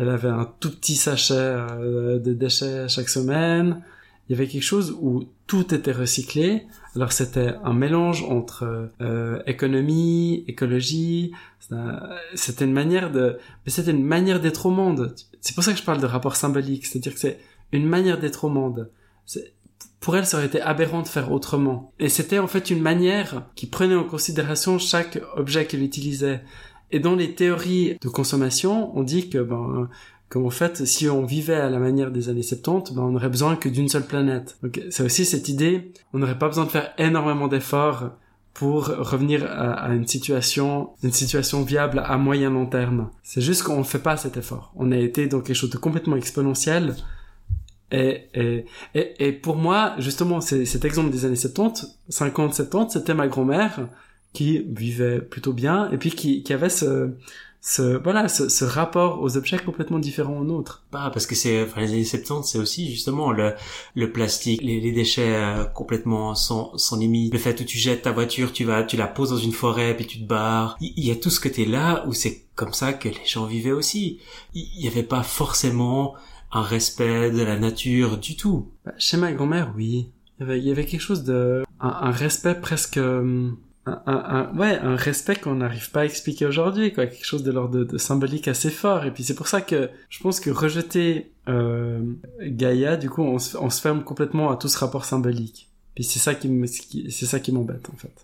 Elle 0.00 0.08
avait 0.08 0.28
un 0.28 0.48
tout 0.60 0.70
petit 0.70 0.96
sachet 0.96 1.34
euh, 1.36 2.18
de 2.18 2.32
déchets 2.32 2.88
chaque 2.88 3.08
semaine. 3.10 3.82
Il 4.28 4.32
y 4.32 4.34
avait 4.36 4.46
quelque 4.48 4.62
chose 4.62 4.96
où 5.00 5.24
tout 5.46 5.74
était 5.74 5.92
recyclé. 5.92 6.66
Alors 6.96 7.12
c'était 7.12 7.54
un 7.64 7.72
mélange 7.74 8.22
entre 8.22 8.88
euh, 9.02 9.42
économie, 9.46 10.44
écologie. 10.48 11.32
C'était 11.58 11.74
un- 11.74 12.00
C'était 12.34 12.64
une 12.64 12.72
manière 12.72 13.10
de, 13.12 13.38
mais 13.66 13.72
c'était 13.72 13.90
une 13.90 14.04
manière 14.04 14.40
d'être 14.40 14.66
au 14.66 14.70
monde. 14.70 15.14
C'est 15.42 15.54
pour 15.54 15.64
ça 15.64 15.72
que 15.72 15.78
je 15.78 15.84
parle 15.84 16.00
de 16.00 16.06
rapport 16.06 16.36
symbolique. 16.36 16.86
C'est-à-dire 16.86 17.12
que 17.14 17.20
c'est 17.20 17.38
une 17.72 17.86
manière 17.86 18.18
d'être 18.18 18.44
au 18.44 18.48
monde. 18.48 18.88
Pour 20.00 20.16
elle, 20.16 20.24
ça 20.24 20.38
aurait 20.38 20.46
été 20.46 20.62
aberrant 20.62 21.02
de 21.02 21.08
faire 21.08 21.30
autrement. 21.30 21.92
Et 21.98 22.08
c'était 22.08 22.38
en 22.38 22.46
fait 22.46 22.70
une 22.70 22.80
manière 22.80 23.44
qui 23.54 23.66
prenait 23.66 23.96
en 23.96 24.04
considération 24.04 24.78
chaque 24.78 25.20
objet 25.36 25.66
qu'elle 25.66 25.82
utilisait. 25.82 26.40
Et 26.92 27.00
dans 27.00 27.14
les 27.14 27.34
théories 27.34 27.96
de 28.00 28.08
consommation, 28.08 28.96
on 28.96 29.02
dit 29.02 29.28
que, 29.28 29.38
ben, 29.38 29.88
qu'en 30.28 30.50
fait, 30.50 30.86
si 30.86 31.08
on 31.08 31.24
vivait 31.24 31.54
à 31.54 31.70
la 31.70 31.78
manière 31.78 32.10
des 32.10 32.28
années 32.28 32.42
70, 32.42 32.94
ben, 32.94 33.02
on 33.02 33.10
n'aurait 33.10 33.28
besoin 33.28 33.56
que 33.56 33.68
d'une 33.68 33.88
seule 33.88 34.06
planète. 34.06 34.58
Donc, 34.62 34.80
c'est 34.90 35.02
aussi 35.02 35.24
cette 35.24 35.48
idée, 35.48 35.92
on 36.12 36.18
n'aurait 36.18 36.38
pas 36.38 36.48
besoin 36.48 36.64
de 36.64 36.70
faire 36.70 36.92
énormément 36.98 37.48
d'efforts 37.48 38.10
pour 38.54 38.88
revenir 38.88 39.46
à, 39.48 39.88
une 39.94 40.06
situation, 40.06 40.90
une 41.02 41.12
situation 41.12 41.62
viable 41.62 42.02
à 42.04 42.18
moyen 42.18 42.50
long 42.50 42.66
terme. 42.66 43.08
C'est 43.22 43.40
juste 43.40 43.62
qu'on 43.62 43.78
ne 43.78 43.84
fait 43.84 44.00
pas 44.00 44.16
cet 44.16 44.36
effort. 44.36 44.72
On 44.76 44.92
a 44.92 44.96
été 44.96 45.28
dans 45.28 45.40
quelque 45.40 45.56
chose 45.56 45.70
de 45.70 45.78
complètement 45.78 46.16
exponentiel. 46.16 46.94
Et, 47.92 48.26
et, 48.34 48.66
et, 48.94 49.32
pour 49.32 49.56
moi, 49.56 49.94
justement, 49.98 50.40
cet 50.40 50.84
exemple 50.84 51.10
des 51.10 51.24
années 51.24 51.36
70, 51.36 52.00
50, 52.08 52.54
70, 52.54 52.92
c'était 52.92 53.14
ma 53.14 53.28
grand-mère 53.28 53.88
qui 54.32 54.64
vivait 54.68 55.20
plutôt 55.20 55.52
bien 55.52 55.90
et 55.90 55.98
puis 55.98 56.10
qui, 56.10 56.42
qui 56.42 56.52
avait 56.52 56.68
ce, 56.68 57.10
ce, 57.60 57.82
voilà, 58.02 58.28
ce, 58.28 58.48
ce 58.48 58.64
rapport 58.64 59.20
aux 59.20 59.36
objets 59.36 59.58
complètement 59.58 59.98
différent 59.98 60.38
au 60.38 60.44
nôtre. 60.44 60.84
Bah, 60.92 61.10
parce 61.12 61.26
que 61.26 61.34
c'est, 61.34 61.62
enfin, 61.62 61.82
les 61.82 61.90
années 61.90 62.04
70, 62.04 62.48
c'est 62.48 62.58
aussi 62.58 62.90
justement 62.90 63.32
le, 63.32 63.54
le 63.94 64.12
plastique, 64.12 64.62
les, 64.62 64.80
les 64.80 64.92
déchets 64.92 65.34
euh, 65.34 65.64
complètement 65.64 66.34
sans, 66.34 66.76
sans 66.78 66.96
limite. 66.96 67.32
Le 67.32 67.38
fait 67.38 67.60
où 67.60 67.64
tu 67.64 67.76
jettes 67.76 68.02
ta 68.02 68.12
voiture, 68.12 68.52
tu 68.52 68.64
vas, 68.64 68.82
tu 68.82 68.96
la 68.96 69.06
poses 69.06 69.30
dans 69.30 69.36
une 69.36 69.52
forêt, 69.52 69.94
puis 69.94 70.06
tu 70.06 70.20
te 70.20 70.26
barres. 70.26 70.76
Il 70.80 71.04
y, 71.04 71.10
a 71.10 71.16
tout 71.16 71.30
ce 71.30 71.40
côté-là 71.40 72.04
où 72.06 72.12
c'est 72.14 72.44
comme 72.54 72.72
ça 72.72 72.94
que 72.94 73.08
les 73.08 73.26
gens 73.26 73.44
vivaient 73.44 73.72
aussi. 73.72 74.20
Il 74.54 74.82
y 74.82 74.88
avait 74.88 75.02
pas 75.02 75.22
forcément 75.22 76.14
un 76.52 76.62
respect 76.62 77.30
de 77.30 77.42
la 77.42 77.58
nature 77.58 78.16
du 78.16 78.36
tout. 78.36 78.68
Bah, 78.86 78.92
Chez 78.98 79.18
ma 79.18 79.32
grand-mère, 79.32 79.72
oui. 79.76 80.08
Il 80.38 80.40
y 80.40 80.42
avait, 80.44 80.58
il 80.58 80.66
y 80.66 80.70
avait 80.70 80.86
quelque 80.86 81.02
chose 81.02 81.24
de, 81.24 81.62
un, 81.80 81.88
un 81.88 82.10
respect 82.10 82.54
presque, 82.54 82.96
euh, 82.96 83.50
un, 83.90 84.02
un, 84.06 84.50
un- 84.52 84.56
ouais, 84.58 84.78
un 84.78 84.96
respect 84.96 85.36
qu'on 85.36 85.56
n'arrive 85.56 85.90
pas 85.90 86.00
à 86.00 86.04
expliquer 86.04 86.46
aujourd'hui, 86.46 86.92
quoi. 86.92 87.06
Quelque 87.06 87.24
chose 87.26 87.42
de 87.42 87.50
l'ordre 87.52 87.84
de, 87.84 87.98
symbolique 87.98 88.48
assez 88.48 88.70
fort. 88.70 89.04
Et 89.04 89.10
puis 89.12 89.22
c'est 89.24 89.34
pour 89.34 89.48
ça 89.48 89.60
que 89.60 89.90
je 90.08 90.20
pense 90.22 90.40
que 90.40 90.50
rejeter 90.50 91.30
euh, 91.48 92.00
Gaïa, 92.42 92.96
du 92.96 93.10
coup, 93.10 93.22
on 93.22 93.38
se, 93.38 93.56
on 93.56 93.70
se 93.70 93.80
ferme 93.80 94.02
complètement 94.04 94.50
à 94.50 94.56
tout 94.56 94.68
ce 94.68 94.78
rapport 94.78 95.04
symbolique. 95.04 95.68
Puis 95.94 96.04
c'est 96.04 96.18
ça 96.20 96.34
qui 96.34 96.48
me, 96.48 96.66
c'est 96.66 97.26
ça 97.26 97.40
qui 97.40 97.52
m'embête 97.52 97.88
en 97.92 97.96
fait. 97.96 98.14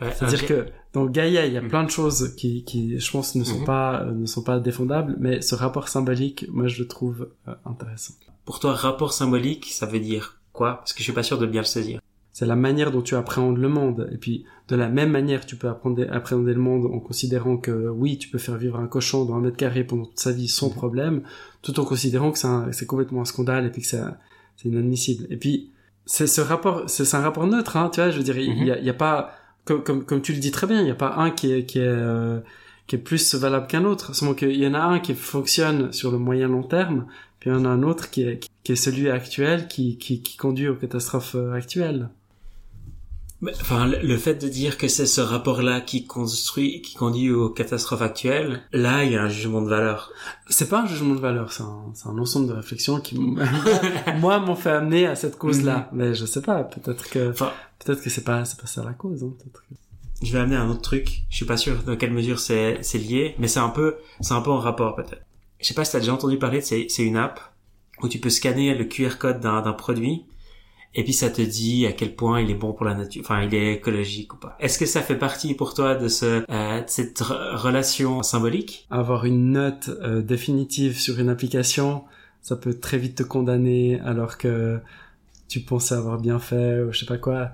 Ouais, 0.00 0.12
C'est-à-dire 0.12 0.46
que 0.46 0.66
dans 0.92 1.06
Gaïa, 1.06 1.46
il 1.46 1.52
y 1.52 1.56
a 1.56 1.62
Mhm. 1.62 1.68
plein 1.68 1.84
de 1.84 1.90
choses 1.90 2.34
qui, 2.36 2.64
qui 2.64 2.98
je 2.98 3.10
pense, 3.10 3.34
ne 3.36 3.44
sont 3.44 3.60
Mhm. 3.60 3.64
pas, 3.64 4.02
euh, 4.02 4.12
ne 4.12 4.26
sont 4.26 4.42
pas 4.42 4.58
défendables, 4.60 5.16
mais 5.18 5.40
ce 5.40 5.54
rapport 5.54 5.88
symbolique, 5.88 6.46
moi, 6.50 6.66
je 6.68 6.82
le 6.82 6.88
trouve 6.88 7.28
euh, 7.48 7.54
intéressant. 7.64 8.14
Pour 8.44 8.58
toi, 8.60 8.74
rapport 8.74 9.12
symbolique, 9.12 9.66
ça 9.72 9.86
veut 9.86 10.00
dire 10.00 10.40
quoi? 10.52 10.76
Parce 10.78 10.92
que 10.92 10.98
je 10.98 11.04
suis 11.04 11.12
pas 11.12 11.22
sûr 11.22 11.38
de 11.38 11.46
bien 11.46 11.60
le 11.62 11.66
saisir. 11.66 12.00
C'est 12.34 12.46
la 12.46 12.56
manière 12.56 12.90
dont 12.90 13.00
tu 13.00 13.14
appréhendes 13.14 13.58
le 13.58 13.68
monde. 13.68 14.10
Et 14.12 14.18
puis, 14.18 14.44
de 14.68 14.74
la 14.76 14.88
même 14.88 15.10
manière, 15.10 15.46
tu 15.46 15.54
peux 15.56 15.68
apprendre, 15.68 16.04
appréhender 16.10 16.52
le 16.52 16.60
monde 16.60 16.84
en 16.92 16.98
considérant 16.98 17.56
que, 17.56 17.70
oui, 17.88 18.18
tu 18.18 18.28
peux 18.28 18.38
faire 18.38 18.56
vivre 18.56 18.78
un 18.78 18.88
cochon 18.88 19.24
dans 19.24 19.36
un 19.36 19.40
mètre 19.40 19.56
carré 19.56 19.84
pendant 19.84 20.04
toute 20.04 20.18
sa 20.18 20.32
vie 20.32 20.48
sans 20.48 20.66
Mhm. 20.68 20.74
problème, 20.74 21.22
tout 21.62 21.78
en 21.78 21.84
considérant 21.84 22.32
que 22.32 22.38
c'est 22.72 22.86
complètement 22.86 23.20
un 23.22 23.24
scandale 23.24 23.64
et 23.66 23.70
puis 23.70 23.80
que 23.82 23.88
c'est 23.88 24.02
c'est 24.56 24.68
inadmissible. 24.68 25.26
Et 25.30 25.36
puis, 25.36 25.70
c'est 26.06 26.26
ce 26.26 26.40
rapport, 26.40 26.84
c'est 26.88 27.14
un 27.16 27.20
rapport 27.20 27.46
neutre, 27.46 27.76
hein, 27.76 27.88
tu 27.92 28.00
vois, 28.00 28.10
je 28.10 28.18
veux 28.18 28.24
dire, 28.24 28.36
il 28.38 28.50
Mhm. 28.60 28.66
y, 28.66 28.70
a, 28.72 28.78
y 28.80 28.90
a 28.90 28.94
pas, 28.94 29.32
comme, 29.64 29.82
comme, 29.84 30.04
comme 30.04 30.20
tu 30.20 30.32
le 30.32 30.38
dis 30.40 30.50
très 30.50 30.66
bien, 30.66 30.80
il 30.80 30.84
n'y 30.84 30.90
a 30.90 30.94
pas 30.96 31.14
un 31.16 31.30
qui 31.30 31.52
est, 31.52 31.64
qui 31.64 31.78
est, 31.78 31.82
euh, 31.86 32.40
qui 32.88 32.96
est 32.96 32.98
plus 32.98 33.34
valable 33.36 33.66
qu'un 33.68 33.84
autre. 33.84 34.14
Seulement 34.14 34.34
qu'il 34.34 34.56
y 34.56 34.66
en 34.66 34.74
a 34.74 34.80
un 34.80 34.98
qui 35.00 35.14
fonctionne 35.14 35.92
sur 35.92 36.10
le 36.12 36.18
moyen 36.18 36.48
long 36.48 36.62
terme, 36.64 37.06
puis 37.40 37.50
il 37.50 37.52
y 37.52 37.56
en 37.56 37.64
a 37.64 37.68
un 37.68 37.82
autre 37.84 38.10
qui 38.10 38.22
est, 38.22 38.40
qui 38.64 38.72
est 38.72 38.76
celui 38.76 39.08
actuel 39.08 39.66
qui, 39.68 39.98
qui, 39.98 40.20
qui 40.22 40.36
conduit 40.36 40.68
aux 40.68 40.74
catastrophes 40.76 41.36
euh, 41.36 41.52
actuelles. 41.52 42.08
Enfin, 43.60 43.86
le- 43.86 44.16
fait 44.18 44.34
de 44.34 44.48
dire 44.48 44.78
que 44.78 44.88
c'est 44.88 45.06
ce 45.06 45.20
rapport-là 45.20 45.80
qui 45.80 46.06
construit, 46.06 46.80
qui 46.82 46.94
conduit 46.94 47.30
aux 47.30 47.48
catastrophes 47.50 48.02
actuelles, 48.02 48.62
là, 48.72 49.04
il 49.04 49.12
y 49.12 49.16
a 49.16 49.22
un 49.22 49.28
jugement 49.28 49.60
de 49.62 49.68
valeur. 49.68 50.10
C'est 50.48 50.68
pas 50.68 50.82
un 50.82 50.86
jugement 50.86 51.14
de 51.14 51.20
valeur, 51.20 51.52
c'est 51.52 51.62
un, 51.62 51.84
c'est 51.94 52.08
un 52.08 52.18
ensemble 52.18 52.48
de 52.48 52.52
réflexions 52.52 53.00
qui, 53.00 53.16
moi, 54.20 54.38
m'ont 54.40 54.54
fait 54.56 54.70
amener 54.70 55.06
à 55.06 55.14
cette 55.16 55.36
cause-là. 55.38 55.88
Mais 55.92 56.14
je 56.14 56.24
sais 56.26 56.42
pas, 56.42 56.64
peut-être 56.64 57.08
que, 57.10 57.30
Enfin, 57.30 57.50
peut-être 57.84 58.02
que 58.02 58.10
c'est 58.10 58.24
pas, 58.24 58.44
c'est 58.44 58.60
pas 58.60 58.66
ça 58.66 58.84
la 58.84 58.92
cause, 58.92 59.22
hein, 59.22 59.32
peut-être 59.38 59.60
que- 59.68 59.74
je 60.26 60.32
vais 60.32 60.38
amener 60.38 60.56
un 60.56 60.68
autre 60.70 60.80
truc. 60.80 61.24
Je 61.28 61.36
suis 61.36 61.44
pas 61.44 61.56
sûr 61.56 61.82
dans 61.82 61.96
quelle 61.96 62.12
mesure 62.12 62.38
c'est 62.38 62.78
c'est 62.82 62.98
lié, 62.98 63.34
mais 63.38 63.48
c'est 63.48 63.60
un 63.60 63.68
peu 63.68 63.96
c'est 64.20 64.32
un 64.32 64.40
peu 64.40 64.50
en 64.50 64.58
rapport 64.58 64.94
peut-être. 64.96 65.20
Je 65.60 65.66
sais 65.66 65.74
pas 65.74 65.84
si 65.84 65.92
t'as 65.92 65.98
déjà 65.98 66.14
entendu 66.14 66.38
parler 66.38 66.60
de 66.60 66.64
c'est 66.64 66.86
c'est 66.88 67.02
une 67.02 67.16
app 67.16 67.40
où 68.02 68.08
tu 68.08 68.18
peux 68.20 68.30
scanner 68.30 68.74
le 68.74 68.84
QR 68.84 69.18
code 69.18 69.40
d'un 69.40 69.60
d'un 69.60 69.72
produit 69.74 70.22
et 70.94 71.04
puis 71.04 71.12
ça 71.12 71.30
te 71.30 71.42
dit 71.42 71.86
à 71.86 71.92
quel 71.92 72.14
point 72.14 72.40
il 72.40 72.50
est 72.50 72.54
bon 72.54 72.72
pour 72.72 72.86
la 72.86 72.94
nature, 72.94 73.22
enfin 73.24 73.42
il 73.42 73.54
est 73.54 73.74
écologique 73.74 74.34
ou 74.34 74.36
pas. 74.36 74.56
Est-ce 74.60 74.78
que 74.78 74.86
ça 74.86 75.02
fait 75.02 75.18
partie 75.18 75.54
pour 75.54 75.74
toi 75.74 75.94
de 75.94 76.08
ce 76.08 76.44
euh, 76.48 76.80
de 76.80 76.88
cette 76.88 77.20
re- 77.20 77.56
relation 77.56 78.22
symbolique? 78.22 78.86
Avoir 78.90 79.24
une 79.24 79.52
note 79.52 79.90
euh, 80.02 80.22
définitive 80.22 80.98
sur 80.98 81.18
une 81.18 81.28
application, 81.28 82.04
ça 82.42 82.56
peut 82.56 82.74
très 82.74 82.98
vite 82.98 83.16
te 83.16 83.22
condamner 83.22 84.00
alors 84.00 84.38
que 84.38 84.80
tu 85.48 85.60
pensais 85.60 85.94
avoir 85.94 86.18
bien 86.18 86.38
fait 86.38 86.82
ou 86.82 86.92
je 86.92 87.00
sais 87.00 87.06
pas 87.06 87.18
quoi. 87.18 87.50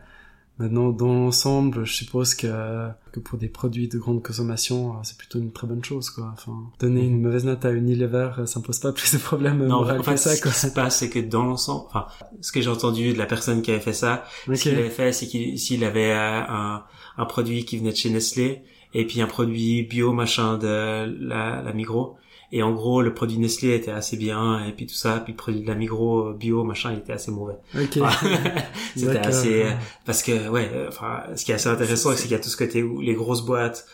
Maintenant, 0.61 0.91
dans 0.91 1.15
l'ensemble, 1.15 1.87
je 1.87 1.93
suppose 1.95 2.35
que, 2.35 2.89
que 3.13 3.19
pour 3.19 3.39
des 3.39 3.49
produits 3.49 3.89
de 3.89 3.97
grande 3.97 4.23
consommation, 4.23 4.91
euh, 4.91 4.97
c'est 5.05 5.17
plutôt 5.17 5.39
une 5.39 5.53
très 5.53 5.67
bonne 5.67 5.83
chose, 5.83 6.11
quoi. 6.11 6.31
Enfin, 6.35 6.53
donner 6.79 7.01
une 7.01 7.23
mauvaise 7.23 7.47
note 7.47 7.65
à 7.65 7.73
Unilever, 7.73 8.33
euh, 8.39 8.45
ça 8.45 8.61
me 8.61 8.65
pose 8.67 8.79
pas 8.79 8.93
plus 8.93 9.15
de 9.15 9.19
problèmes 9.19 9.67
Non, 9.67 9.89
en 9.89 10.03
fait, 10.03 10.19
ça, 10.19 10.37
ce 10.37 10.43
quoi. 10.43 10.51
qui 10.53 10.59
se 10.59 10.67
passe, 10.67 10.99
c'est 10.99 11.09
que 11.09 11.19
dans 11.19 11.45
l'ensemble, 11.45 11.87
enfin, 11.89 12.07
ce 12.43 12.53
que 12.53 12.61
j'ai 12.61 12.69
entendu 12.69 13.15
de 13.15 13.19
la 13.19 13.25
personne 13.25 13.63
qui 13.63 13.71
avait 13.71 13.81
fait 13.81 13.95
ça. 13.95 14.25
Ce 14.47 14.63
qu'il 14.63 14.75
avait 14.75 14.91
fait, 14.91 15.13
c'est 15.13 15.27
qu'il 15.27 15.59
s'il 15.59 15.83
avait 15.83 16.13
euh, 16.13 16.43
un, 16.47 16.85
un 17.17 17.25
produit 17.25 17.65
qui 17.65 17.79
venait 17.79 17.93
de 17.93 17.97
chez 17.97 18.11
Nestlé 18.11 18.63
et 18.93 19.07
puis 19.07 19.23
un 19.23 19.27
produit 19.27 19.85
bio 19.85 20.13
machin 20.13 20.59
de 20.59 21.17
la, 21.21 21.63
la 21.63 21.73
Migros. 21.73 22.17
Et 22.53 22.63
en 22.63 22.73
gros, 22.73 23.01
le 23.01 23.15
produit 23.15 23.39
Nestlé 23.39 23.75
était 23.75 23.93
assez 23.93 24.17
bien 24.17 24.65
et 24.67 24.73
puis 24.73 24.87
tout 24.87 24.95
ça, 24.95 25.21
puis 25.21 25.33
le 25.33 25.37
produit 25.37 25.61
de 25.61 25.69
la 25.69 25.77
Migros 25.77 26.31
euh, 26.31 26.33
bio 26.33 26.65
machin, 26.65 26.93
il 26.93 26.99
était 26.99 27.13
assez 27.13 27.31
mauvais. 27.31 27.59
Ok. 27.75 27.99
C'était 28.97 29.19
assez 29.19 29.63
euh, 29.63 29.71
parce 30.05 30.23
que 30.23 30.49
ouais, 30.49 30.69
euh, 30.73 30.89
enfin, 30.89 31.23
ce 31.37 31.45
qui 31.45 31.53
est 31.53 31.55
assez 31.55 31.69
intéressant, 31.69 32.11
c'est 32.17 32.23
qu'il 32.23 32.33
y 32.33 32.35
a 32.35 32.41
tout 32.41 32.49
ce 32.49 32.57
côté 32.57 32.83
où 32.83 33.01
les 33.01 33.15
grosses 33.15 33.43
boîtes 33.43 33.87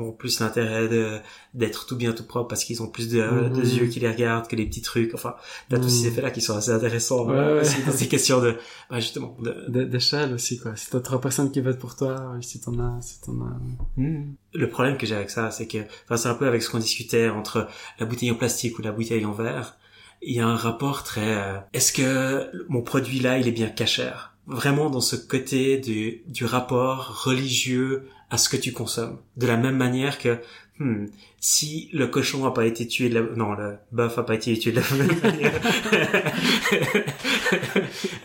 ont 0.00 0.12
plus 0.12 0.40
l'intérêt 0.40 0.88
de 0.88 1.18
d'être 1.54 1.86
tout 1.86 1.96
bien 1.96 2.12
tout 2.12 2.24
propre 2.24 2.48
parce 2.48 2.64
qu'ils 2.64 2.82
ont 2.82 2.88
plus 2.88 3.08
de, 3.08 3.22
Mhm. 3.22 3.52
de 3.56 3.62
yeux 3.62 3.86
qui 3.86 4.00
les 4.00 4.10
regardent 4.10 4.48
que 4.48 4.56
les 4.56 4.66
petits 4.66 4.82
trucs. 4.82 5.14
Enfin, 5.14 5.34
t'as 5.70 5.78
tous 5.78 5.88
ces 5.88 6.02
Mhm. 6.06 6.12
effets 6.12 6.22
là 6.22 6.30
qui 6.30 6.40
sont 6.40 6.56
assez 6.56 6.70
intéressants 6.70 7.26
Ouais, 7.26 7.34
euh, 7.36 7.62
ouais. 7.62 7.68
dans 7.86 7.92
ces 7.92 8.08
questions 8.08 8.40
de 8.40 8.56
bah, 8.90 9.00
justement 9.00 9.36
de, 9.40 9.84
D'échelle 9.84 10.32
aussi, 10.34 10.58
quoi. 10.58 10.74
Si 10.76 10.90
t'as 10.90 11.00
trois 11.00 11.20
personnes 11.20 11.50
qui 11.52 11.60
votent 11.60 11.78
pour 11.78 11.94
toi, 11.96 12.32
ouais, 12.34 12.42
si 12.42 12.60
t'en 12.60 12.78
as, 12.78 13.00
si 13.02 13.20
t'en 13.20 13.32
as... 13.42 13.56
Le 13.96 14.68
problème 14.68 14.96
que 14.96 15.06
j'ai 15.06 15.14
avec 15.14 15.30
ça, 15.30 15.50
c'est 15.50 15.66
que, 15.66 15.78
enfin, 16.04 16.16
c'est 16.16 16.28
un 16.28 16.34
peu 16.34 16.46
avec 16.46 16.62
ce 16.62 16.70
qu'on 16.70 16.78
discutait 16.78 17.28
entre 17.28 17.68
la 17.98 18.06
bouteille 18.06 18.30
en 18.30 18.34
plastique 18.36 18.78
ou 18.78 18.82
la 18.82 18.92
bouteille 18.92 19.24
en 19.24 19.32
verre. 19.32 19.76
Il 20.22 20.34
y 20.34 20.40
a 20.40 20.46
un 20.46 20.56
rapport 20.56 21.02
très, 21.04 21.36
euh, 21.36 21.58
est-ce 21.72 21.92
que 21.92 22.50
mon 22.68 22.82
produit 22.82 23.20
là, 23.20 23.38
il 23.38 23.46
est 23.48 23.52
bien 23.52 23.68
cachère? 23.68 24.34
Vraiment 24.46 24.90
dans 24.90 25.00
ce 25.00 25.16
côté 25.16 25.78
du, 25.78 26.22
du 26.26 26.44
rapport 26.44 27.24
religieux 27.24 28.06
à 28.30 28.38
ce 28.38 28.48
que 28.48 28.56
tu 28.56 28.72
consommes. 28.72 29.18
De 29.36 29.46
la 29.46 29.56
même 29.56 29.76
manière 29.76 30.18
que, 30.18 30.38
hmm, 30.78 31.06
si 31.40 31.88
le 31.92 32.06
cochon 32.06 32.46
a 32.46 32.52
pas 32.52 32.66
été 32.66 32.86
tué 32.86 33.08
de 33.08 33.20
la, 33.20 33.22
non, 33.36 33.52
le 33.52 33.76
bœuf 33.92 34.18
a 34.18 34.22
pas 34.22 34.34
été 34.34 34.58
tué 34.58 34.72
de 34.72 34.80
la 34.80 34.96
même 34.96 35.20
manière, 35.22 35.52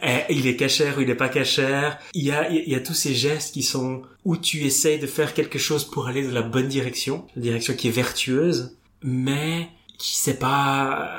Eh, 0.04 0.24
il 0.30 0.48
est 0.48 0.56
cachère 0.56 0.98
ou 0.98 1.02
il 1.02 1.10
est 1.10 1.16
pas 1.16 1.30
cachère. 1.30 2.00
Il 2.14 2.24
y 2.24 2.32
a, 2.32 2.50
il 2.50 2.70
y 2.70 2.76
a 2.76 2.80
tous 2.80 2.94
ces 2.94 3.14
gestes 3.14 3.54
qui 3.54 3.64
sont 3.64 4.02
où 4.26 4.38
tu 4.38 4.64
essayes 4.64 5.00
de 5.00 5.08
faire 5.08 5.34
quelque 5.34 5.60
chose 5.60 5.86
pour 5.86 6.08
aller 6.08 6.26
dans 6.26 6.34
la 6.34 6.42
bonne 6.42 6.68
direction, 6.68 7.28
la 7.36 7.42
direction 7.42 7.74
qui 7.76 7.88
est 7.90 7.92
vertueuse, 7.92 8.78
mais 9.04 9.70
qui 9.98 10.18
sait 10.18 10.40
pas, 10.40 11.12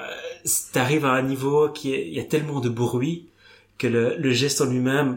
t'arrives 0.72 1.05
à 1.05 1.12
un 1.12 1.22
niveau 1.22 1.68
qui 1.70 1.93
est, 1.95 2.07
il 2.09 2.14
y 2.14 2.20
a 2.20 2.24
tellement 2.24 2.61
de 2.61 2.68
bruit 2.68 3.28
que 3.78 3.87
le, 3.87 4.16
le 4.16 4.33
geste 4.33 4.61
en 4.61 4.66
lui-même, 4.66 5.16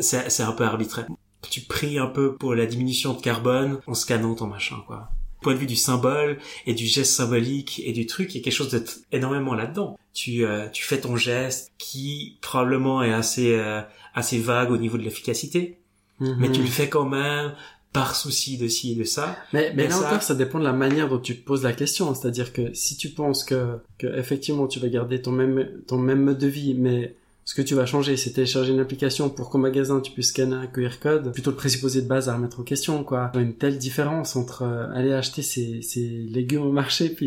c'est, 0.00 0.30
c'est 0.30 0.42
un 0.42 0.52
peu 0.52 0.64
arbitraire. 0.64 1.06
Tu 1.50 1.62
pries 1.62 1.98
un 1.98 2.06
peu 2.06 2.34
pour 2.34 2.54
la 2.54 2.66
diminution 2.66 3.14
de 3.14 3.20
carbone 3.20 3.78
en 3.86 3.94
scannant 3.94 4.34
ton 4.34 4.46
machin, 4.46 4.76
quoi. 4.86 5.08
point 5.42 5.54
de 5.54 5.58
vue 5.58 5.66
du 5.66 5.76
symbole 5.76 6.38
et 6.66 6.74
du 6.74 6.86
geste 6.86 7.12
symbolique 7.12 7.80
et 7.84 7.92
du 7.92 8.06
truc, 8.06 8.34
il 8.34 8.38
y 8.38 8.40
a 8.40 8.44
quelque 8.44 8.52
chose 8.52 8.70
de 8.70 8.84
énormément 9.12 9.54
là-dedans. 9.54 9.96
Tu, 10.12 10.44
euh, 10.44 10.68
tu 10.70 10.82
fais 10.82 11.00
ton 11.00 11.16
geste 11.16 11.70
qui 11.78 12.38
probablement 12.40 13.02
est 13.04 13.12
assez, 13.12 13.54
euh, 13.54 13.80
assez 14.14 14.38
vague 14.40 14.70
au 14.72 14.76
niveau 14.78 14.98
de 14.98 15.04
l'efficacité, 15.04 15.78
mais 16.20 16.50
tu 16.50 16.60
le 16.60 16.66
fais 16.66 16.88
quand 16.88 17.04
même 17.08 17.52
par 17.92 18.16
souci 18.16 18.58
de 18.58 18.66
ci 18.68 18.92
et 18.92 18.94
de 18.96 19.04
ça. 19.04 19.36
Mais, 19.52 19.72
mais 19.76 19.84
là 19.84 19.90
ça- 19.94 20.08
encore, 20.08 20.22
ça 20.22 20.34
dépend 20.34 20.58
de 20.58 20.64
la 20.64 20.72
manière 20.72 21.08
dont 21.08 21.18
tu 21.20 21.38
te 21.38 21.44
poses 21.44 21.62
la 21.62 21.72
question. 21.72 22.12
C'est-à-dire 22.14 22.52
que 22.52 22.74
si 22.74 22.96
tu 22.96 23.10
penses 23.10 23.44
que, 23.44 23.78
que 23.98 24.06
effectivement 24.18 24.66
tu 24.66 24.80
vas 24.80 24.88
garder 24.88 25.22
ton 25.22 25.30
même, 25.32 25.68
ton 25.86 25.96
même 25.98 26.22
mode 26.24 26.38
de 26.38 26.48
vie, 26.48 26.74
mais 26.74 27.14
ce 27.48 27.54
que 27.54 27.62
tu 27.62 27.74
vas 27.74 27.86
changer, 27.86 28.18
c'est 28.18 28.32
télécharger 28.32 28.72
une 28.74 28.78
application 28.80 29.30
pour 29.30 29.48
qu'au 29.48 29.56
magasin 29.56 30.00
tu 30.00 30.12
puisses 30.12 30.28
scanner 30.28 30.54
un 30.54 30.66
QR 30.66 30.98
code, 31.00 31.32
plutôt 31.32 31.50
le 31.50 31.56
présupposé 31.56 32.02
de 32.02 32.06
base 32.06 32.28
à 32.28 32.34
remettre 32.36 32.60
en 32.60 32.62
question, 32.62 33.02
quoi. 33.04 33.30
Il 33.32 33.40
y 33.40 33.42
a 33.42 33.46
une 33.46 33.54
telle 33.54 33.78
différence 33.78 34.36
entre 34.36 34.64
euh, 34.64 34.86
aller 34.92 35.14
acheter 35.14 35.40
ses, 35.40 35.80
ses 35.80 36.06
légumes 36.06 36.60
au 36.60 36.72
marché 36.72 37.08
puis 37.08 37.26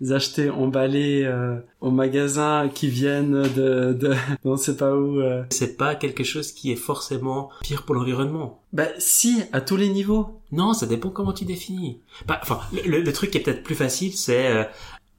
les 0.00 0.12
acheter 0.12 0.48
emballés 0.48 1.24
euh, 1.24 1.56
au 1.82 1.90
magasin 1.90 2.70
qui 2.74 2.88
viennent 2.88 3.42
de, 3.54 3.92
de, 3.92 4.14
on 4.46 4.56
sait 4.56 4.78
pas 4.78 4.96
où. 4.96 5.20
euh. 5.20 5.44
C'est 5.50 5.76
pas 5.76 5.94
quelque 5.94 6.24
chose 6.24 6.52
qui 6.52 6.72
est 6.72 6.76
forcément 6.76 7.50
pire 7.60 7.82
pour 7.82 7.94
l'environnement. 7.94 8.62
Bah 8.72 8.88
si, 8.96 9.42
à 9.52 9.60
tous 9.60 9.76
les 9.76 9.90
niveaux. 9.90 10.40
Non, 10.52 10.72
ça 10.72 10.86
dépend 10.86 11.10
comment 11.10 11.34
tu 11.34 11.44
définis. 11.44 11.98
Bah, 12.26 12.40
enfin, 12.40 12.60
le, 12.86 13.02
le- 13.02 13.12
truc 13.12 13.30
qui 13.30 13.36
est 13.36 13.42
peut-être 13.42 13.62
plus 13.62 13.74
facile, 13.74 14.14
c'est 14.14 14.46
euh, 14.46 14.64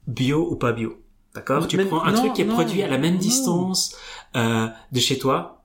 bio 0.08 0.48
ou 0.50 0.56
pas 0.56 0.72
bio. 0.72 0.96
D'accord? 1.34 1.66
Tu 1.66 1.78
prends 1.78 2.02
un 2.02 2.12
non, 2.12 2.18
truc 2.18 2.32
qui 2.34 2.42
est 2.42 2.44
non, 2.44 2.54
produit 2.54 2.82
à 2.82 2.88
la 2.88 2.98
même 2.98 3.14
non. 3.14 3.20
distance 3.20 3.96
euh, 4.36 4.68
de 4.92 5.00
chez 5.00 5.18
toi, 5.18 5.62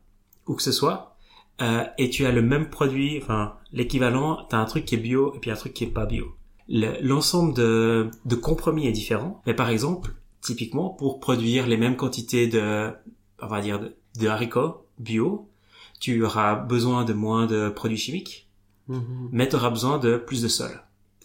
où 0.47 0.53
que 0.55 0.63
ce 0.63 0.71
soit, 0.71 1.15
euh, 1.61 1.83
et 1.97 2.09
tu 2.09 2.25
as 2.25 2.31
le 2.31 2.41
même 2.41 2.69
produit, 2.69 3.19
enfin 3.21 3.55
l'équivalent, 3.73 4.45
tu 4.49 4.55
as 4.55 4.59
un 4.59 4.65
truc 4.65 4.85
qui 4.85 4.95
est 4.95 4.99
bio 4.99 5.33
et 5.35 5.39
puis 5.39 5.51
un 5.51 5.55
truc 5.55 5.73
qui 5.73 5.83
est 5.85 5.87
pas 5.87 6.05
bio. 6.05 6.35
Le- 6.69 6.97
L'ensemble 7.01 7.53
de, 7.53 8.09
de 8.25 8.35
compromis 8.35 8.87
est 8.87 8.91
différent, 8.91 9.41
mais 9.45 9.53
par 9.53 9.69
exemple, 9.69 10.13
typiquement, 10.41 10.89
pour 10.89 11.19
produire 11.19 11.65
les 11.67 11.77
mêmes 11.77 11.95
quantités 11.95 12.47
de, 12.47 12.91
on 13.41 13.47
va 13.47 13.61
dire, 13.61 13.79
de, 13.79 13.95
de 14.19 14.27
haricots 14.27 14.85
bio, 14.99 15.47
tu 15.99 16.23
auras 16.23 16.55
besoin 16.55 17.05
de 17.05 17.13
moins 17.13 17.45
de 17.47 17.69
produits 17.69 17.97
chimiques, 17.97 18.43
Mhm. 18.89 19.29
mais 19.33 19.49
tu 19.49 19.55
auras 19.57 19.69
besoin 19.69 19.97
de 19.97 20.15
plus 20.15 20.41
de 20.41 20.47
sol. 20.47 20.71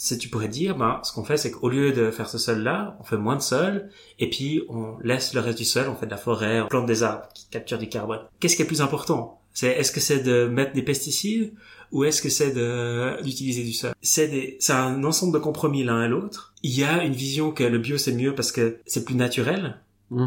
Si 0.04 0.18
tu 0.18 0.28
pourrais 0.28 0.48
dire, 0.48 0.76
ben, 0.76 0.98
ce 1.04 1.12
qu'on 1.12 1.22
fait, 1.22 1.36
c'est 1.36 1.52
qu'au 1.52 1.68
lieu 1.68 1.92
de 1.92 2.10
faire 2.10 2.28
ce 2.28 2.36
sol-là, 2.36 2.96
on 2.98 3.04
fait 3.04 3.16
moins 3.16 3.36
de 3.36 3.40
sol, 3.40 3.88
et 4.18 4.28
puis 4.28 4.64
on 4.68 4.98
laisse 5.00 5.32
le 5.32 5.38
reste 5.38 5.58
du 5.58 5.64
sol, 5.64 5.86
on 5.88 5.94
fait 5.94 6.06
de 6.06 6.10
la 6.10 6.16
forêt, 6.16 6.60
on 6.60 6.66
plante 6.66 6.86
des 6.86 7.04
arbres 7.04 7.28
qui 7.32 7.46
capturent 7.48 7.78
du 7.78 7.88
carbone. 7.88 8.18
Qu'est-ce 8.40 8.56
qui 8.56 8.62
est 8.62 8.66
plus 8.66 8.80
important? 8.80 9.40
C'est 9.54 9.68
est-ce 9.68 9.92
que 9.92 10.00
c'est 10.00 10.18
de 10.18 10.48
mettre 10.48 10.72
des 10.72 10.82
pesticides 10.82 11.54
ou 11.92 12.02
est-ce 12.02 12.20
que 12.20 12.30
c'est 12.30 12.50
d'utiliser 13.22 13.62
du 13.62 13.72
sol? 13.72 13.92
C'est 14.02 14.26
des, 14.26 14.56
c'est 14.58 14.72
un 14.72 15.04
ensemble 15.04 15.34
de 15.34 15.38
compromis 15.38 15.84
l'un 15.84 16.04
et 16.04 16.08
l'autre. 16.08 16.52
Il 16.64 16.76
y 16.76 16.82
a 16.82 17.04
une 17.04 17.12
vision 17.12 17.52
que 17.52 17.62
le 17.62 17.78
bio 17.78 17.96
c'est 17.96 18.12
mieux 18.12 18.34
parce 18.34 18.50
que 18.50 18.78
c'est 18.86 19.04
plus 19.04 19.14
naturel, 19.14 19.78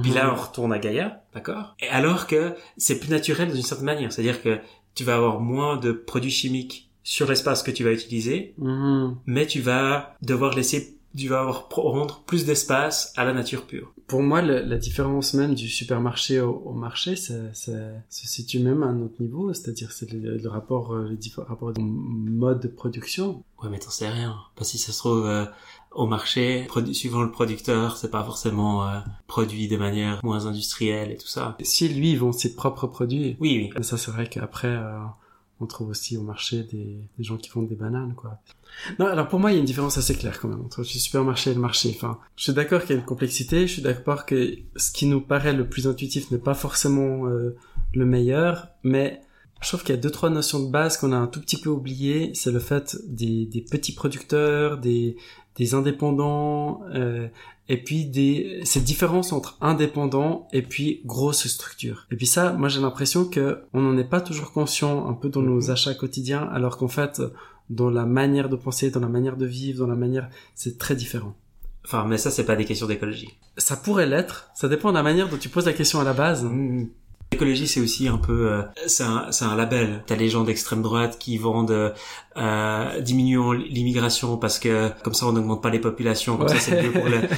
puis 0.04 0.12
là, 0.12 0.34
on 0.34 0.42
retourne 0.42 0.72
à 0.72 0.80
Gaïa, 0.80 1.22
d'accord? 1.34 1.76
Et 1.82 1.90
alors 1.90 2.28
que 2.28 2.54
c'est 2.78 2.98
plus 2.98 3.10
naturel 3.10 3.52
d'une 3.52 3.62
certaine 3.62 3.88
manière, 3.88 4.14
c'est-à-dire 4.14 4.42
que 4.42 4.58
tu 4.96 5.04
vas 5.04 5.18
avoir 5.18 5.42
moins 5.42 5.76
de 5.76 5.92
produits 5.92 6.32
chimiques 6.32 6.85
sur 7.06 7.30
l'espace 7.30 7.62
que 7.64 7.70
tu 7.72 7.84
vas 7.86 7.94
utiliser, 7.94 8.54
Mhm. 8.58 9.16
mais 9.28 9.46
tu 9.46 9.62
vas 9.62 10.16
devoir 10.24 10.54
laisser, 10.56 10.98
tu 11.16 11.28
vas 11.30 11.40
avoir 11.42 11.70
rendre 11.70 12.24
plus 12.26 12.46
d'espace 12.46 13.14
à 13.16 13.24
la 13.24 13.32
nature 13.32 13.66
pure. 13.68 13.94
Pour 14.08 14.22
moi, 14.22 14.42
le- 14.42 14.62
la 14.64 14.78
différence 14.78 15.34
même 15.36 15.54
du 15.56 15.68
supermarché 15.70 16.40
au, 16.42 16.52
au 16.66 16.74
marché, 16.74 17.16
ça, 17.16 17.34
ça 17.54 17.72
se 18.10 18.28
situe 18.28 18.60
même 18.60 18.82
à 18.84 18.88
un 18.88 19.02
autre 19.04 19.22
niveau, 19.22 19.54
c'est-à-dire 19.54 19.92
c'est 19.92 20.12
le, 20.12 20.38
le 20.38 20.50
rapport, 20.50 20.94
euh, 20.94 21.10
le 21.10 21.44
rapport 21.44 21.74
de 21.74 21.82
mode 21.82 22.60
de 22.62 22.68
production. 22.68 23.44
Ouais, 23.62 23.70
mais 23.70 23.80
t'en 23.80 23.90
sais 23.92 24.10
rien. 24.10 24.36
Parce 24.56 24.72
que 24.72 24.78
si 24.78 24.84
ça 24.84 24.92
se 24.92 24.98
trouve, 25.00 25.26
euh, 25.28 25.46
au 25.92 26.08
marché, 26.08 26.68
suivant 26.92 27.22
le 27.22 27.32
producteur, 27.32 27.98
c'est 27.98 28.12
pas 28.12 28.24
forcément 28.24 28.88
euh, 28.88 29.00
produit 29.28 29.68
de 29.68 29.78
manière 29.78 30.20
moins 30.24 30.46
industrielle 30.48 31.12
et 31.12 31.18
tout 31.18 31.28
ça. 31.28 31.56
Si 31.62 31.88
lui, 31.88 32.12
ils 32.12 32.20
vend 32.20 32.32
ses 32.32 32.54
propres 32.56 32.88
produits, 32.88 33.38
Oui, 33.40 33.58
oui. 33.58 33.70
mais 33.78 33.84
ça 33.84 33.98
c'est 33.98 34.12
vrai 34.12 34.28
qu'après, 34.28 34.68
euh, 34.68 35.00
on 35.66 35.68
trouve 35.68 35.90
aussi 35.90 36.16
au 36.16 36.22
marché 36.22 36.64
des, 36.64 37.00
gens 37.20 37.38
qui 37.38 37.50
vendent 37.50 37.68
des 37.68 37.76
bananes, 37.76 38.14
quoi. 38.16 38.40
Non, 39.00 39.08
alors 39.08 39.28
pour 39.28 39.40
moi, 39.40 39.52
il 39.52 39.56
y 39.56 39.58
a 39.58 39.60
une 39.60 39.66
différence 39.66 39.98
assez 39.98 40.16
claire 40.16 40.40
quand 40.40 40.48
même 40.48 40.62
entre 40.62 40.82
le 40.82 40.86
supermarché 40.86 41.52
et 41.52 41.54
le 41.56 41.60
marché. 41.60 41.92
Enfin, 41.96 42.20
je 42.36 42.44
suis 42.44 42.54
d'accord 42.54 42.82
qu'il 42.82 42.92
y 42.92 42.94
a 42.94 43.00
une 43.00 43.06
complexité, 43.06 43.68
je 43.68 43.74
suis 43.74 43.82
d'accord 43.82 44.26
que 44.26 44.56
ce 44.76 44.92
qui 44.92 45.08
nous 45.08 45.22
paraît 45.22 45.54
le 45.54 45.68
plus 45.68 45.88
intuitif 45.88 46.30
n'est 46.30 46.38
pas 46.38 46.54
forcément 46.54 47.26
euh, 47.26 47.56
le 47.94 48.06
meilleur, 48.06 48.68
mais 48.84 49.22
je 49.62 49.70
trouve 49.70 49.82
qu'il 49.82 49.96
y 49.96 49.98
a 49.98 50.02
deux 50.02 50.12
trois 50.12 50.30
notions 50.30 50.60
de 50.60 50.70
base 50.70 50.98
qu'on 50.98 51.12
a 51.12 51.18
un 51.18 51.28
tout 51.28 51.42
petit 51.42 51.60
peu 51.60 51.70
oubliées. 51.70 52.32
C'est 52.36 52.52
le 52.52 52.60
fait 52.60 52.98
des 53.08 53.66
petits 53.72 53.94
producteurs, 53.94 54.78
des, 54.78 55.16
des 55.58 55.74
indépendants, 55.74 56.82
euh, 56.94 57.28
et 57.68 57.78
puis 57.82 58.06
des 58.06 58.62
cette 58.64 58.84
différence 58.84 59.34
entre 59.34 59.58
indépendants 59.62 60.48
et 60.54 60.62
puis 60.62 61.02
grosse 61.06 61.48
structure. 61.48 62.06
Et 62.12 62.16
puis 62.16 62.28
ça, 62.28 62.54
moi 62.54 62.68
j'ai 62.70 62.82
l'impression 62.82 63.26
que 63.26 63.64
on 63.74 63.82
n'en 63.82 63.98
est 63.98 64.04
pas 64.10 64.22
toujours 64.22 64.52
conscient 64.52 65.08
un 65.08 65.14
peu 65.14 65.30
dans 65.30 65.42
nos 65.42 65.62
Mhm. 65.62 65.72
achats 65.72 65.94
quotidiens, 65.96 66.44
alors 66.52 66.78
qu'en 66.78 66.88
fait 66.88 67.22
dans 67.70 67.90
la 67.90 68.06
manière 68.06 68.50
de 68.50 68.56
penser, 68.56 68.92
dans 68.92 69.00
la 69.00 69.08
manière 69.08 69.38
de 69.38 69.46
vivre, 69.48 69.80
dans 69.80 69.88
la 69.88 69.96
manière, 69.96 70.30
c'est 70.54 70.78
très 70.78 70.96
différent. 70.96 71.34
Enfin, 71.84 72.06
mais 72.08 72.18
ça, 72.18 72.30
c'est 72.32 72.46
pas 72.46 72.56
des 72.56 72.66
questions 72.66 72.88
d'écologie. 72.88 73.30
Ça 73.58 73.76
pourrait 73.76 74.06
l'être, 74.08 74.50
ça 74.56 74.68
dépend 74.68 74.90
de 74.90 74.96
la 74.96 75.04
manière 75.04 75.30
dont 75.30 75.38
tu 75.38 75.50
poses 75.50 75.66
la 75.66 75.74
question 75.74 76.00
à 76.00 76.04
la 76.04 76.14
base. 76.14 76.44
Mmh. 76.44 76.90
L'écologie, 77.36 77.68
c'est 77.68 77.82
aussi 77.82 78.08
un 78.08 78.18
peu, 78.18 78.52
euh, 78.52 78.62
c'est 78.88 79.04
un, 79.04 79.32
c'est 79.32 79.46
un 79.46 79.56
label. 79.56 80.04
T'as 80.08 80.16
les 80.16 80.30
gens 80.30 80.44
d'extrême 80.44 80.82
droite 80.82 81.18
qui 81.20 81.38
vendent 81.38 81.94
euh, 82.38 83.02
diminuons 83.02 83.52
l'immigration 83.52 84.38
parce 84.38 84.60
que 84.60 84.90
comme 85.04 85.14
ça 85.14 85.28
on 85.28 85.32
n'augmente 85.32 85.62
pas 85.62 85.70
les 85.70 85.80
populations, 85.80 86.38
comme 86.38 86.48
ça 86.48 86.60
c'est 86.60 86.82
mieux 86.84 86.92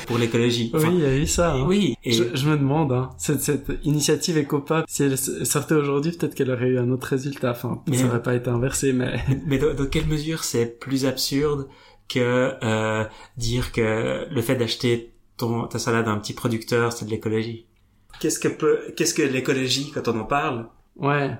pour 0.07 0.17
l'écologie. 0.17 0.71
Oui, 0.73 0.81
il 0.93 0.99
y 0.99 1.05
a 1.05 1.15
eu 1.15 1.25
ça. 1.27 1.53
hein. 1.53 1.65
oui. 1.67 1.95
Et 2.03 2.11
Je, 2.11 2.23
je 2.33 2.49
me 2.49 2.57
demande, 2.57 2.91
hein, 2.91 3.09
cette, 3.17 3.41
cette 3.41 3.71
initiative 3.83 4.37
EcoPop, 4.37 4.85
si 4.87 5.03
elle 5.03 5.17
sortait 5.17 5.75
aujourd'hui, 5.75 6.11
peut-être 6.11 6.35
qu'elle 6.35 6.51
aurait 6.51 6.67
eu 6.69 6.79
un 6.79 6.89
autre 6.91 7.07
résultat. 7.07 7.51
Enfin, 7.51 7.81
Mais- 7.87 7.97
ça 7.97 8.05
aurait 8.07 8.21
pas 8.23 8.35
été 8.35 8.49
inversé, 8.49 8.93
mais 8.93 9.19
mais 9.45 9.57
dans, 9.57 9.73
dans 9.73 9.85
quelle 9.87 10.07
mesure 10.07 10.43
c'est 10.43 10.79
plus 10.79 11.05
absurde 11.05 11.67
que 12.09 12.53
euh, 12.63 13.03
dire 13.37 13.71
que 13.71 14.25
le 14.31 14.41
fait 14.41 14.55
d'acheter 14.55 15.11
ton 15.37 15.67
ta 15.67 15.77
salade 15.79 16.07
à 16.07 16.11
un 16.11 16.17
petit 16.19 16.33
producteur, 16.33 16.91
c'est 16.93 17.05
de 17.05 17.09
l'écologie? 17.11 17.65
Qu'est-ce 18.19 18.39
que 18.39 18.47
peut, 18.47 18.79
qu'est-ce 18.95 19.13
que 19.13 19.21
l'écologie 19.21 19.91
quand 19.93 20.07
on 20.07 20.19
en 20.19 20.25
parle? 20.25 20.67
Ouais. 20.95 21.31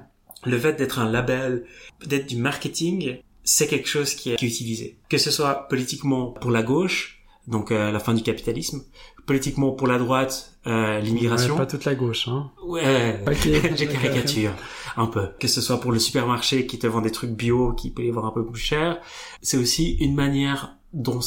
le 0.45 0.57
fait 0.59 0.73
d'être 0.73 0.99
un 0.99 1.09
label, 1.09 1.65
d'être 2.05 2.27
du 2.27 2.35
marketing, 2.37 3.17
c'est 3.43 3.67
quelque 3.67 3.87
chose 3.89 4.13
qui 4.13 4.31
est, 4.31 4.35
qui 4.35 4.45
est 4.45 4.49
utilisé. 4.49 4.97
Que 5.09 5.17
ce 5.17 5.31
soit 5.31 5.67
politiquement 5.67 6.27
pour 6.31 6.51
la 6.51 6.61
gauche, 6.61 7.23
donc 7.47 7.71
euh, 7.71 7.91
la 7.91 7.99
fin 7.99 8.13
du 8.13 8.21
capitalisme, 8.21 8.83
politiquement 9.25 9.71
pour 9.71 9.87
la 9.87 9.97
droite, 9.97 10.59
euh, 10.67 10.99
l'immigration. 10.99 11.53
Ouais, 11.53 11.59
pas 11.59 11.65
toute 11.65 11.85
la 11.85 11.95
gauche, 11.95 12.27
hein. 12.27 12.51
Ouais, 12.65 13.23
Ok. 13.25 13.49
j'ai 13.75 13.87
caricature 13.87 14.51
un 14.95 15.07
peu. 15.07 15.29
Que 15.39 15.47
ce 15.47 15.61
soit 15.61 15.79
pour 15.79 15.91
le 15.91 15.99
supermarché 15.99 16.67
qui 16.67 16.77
te 16.77 16.85
vend 16.87 17.01
des 17.01 17.11
trucs 17.11 17.31
bio 17.31 17.73
qui 17.73 17.89
peut 17.89 18.03
les 18.03 18.11
vendre 18.11 18.27
un 18.27 18.31
peu 18.31 18.45
plus 18.45 18.59
cher, 18.61 18.99
c'est 19.41 19.57
aussi 19.57 19.93
une 19.99 20.13
manière 20.13 20.75
dont 20.93 21.19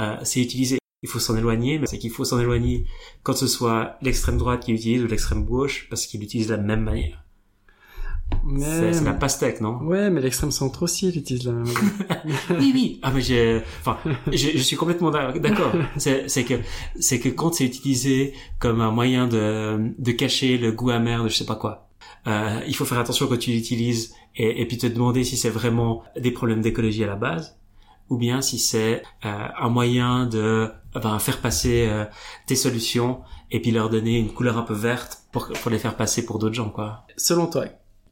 euh, 0.00 0.16
c'est 0.22 0.40
utilisé. 0.40 0.78
Il 1.02 1.08
faut 1.08 1.18
s'en 1.18 1.36
éloigner, 1.36 1.78
mais 1.78 1.86
c'est 1.86 1.98
qu'il 1.98 2.10
faut 2.10 2.24
s'en 2.24 2.38
éloigner 2.38 2.84
quand 3.22 3.32
ce 3.32 3.46
soit 3.46 3.96
l'extrême 4.02 4.36
droite 4.36 4.64
qui 4.64 4.72
l'utilise 4.72 5.02
ou 5.02 5.06
l'extrême 5.06 5.44
gauche, 5.44 5.86
parce 5.88 6.06
qu'ils 6.06 6.20
l'utilisent 6.20 6.48
de 6.48 6.54
la 6.54 6.62
même 6.62 6.82
manière. 6.82 7.24
Mais... 8.44 8.92
C'est 8.92 9.04
la 9.04 9.12
pastèque, 9.14 9.60
non? 9.60 9.78
Ouais, 9.82 10.08
mais 10.10 10.20
l'extrême 10.20 10.50
centre 10.50 10.82
aussi, 10.82 11.08
elle 11.08 11.16
utilise 11.16 11.44
la 11.44 11.52
même 11.52 11.64
Oui, 12.50 12.70
oui. 12.74 13.00
Ah, 13.02 13.10
mais 13.12 13.22
j'ai, 13.22 13.60
enfin, 13.80 13.98
je, 14.30 14.50
je 14.54 14.58
suis 14.62 14.76
complètement 14.76 15.10
d'a- 15.10 15.32
d'accord. 15.32 15.72
C'est, 15.96 16.28
c'est 16.28 16.44
que, 16.44 16.54
c'est 16.98 17.18
que 17.18 17.28
quand 17.28 17.54
c'est 17.54 17.64
utilisé 17.64 18.34
comme 18.58 18.80
un 18.80 18.90
moyen 18.90 19.26
de, 19.26 19.92
de 19.98 20.12
cacher 20.12 20.58
le 20.58 20.70
goût 20.70 20.90
amer 20.90 21.24
de 21.24 21.28
je 21.28 21.34
sais 21.34 21.46
pas 21.46 21.56
quoi, 21.56 21.88
euh, 22.26 22.60
il 22.68 22.76
faut 22.76 22.84
faire 22.84 22.98
attention 22.98 23.26
quand 23.26 23.38
tu 23.38 23.50
l'utilises 23.50 24.14
et, 24.36 24.60
et 24.60 24.66
puis 24.66 24.78
te 24.78 24.86
demander 24.86 25.24
si 25.24 25.36
c'est 25.36 25.50
vraiment 25.50 26.02
des 26.18 26.30
problèmes 26.30 26.60
d'écologie 26.60 27.02
à 27.04 27.08
la 27.08 27.16
base 27.16 27.58
ou 28.10 28.16
bien 28.16 28.42
si 28.42 28.58
c'est 28.58 29.02
euh, 29.24 29.48
un 29.58 29.68
moyen 29.70 30.26
de 30.26 30.70
ben, 30.94 31.18
faire 31.18 31.40
passer 31.40 31.86
euh, 31.88 32.04
tes 32.46 32.56
solutions 32.56 33.20
et 33.50 33.60
puis 33.60 33.70
leur 33.70 33.90
donner 33.90 34.18
une 34.18 34.32
couleur 34.32 34.58
un 34.58 34.62
peu 34.62 34.74
verte 34.74 35.22
pour, 35.32 35.48
pour 35.48 35.70
les 35.70 35.78
faire 35.78 35.96
passer 35.96 36.24
pour 36.24 36.38
d'autres 36.38 36.54
gens, 36.54 36.70
quoi. 36.70 37.06
Selon 37.16 37.46
toi, 37.46 37.66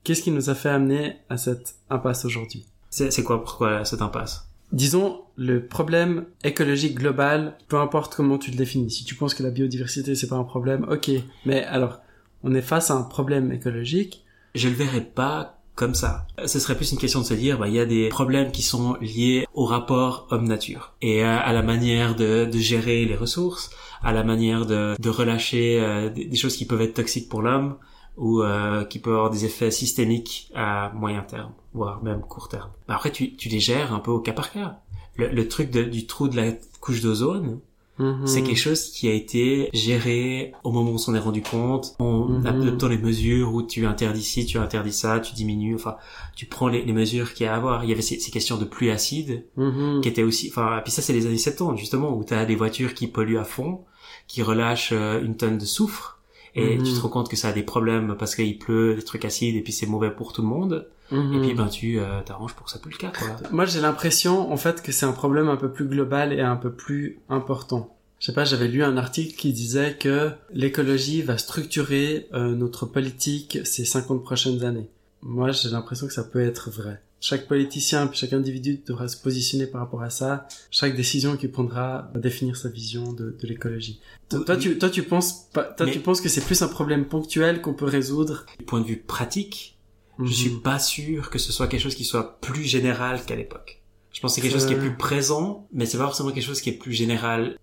qu'est-ce 0.05 0.23
qui 0.23 0.31
nous 0.31 0.51
a 0.51 0.55
fait 0.55 0.69
amener 0.69 1.17
à 1.29 1.37
cette 1.37 1.75
impasse 1.91 2.25
aujourd'hui? 2.25 2.67
C'est, 2.91 3.23
quoi, 3.23 3.45
pourquoi 3.45 3.85
cette 3.85 4.03
impasse? 4.03 4.49
Disons, 4.73 5.23
le 5.37 5.67
problème 5.67 6.27
écologique 6.45 6.95
global, 6.97 7.57
peu 7.69 7.79
importe 7.79 8.15
comment 8.15 8.39
tu 8.39 8.51
le 8.51 8.57
définis. 8.57 8.91
Si 8.91 9.05
tu 9.05 9.15
penses 9.15 9.35
que 9.35 9.43
la 9.43 9.51
biodiversité, 9.51 10.15
c'est 10.15 10.29
pas 10.29 10.37
un 10.37 10.45
problème, 10.45 10.87
ok. 10.91 11.11
Mais 11.47 11.65
alors, 11.65 12.01
on 12.43 12.55
est 12.55 12.63
face 12.63 12.91
à 12.91 12.95
un 12.95 13.03
problème 13.03 13.53
écologique. 13.53 14.25
je 14.55 14.69
le 14.69 14.75
verrais 14.75 15.05
pas 15.05 15.58
comme 15.79 15.95
ça. 15.95 16.27
Ce 16.45 16.59
serait 16.59 16.77
plus 16.77 16.91
une 16.93 16.99
question 16.99 17.21
de 17.21 17.25
se 17.25 17.35
dire, 17.35 17.59
bah, 17.59 17.69
il 17.69 17.75
y 17.75 17.81
a 17.81 17.87
des 17.87 18.09
problèmes 18.09 18.51
qui 18.51 18.63
sont 18.63 18.97
liés 19.01 19.47
au 19.55 19.65
rapport 19.65 20.27
homme-nature 20.31 20.93
et 21.01 21.23
à, 21.23 21.39
à 21.39 21.53
la 21.53 21.63
manière 21.63 22.17
de, 22.17 22.45
de 22.45 22.59
gérer 22.59 23.05
les 23.05 23.15
ressources, 23.17 23.71
à 24.03 24.13
la 24.13 24.25
manière 24.25 24.67
de, 24.67 24.95
de 24.99 25.09
relâcher 25.11 25.81
euh, 25.81 26.11
des 26.11 26.37
choses 26.37 26.57
qui 26.57 26.67
peuvent 26.67 26.81
être 26.83 26.95
toxiques 26.95 27.29
pour 27.29 27.43
l'homme 27.43 27.77
ou 28.17 28.43
euh, 28.43 28.85
qui 28.85 28.99
peuvent 28.99 29.15
avoir 29.15 29.31
des 29.31 29.45
effets 29.45 29.71
systémiques 29.71 30.51
à 30.55 30.91
moyen 30.95 31.23
terme, 31.23 31.53
voire 31.73 32.03
même 32.03 32.21
court 32.23 32.49
terme. 32.49 32.71
Bah, 32.89 32.95
après, 32.97 33.13
tu, 33.13 33.37
tu 33.37 33.49
les 33.49 33.61
gères 33.61 33.95
un 33.95 34.01
peu 34.01 34.11
au 34.11 34.19
cas 34.21 34.33
par 34.33 34.51
cas. 34.51 34.81
le, 35.17 35.29
le 35.29 35.49
truc 35.49 35.71
de- 35.71 35.85
du 35.85 36.07
trou 36.07 36.29
de 36.29 36.37
la 36.37 36.53
couche 36.81 37.01
d'ozone, 37.03 37.61
Mhm. 37.99 38.27
c'est 38.27 38.43
quelque 38.43 38.59
chose 38.59 38.91
qui 38.91 39.09
a 39.09 39.13
été 39.13 39.71
géré 39.73 40.53
au 40.65 40.71
moment 40.73 40.91
où 40.91 40.95
on 40.95 40.99
s'en 40.99 41.15
est 41.15 41.19
rendu 41.19 41.43
compte, 41.43 41.95
en 41.99 42.29
Mhm. 42.29 42.47
adoptant 42.47 42.89
les 42.89 42.99
mesures 42.99 43.53
où 43.55 43.63
tu 43.63 43.87
interdis 43.87 44.23
ci, 44.23 44.47
tu 44.47 44.59
interdis 44.59 44.93
ça, 44.93 45.19
tu 45.21 45.35
diminues, 45.35 45.75
enfin, 45.75 45.97
tu 46.37 46.47
prends 46.47 46.69
les, 46.69 46.85
les 46.85 46.93
mesures 46.93 47.35
qu'il 47.35 47.47
y 47.47 47.49
a 47.49 47.55
à 47.55 47.57
avoir. 47.57 47.85
Il 47.85 47.91
y 47.91 47.93
avait 47.93 48.03
ces, 48.03 48.19
ces 48.21 48.31
questions 48.31 48.57
de 48.57 48.65
pluie 48.65 48.91
acide, 48.91 49.47
Mhm. 49.57 50.01
qui 50.03 50.09
étaient 50.09 50.23
aussi, 50.23 50.49
enfin, 50.51 50.81
puis 50.85 50.93
ça 50.93 51.03
c'est 51.03 51.13
les 51.13 51.27
années 51.27 51.39
70 51.39 51.79
justement, 51.81 52.17
où 52.17 52.25
tu 52.25 52.35
as 52.35 52.45
des 52.45 52.57
voitures 52.57 52.95
qui 52.95 53.07
polluent 53.09 53.39
à 53.39 53.45
fond, 53.45 53.85
qui 54.27 54.43
relâchent 54.43 54.93
euh, 54.93 55.23
une 55.25 55.37
tonne 55.37 55.59
de 55.59 55.65
soufre, 55.65 56.21
et 56.55 56.77
Mhm. 56.77 56.83
tu 56.85 56.93
te 56.93 57.01
rends 57.01 57.09
compte 57.09 57.29
que 57.29 57.37
ça 57.37 57.49
a 57.49 57.53
des 57.53 57.63
problèmes 57.63 58.17
parce 58.19 58.35
qu'il 58.35 58.59
pleut, 58.59 58.95
des 58.95 59.03
trucs 59.05 59.25
acides, 59.25 59.57
et 59.57 59.61
puis 59.63 59.73
c'est 59.73 59.87
mauvais 59.87 60.11
pour 60.11 60.33
tout 60.33 60.43
le 60.43 60.49
monde, 60.49 60.89
et 61.11 61.15
Mhm. 61.15 61.41
puis 61.43 61.55
ben 61.55 61.67
tu 61.69 61.99
euh, 61.99 62.21
t'arranges 62.25 62.55
pour 62.55 62.67
que 62.67 62.73
ça 62.73 62.79
pue 62.79 62.91
le 62.91 62.97
cas, 62.97 63.13
quoi. 63.19 63.29
Moi, 63.51 63.65
j'ai 63.67 63.81
l'impression, 63.81 64.53
en 64.53 64.57
fait, 64.57 64.83
que 64.83 64.93
c'est 64.93 65.07
un 65.07 65.13
problème 65.13 65.49
un 65.49 65.57
peu 65.57 65.71
plus 65.71 65.87
global 65.87 66.33
et 66.33 66.41
un 66.41 66.57
peu 66.57 66.71
plus 66.73 67.19
important. 67.29 67.95
Je 68.21 68.27
sais 68.27 68.33
pas, 68.33 68.45
j'avais 68.45 68.67
lu 68.69 68.83
un 68.83 68.97
article 68.97 69.35
qui 69.37 69.53
disait 69.53 69.97
que 69.99 70.31
l'écologie 70.53 71.23
va 71.23 71.39
structurer 71.39 72.27
euh, 72.35 72.55
notre 72.55 72.85
politique 72.85 73.59
ces 73.65 73.85
50 73.85 74.23
prochaines 74.25 74.65
années. 74.65 74.89
Moi, 75.23 75.53
j'ai 75.53 75.69
l'impression 75.71 76.07
que 76.07 76.13
ça 76.13 76.25
peut 76.25 76.41
être 76.41 76.71
vrai. 76.71 77.01
Chaque 77.21 77.49
politicien, 77.49 78.07
puis 78.07 78.19
chaque 78.19 78.33
individu 78.33 78.81
devra 78.87 79.09
se 79.09 79.17
positionner 79.17 79.67
par 79.67 79.81
rapport 79.81 80.03
à 80.03 80.11
ça. 80.11 80.47
Chaque 80.71 80.95
décision 80.95 81.37
qu'il 81.37 81.51
prendra 81.51 82.11
va 82.15 82.21
définir 82.21 82.57
sa 82.57 82.69
vision 82.69 83.13
de, 83.13 83.37
de 83.41 83.47
l'écologie. 83.49 84.01
Toi, 84.29 84.41
toi, 84.45 84.57
tu, 84.57 84.79
toi, 84.79 84.89
tu 84.91 85.03
penses, 85.03 85.49
toi, 85.53 85.67
Mais- 85.81 85.91
tu 85.91 85.99
penses 86.01 86.21
que 86.21 86.29
c'est 86.29 86.45
plus 86.45 86.61
un 86.63 86.69
problème 86.69 87.07
ponctuel 87.07 87.61
qu'on 87.61 87.75
peut 87.75 87.87
résoudre? 87.87 88.47
Du 88.61 88.65
point 88.65 88.81
de 88.81 88.87
vue 88.87 88.99
pratique, 89.05 89.77
Mhm. 90.19 90.27
je 90.27 90.33
suis 90.33 90.51
pas 90.51 90.79
sûr 90.79 91.31
que 91.31 91.39
ce 91.39 91.53
soit 91.53 91.69
quelque 91.69 91.81
chose 91.83 91.95
qui 91.95 92.05
soit 92.05 92.41
plus 92.41 92.65
général 92.65 93.25
qu'à 93.25 93.37
l'époque. 93.37 93.81
Je 94.13 94.21
pense 94.21 94.33
que 94.33 94.37
c'est 94.37 94.41
quelque 94.43 94.55
chose 94.59 94.67
qui 94.67 94.73
est 94.73 94.77
Euh. 94.77 94.81
plus 94.81 94.97
présent, 94.97 95.67
mais 95.73 95.87
c'est 95.87 95.99
pas 95.99 96.05
forcément 96.05 96.31
quelque 96.33 96.45
chose 96.45 96.61
qui 96.61 96.71
est 96.71 96.79
plus 96.79 96.93
général. 96.93 97.57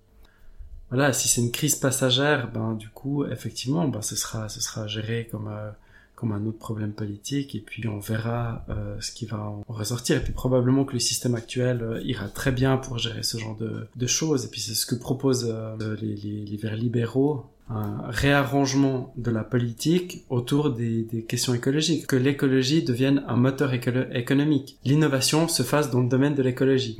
voilà, 0.89 1.11
si 1.13 1.27
c'est 1.27 1.41
une 1.41 1.51
crise 1.51 1.75
passagère, 1.75 2.51
ben 2.51 2.73
du 2.73 2.89
coup, 2.89 3.25
effectivement, 3.25 3.87
ben 3.87 4.01
ce 4.03 4.15
sera, 4.15 4.47
ce 4.49 4.61
sera 4.61 4.85
géré 4.87 5.27
comme 5.31 5.47
euh, 5.47 5.71
comme 6.15 6.31
un 6.31 6.45
autre 6.45 6.59
problème 6.59 6.93
politique, 6.93 7.55
et 7.55 7.59
puis 7.59 7.85
on 7.89 7.99
verra 7.99 8.63
euh, 8.69 8.95
ce 9.01 9.11
qui 9.11 9.25
va 9.25 9.39
en 9.41 9.63
ressortir. 9.67 10.15
Et 10.15 10.23
puis 10.23 10.31
probablement 10.31 10.85
que 10.85 10.93
le 10.93 10.99
système 10.99 11.35
actuel 11.35 11.81
euh, 11.81 12.01
ira 12.03 12.29
très 12.29 12.53
bien 12.53 12.77
pour 12.77 12.97
gérer 12.99 13.23
ce 13.23 13.37
genre 13.37 13.57
de, 13.57 13.87
de 13.93 14.07
choses. 14.07 14.45
Et 14.45 14.47
puis 14.47 14.61
c'est 14.61 14.75
ce 14.75 14.85
que 14.85 14.95
proposent 14.95 15.49
euh, 15.51 15.97
les, 16.01 16.15
les, 16.15 16.45
les 16.45 16.57
Verts 16.57 16.77
libéraux, 16.77 17.45
un 17.67 17.97
réarrangement 18.09 19.11
de 19.17 19.31
la 19.31 19.43
politique 19.43 20.23
autour 20.29 20.69
des, 20.69 21.01
des 21.03 21.23
questions 21.23 21.53
écologiques, 21.55 22.05
que 22.05 22.15
l'écologie 22.15 22.83
devienne 22.83 23.23
un 23.27 23.37
moteur 23.37 23.73
écolo- 23.73 24.07
économique. 24.15 24.77
L'innovation 24.85 25.47
se 25.47 25.63
fasse 25.63 25.89
dans 25.89 26.01
le 26.01 26.07
domaine 26.07 26.35
de 26.35 26.43
l'écologie. 26.43 26.97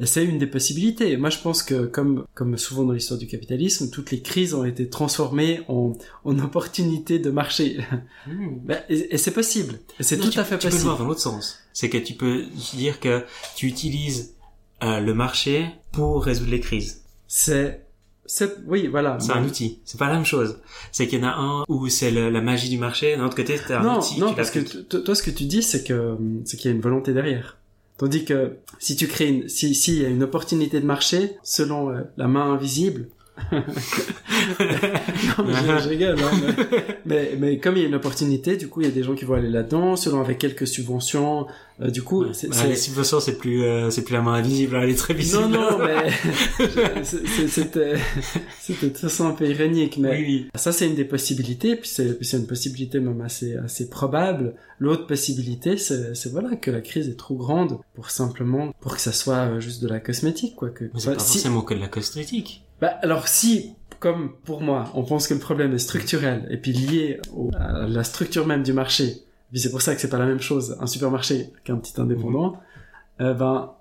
Et 0.00 0.06
c'est 0.06 0.24
une 0.24 0.38
des 0.38 0.46
possibilités. 0.46 1.16
Moi, 1.16 1.30
je 1.30 1.38
pense 1.38 1.62
que, 1.62 1.86
comme, 1.86 2.24
comme 2.34 2.56
souvent 2.58 2.84
dans 2.84 2.92
l'histoire 2.92 3.18
du 3.18 3.26
capitalisme, 3.26 3.90
toutes 3.90 4.10
les 4.10 4.20
crises 4.20 4.54
ont 4.54 4.64
été 4.64 4.88
transformées 4.88 5.60
en, 5.68 5.92
en 6.24 6.38
opportunités 6.40 7.18
de 7.18 7.30
marché. 7.30 7.78
Ben, 8.64 8.80
et 8.88 9.14
et 9.14 9.18
c'est 9.18 9.30
possible. 9.32 9.78
C'est 10.00 10.18
tout 10.18 10.30
tu, 10.30 10.38
à 10.38 10.44
fait 10.44 10.58
tu 10.58 10.66
peux 10.66 10.66
le 10.66 10.70
possible. 10.72 10.84
voir 10.88 10.98
dans 10.98 11.04
l'autre 11.06 11.20
sens. 11.20 11.58
C'est 11.72 11.88
que 11.88 11.98
tu 11.98 12.14
peux 12.14 12.44
dire 12.74 13.00
que 13.00 13.24
tu 13.56 13.66
utilises 13.66 14.34
euh, 14.82 15.00
le 15.00 15.14
marché 15.14 15.66
pour 15.92 16.24
résoudre 16.24 16.50
les 16.50 16.60
crises. 16.60 17.02
C'est, 17.26 17.86
c'est, 18.28 18.58
oui, 18.66 18.86
voilà. 18.86 19.18
C'est 19.18 19.32
un 19.32 19.42
outil. 19.42 19.80
C'est 19.84 19.98
pas 19.98 20.06
la 20.06 20.14
même 20.14 20.26
chose. 20.26 20.58
C'est 20.92 21.08
qu'il 21.08 21.18
y 21.18 21.24
en 21.24 21.26
a 21.26 21.32
un 21.32 21.64
où 21.68 21.88
c'est 21.88 22.10
la 22.10 22.40
magie 22.40 22.68
du 22.68 22.78
marché, 22.78 23.16
d'un 23.16 23.24
autre 23.24 23.36
côté 23.36 23.56
c'est 23.56 23.74
un 23.74 23.80
non, 23.82 23.98
outil. 23.98 24.20
non, 24.20 24.34
parce 24.34 24.50
que 24.50 24.60
toi, 24.60 25.14
ce 25.14 25.22
que 25.22 25.30
tu 25.30 25.44
dis, 25.44 25.62
c'est 25.62 25.82
que, 25.82 26.16
c'est 26.44 26.56
qu'il 26.58 26.70
y 26.70 26.72
a 26.72 26.76
une 26.76 26.82
volonté 26.82 27.12
derrière. 27.14 27.56
Tandis 27.96 28.24
que 28.24 28.58
si 28.78 28.94
tu 28.94 29.08
crées 29.08 29.28
une, 29.28 29.48
si, 29.48 29.74
si 29.74 29.96
il 29.96 30.02
y 30.02 30.06
a 30.06 30.08
une 30.08 30.22
opportunité 30.22 30.78
de 30.80 30.86
marché, 30.86 31.36
selon 31.42 31.90
euh, 31.90 32.02
la 32.16 32.28
main 32.28 32.52
invisible, 32.52 33.08
non, 33.52 35.44
mais 35.46 35.54
je, 35.54 35.82
je 35.84 35.88
rigole, 35.88 36.16
hein, 36.20 36.30
mais, 36.40 36.56
mais, 37.06 37.36
mais 37.38 37.58
comme 37.58 37.76
il 37.76 37.82
y 37.82 37.84
a 37.84 37.88
une 37.88 37.94
opportunité, 37.94 38.56
du 38.56 38.68
coup, 38.68 38.80
il 38.80 38.86
y 38.86 38.90
a 38.90 38.92
des 38.92 39.02
gens 39.02 39.14
qui 39.14 39.24
vont 39.24 39.34
aller 39.34 39.48
là-dedans, 39.50 39.96
selon 39.96 40.20
avec 40.20 40.38
quelques 40.38 40.66
subventions, 40.66 41.46
euh, 41.80 41.90
du 41.90 42.02
coup, 42.02 42.24
Ouais. 42.24 42.30
c'est, 42.32 42.48
Bah, 42.48 42.56
c'est- 42.58 42.68
les 42.68 42.76
subventions 42.76 43.20
c'est 43.20 43.38
plus 43.38 43.62
euh, 43.62 43.90
c'est 43.90 44.02
plus 44.02 44.14
la 44.14 44.22
main 44.22 44.34
invisible, 44.34 44.76
hein, 44.76 44.80
elle 44.82 44.90
est 44.90 44.94
très 44.98 45.14
visible. 45.14 45.42
non, 45.44 45.48
non, 45.48 45.78
mais 45.84 47.04
c'est- 47.04 47.48
c'était, 47.48 47.94
c'était 48.60 48.86
de 48.86 48.92
toute 48.92 48.98
façon 49.00 49.26
un 49.28 49.32
peu 49.32 49.46
ironique, 49.48 49.96
mais 49.98 50.10
Oui, 50.10 50.24
oui. 50.26 50.48
ça, 50.54 50.72
c'est 50.72 50.86
une 50.86 50.94
des 50.96 51.04
possibilités, 51.04 51.76
puis 51.76 51.88
c'est, 51.88 52.18
une 52.36 52.46
possibilité 52.46 52.98
même 53.00 53.20
assez, 53.20 53.56
assez 53.56 53.88
probable. 53.88 54.54
L'autre 54.80 55.06
possibilité, 55.06 55.76
c'est, 55.76 56.14
c'est 56.14 56.30
voilà, 56.30 56.54
que 56.56 56.70
la 56.70 56.80
crise 56.80 57.08
est 57.08 57.16
trop 57.18 57.34
grande 57.36 57.78
pour 57.94 58.10
simplement, 58.10 58.72
pour 58.80 58.94
que 58.94 59.00
ça 59.00 59.12
soit 59.12 59.34
euh, 59.48 59.60
juste 59.60 59.82
de 59.82 59.88
la 59.88 59.98
cosmétique, 60.00 60.54
quoi. 60.56 60.70
Que, 60.70 60.84
Mais 60.84 60.90
c'est 61.00 61.14
pas 61.14 61.18
si- 61.18 61.32
forcément 61.38 61.62
que 61.62 61.74
de 61.74 61.80
la 61.80 61.88
cosmétique. 61.88 62.62
Bah, 62.80 62.98
alors 63.02 63.28
si, 63.28 63.72
comme 63.98 64.32
pour 64.44 64.60
moi, 64.60 64.90
on 64.94 65.02
pense 65.04 65.26
que 65.28 65.34
le 65.34 65.40
problème 65.40 65.72
est 65.74 65.78
structurel 65.78 66.46
et 66.50 66.56
puis 66.56 66.72
lié 66.72 67.20
au- 67.34 67.50
à 67.58 67.86
la 67.86 68.04
structure 68.04 68.46
même 68.46 68.62
du 68.62 68.72
marché, 68.72 69.16
puis 69.50 69.60
c'est 69.60 69.70
pour 69.70 69.82
ça 69.82 69.94
que 69.94 70.00
c'est 70.00 70.08
pas 70.10 70.18
la 70.18 70.26
même 70.26 70.40
chose 70.40 70.76
un 70.80 70.86
supermarché 70.86 71.52
qu'un 71.64 71.76
petit 71.76 72.00
indépendant, 72.00 72.60
euh, 73.20 73.34
ben 73.34 73.72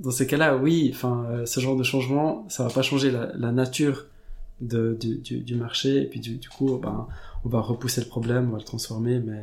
dans 0.00 0.10
ces 0.10 0.26
cas-là, 0.26 0.56
oui, 0.56 0.90
enfin 0.92 1.26
euh, 1.30 1.46
ce 1.46 1.60
genre 1.60 1.76
de 1.76 1.82
changement, 1.84 2.44
ça 2.48 2.64
va 2.64 2.70
pas 2.70 2.82
changer 2.82 3.10
la, 3.10 3.30
la 3.36 3.52
nature 3.52 4.06
de, 4.60 4.96
du, 4.98 5.18
du, 5.18 5.40
du 5.40 5.54
marché 5.54 6.02
et 6.02 6.06
puis 6.06 6.18
du, 6.20 6.36
du 6.38 6.48
coup, 6.48 6.78
ben 6.78 7.06
on 7.44 7.48
va 7.48 7.60
repousser 7.60 8.00
le 8.00 8.08
problème, 8.08 8.48
on 8.48 8.52
va 8.52 8.58
le 8.58 8.64
transformer, 8.64 9.20
mais 9.20 9.42